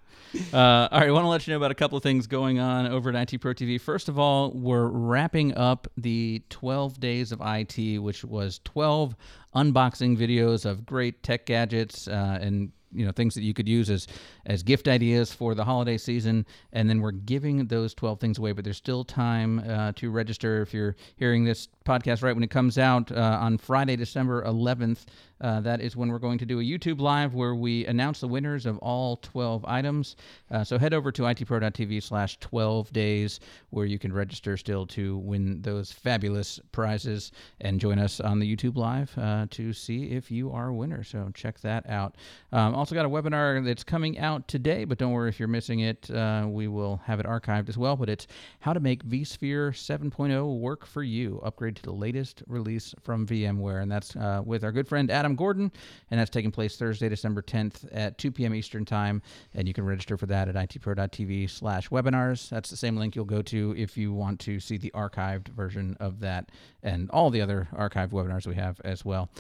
Uh, 0.53 0.89
all 0.91 1.01
right, 1.01 1.09
I 1.09 1.13
want 1.13 1.25
to 1.25 1.29
let 1.29 1.47
you 1.47 1.53
know 1.53 1.59
about 1.59 1.71
a 1.71 1.75
couple 1.75 1.97
of 1.97 2.03
things 2.03 2.27
going 2.27 2.59
on 2.59 2.87
over 2.87 3.11
at 3.11 3.33
IT 3.33 3.41
Pro 3.41 3.55
TV. 3.55 3.81
First 3.81 4.09
of 4.09 4.19
all, 4.19 4.51
we're 4.53 4.87
wrapping 4.87 5.57
up 5.57 5.89
the 5.97 6.43
12 6.51 7.01
days 7.01 7.33
of 7.33 7.41
IT, 7.45 7.99
which 7.99 8.25
was 8.25 8.61
12 8.65 9.17
unboxing 9.55 10.17
videos 10.17 10.67
of 10.67 10.85
great 10.85 11.23
tech 11.23 11.47
gadgets 11.47 12.09
uh, 12.09 12.39
and 12.41 12.73
you 12.93 13.05
know 13.05 13.13
things 13.13 13.35
that 13.35 13.43
you 13.43 13.55
could 13.55 13.69
use 13.69 13.91
as 13.91 14.07
as 14.47 14.63
gift 14.63 14.89
ideas 14.89 15.33
for 15.33 15.55
the 15.55 15.65
holiday 15.65 15.99
season 15.99 16.47
and 16.73 16.89
then 16.89 17.01
we're 17.01 17.11
giving 17.13 17.67
those 17.67 17.95
12 17.95 18.19
things 18.19 18.39
away 18.39 18.53
but 18.53 18.65
there's 18.65 18.77
still 18.77 19.05
time 19.05 19.59
uh, 19.69 19.93
to 19.95 20.11
register 20.11 20.63
if 20.63 20.73
you're 20.73 20.97
hearing 21.17 21.45
this 21.45 21.69
podcast 21.85 22.23
right 22.23 22.35
when 22.35 22.43
it 22.43 22.51
comes 22.51 22.79
out 22.79 23.13
uh, 23.13 23.39
on 23.41 23.59
friday 23.59 23.97
december 23.97 24.43
11th 24.45 25.05
uh, 25.41 25.61
that 25.61 25.81
is 25.81 25.97
when 25.97 26.09
we're 26.11 26.19
going 26.19 26.39
to 26.39 26.47
do 26.47 26.61
a 26.61 26.63
youtube 26.63 27.01
live 27.01 27.35
where 27.35 27.55
we 27.55 27.85
announce 27.87 28.21
the 28.21 28.29
winners 28.29 28.67
of 28.67 28.79
all 28.79 29.17
12 29.19 29.65
items. 29.67 30.17
Uh, 30.51 30.65
so 30.65 30.79
head 30.79 30.95
over 30.95 31.13
to 31.13 31.23
itpro.tv 31.23 32.03
slash 32.03 32.39
12 32.39 32.93
days 32.93 33.41
where 33.71 33.87
you 33.87 33.99
can 33.99 34.13
register 34.13 34.57
still 34.57 34.87
to 34.87 35.19
win 35.19 35.61
those 35.63 35.93
fabulous 35.93 36.61
prizes 36.73 37.33
and 37.61 37.81
join 37.81 37.99
us 37.99 38.21
on 38.21 38.39
the 38.39 38.57
youtube 38.57 38.77
live 38.77 39.13
uh, 39.19 39.47
to 39.51 39.73
see 39.73 40.11
if 40.11 40.31
you 40.31 40.51
are 40.51 40.69
a 40.69 40.75
winner. 40.75 41.03
So 41.03 41.31
check 41.35 41.61
that 41.61 41.89
out. 41.89 42.17
Um, 42.53 42.75
also 42.75 42.95
got 42.95 43.07
a 43.07 43.09
webinar 43.09 43.65
that's 43.65 43.85
coming 43.85 44.19
out 44.19 44.36
today, 44.41 44.85
but 44.85 44.99
don't 44.99 45.13
worry 45.13 45.29
if 45.29 45.39
you're 45.39 45.49
missing 45.49 45.81
it. 45.81 46.11
Uh, 46.11 46.47
we 46.49 46.69
will 46.69 47.01
have 47.05 47.21
it 47.21 47.27
archived 47.27 47.69
as 47.69 47.77
well. 47.77 47.97
But 47.97 48.09
it's 48.09 48.27
how 48.61 48.73
to 48.73 48.81
make 48.81 49.05
vSphere 49.05 49.71
7.0 49.71 50.59
work 50.59 50.87
for 50.87 51.03
you. 51.03 51.41
Upgrade 51.45 51.77
to 51.77 51.83
the 51.83 51.93
latest 51.93 52.43
release 52.47 52.95
from 53.03 53.27
VMware, 53.27 53.83
and 53.83 53.91
that's 53.91 54.15
uh, 54.17 54.43
with 54.45 54.65
our 54.65 54.73
good 54.73 54.89
friend 54.89 55.11
Adam 55.11 55.37
Gordon, 55.37 55.71
and 56.11 56.21
that's 56.21 56.31
taking 56.31 56.51
place 56.51 56.77
Thursday, 56.77 57.09
December 57.09 57.43
10th 57.43 57.89
at 57.93 58.19
2 58.19 58.31
p.m. 58.31 58.55
Eastern 58.55 58.85
Time. 58.85 59.23
And 59.55 59.67
you 59.67 59.75
can 59.75 59.85
register 59.85 60.17
for 60.17 60.27
that 60.27 60.49
at 60.49 60.55
itpro.tv 60.55 61.51
slash 61.51 61.89
webinars. 61.89 62.49
That's 62.49 62.71
the 62.71 62.77
same 62.77 62.97
link 62.97 63.17
you'll 63.17 63.25
go 63.25 63.43
to 63.43 63.75
if 63.77 63.97
you 63.97 64.13
want 64.13 64.41
to 64.41 64.61
see 64.61 64.77
the 64.77 64.91
archived 64.95 65.49
version 65.49 65.97
of 66.01 66.21
that 66.21 66.51
and 66.83 67.11
all 67.11 67.31
the 67.31 67.41
other 67.41 67.69
archived 67.75 68.11
webinars 68.11 68.47
we 68.47 68.55
have 68.55 68.81
as 68.85 69.05
well. 69.05 69.31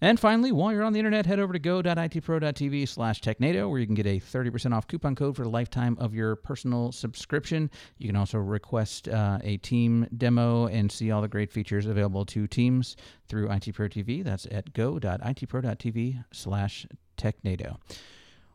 And 0.00 0.20
finally, 0.20 0.52
while 0.52 0.72
you're 0.72 0.82
on 0.82 0.92
the 0.92 0.98
internet, 0.98 1.26
head 1.26 1.38
over 1.38 1.52
to 1.52 1.58
go.itpro.tv 1.58 2.88
slash 2.88 3.20
technado, 3.20 3.68
where 3.70 3.78
you 3.78 3.86
can 3.86 3.94
get 3.94 4.06
a 4.06 4.20
30% 4.20 4.74
off 4.74 4.86
coupon 4.86 5.14
code 5.14 5.36
for 5.36 5.42
the 5.42 5.48
lifetime 5.48 5.96
of 5.98 6.14
your 6.14 6.36
personal 6.36 6.92
subscription. 6.92 7.70
You 7.98 8.08
can 8.08 8.16
also 8.16 8.38
request 8.38 9.08
uh, 9.08 9.38
a 9.42 9.56
team 9.58 10.06
demo 10.16 10.66
and 10.66 10.92
see 10.92 11.10
all 11.10 11.22
the 11.22 11.28
great 11.28 11.50
features 11.50 11.86
available 11.86 12.26
to 12.26 12.46
teams 12.46 12.96
through 13.28 13.48
ITPro 13.48 13.90
TV. 13.90 14.22
That's 14.22 14.46
at 14.50 14.74
go.itpro.tv 14.74 16.24
slash 16.32 16.86
technado. 17.16 17.76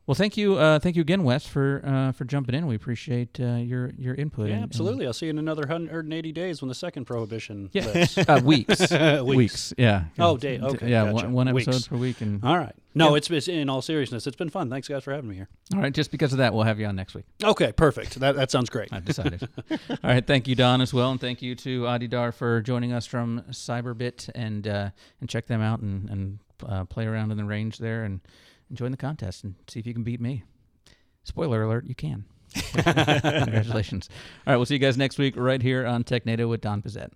Well, 0.08 0.16
thank 0.16 0.36
you, 0.36 0.56
uh, 0.58 0.80
thank 0.80 0.96
you 0.96 1.02
again, 1.02 1.24
Wes, 1.24 1.46
for 1.46 1.82
uh, 1.86 2.12
for 2.12 2.26
jumping 2.26 2.56
in. 2.56 2.66
We 2.66 2.76
appreciate 2.76 3.40
uh, 3.40 3.56
your 3.58 3.92
your 3.98 4.16
input. 4.16 4.48
Yeah, 4.48 4.56
and- 4.56 4.64
and- 4.64 4.72
absolutely. 4.72 5.06
I'll 5.06 5.14
see 5.14 5.28
you 5.28 5.30
in 5.30 5.38
another 5.38 5.62
180 5.62 6.32
days 6.32 6.62
when 6.62 6.70
the 6.70 6.76
second 6.76 7.06
prohibition 7.06 7.70
Yeah, 7.72 8.06
uh, 8.28 8.42
weeks. 8.44 8.80
Weeks. 8.92 9.24
weeks. 9.24 9.74
Yeah. 9.78 10.06
Oh, 10.20 10.38
day- 10.38 10.60
okay, 10.60 10.90
Yeah, 10.90 11.04
gotcha. 11.06 11.14
one, 11.14 11.34
one 11.34 11.48
episode 11.48 11.74
Weeks. 11.76 11.88
per 11.88 11.96
week, 11.98 12.22
and 12.22 12.44
All 12.44 12.58
right. 12.58 12.74
No, 12.94 13.16
it's, 13.16 13.30
it's 13.32 13.48
in 13.48 13.70
all 13.70 13.82
seriousness. 13.82 14.28
It's 14.28 14.36
been 14.36 14.50
fun. 14.50 14.70
Thanks, 14.70 14.90
guys, 14.90 15.04
for 15.06 15.14
having 15.14 15.30
me 15.30 15.36
here. 15.36 15.48
all 15.74 15.80
right. 15.80 15.94
Just 15.94 16.12
because 16.12 16.34
of 16.34 16.40
that, 16.40 16.54
we'll 16.54 16.64
have 16.66 16.78
you 16.78 16.88
on 16.88 16.96
next 16.98 17.14
week. 17.16 17.24
Okay, 17.42 17.72
perfect. 17.72 18.20
That 18.20 18.36
that 18.36 18.52
sounds 18.52 18.70
great. 18.70 18.92
I've 18.92 19.06
decided. 19.06 19.48
All 19.72 19.98
right, 20.04 20.26
thank 20.26 20.48
you, 20.48 20.56
Don, 20.56 20.82
as 20.82 20.94
well, 20.94 21.12
and 21.12 21.22
thank 21.22 21.42
you 21.42 21.56
to 21.56 21.88
Adi 21.88 22.08
Dar 22.08 22.32
for 22.34 22.60
joining 22.62 22.92
us 22.92 23.06
from 23.06 23.44
Cyberbit, 23.52 24.30
and 24.36 24.68
uh, 24.68 24.90
and 25.22 25.30
check 25.30 25.46
them 25.48 25.62
out 25.62 25.80
and 25.80 26.10
and 26.10 26.40
uh, 26.68 26.84
play 26.86 27.06
around 27.06 27.32
in 27.32 27.38
the 27.38 27.46
range 27.46 27.78
there 27.78 28.04
and 28.72 28.78
join 28.78 28.92
the 28.92 28.98
contest 28.98 29.44
and 29.44 29.56
see 29.68 29.80
if 29.80 29.86
you 29.86 29.94
can 29.94 30.04
beat 30.04 30.20
me. 30.20 30.44
Spoiler 31.24 31.62
alert: 31.62 31.86
you 31.86 31.94
can. 31.94 32.26
Congratulations! 32.74 34.10
All 34.48 34.54
right, 34.54 34.58
we'll 34.58 34.66
see 34.66 34.76
you 34.76 34.80
guys 34.80 34.98
next 34.98 35.20
week 35.20 35.36
right 35.38 35.62
here 35.62 35.86
on 35.86 36.04
TechNado 36.04 36.50
with 36.50 36.62
Don 36.62 36.82
Pezet. 36.82 37.12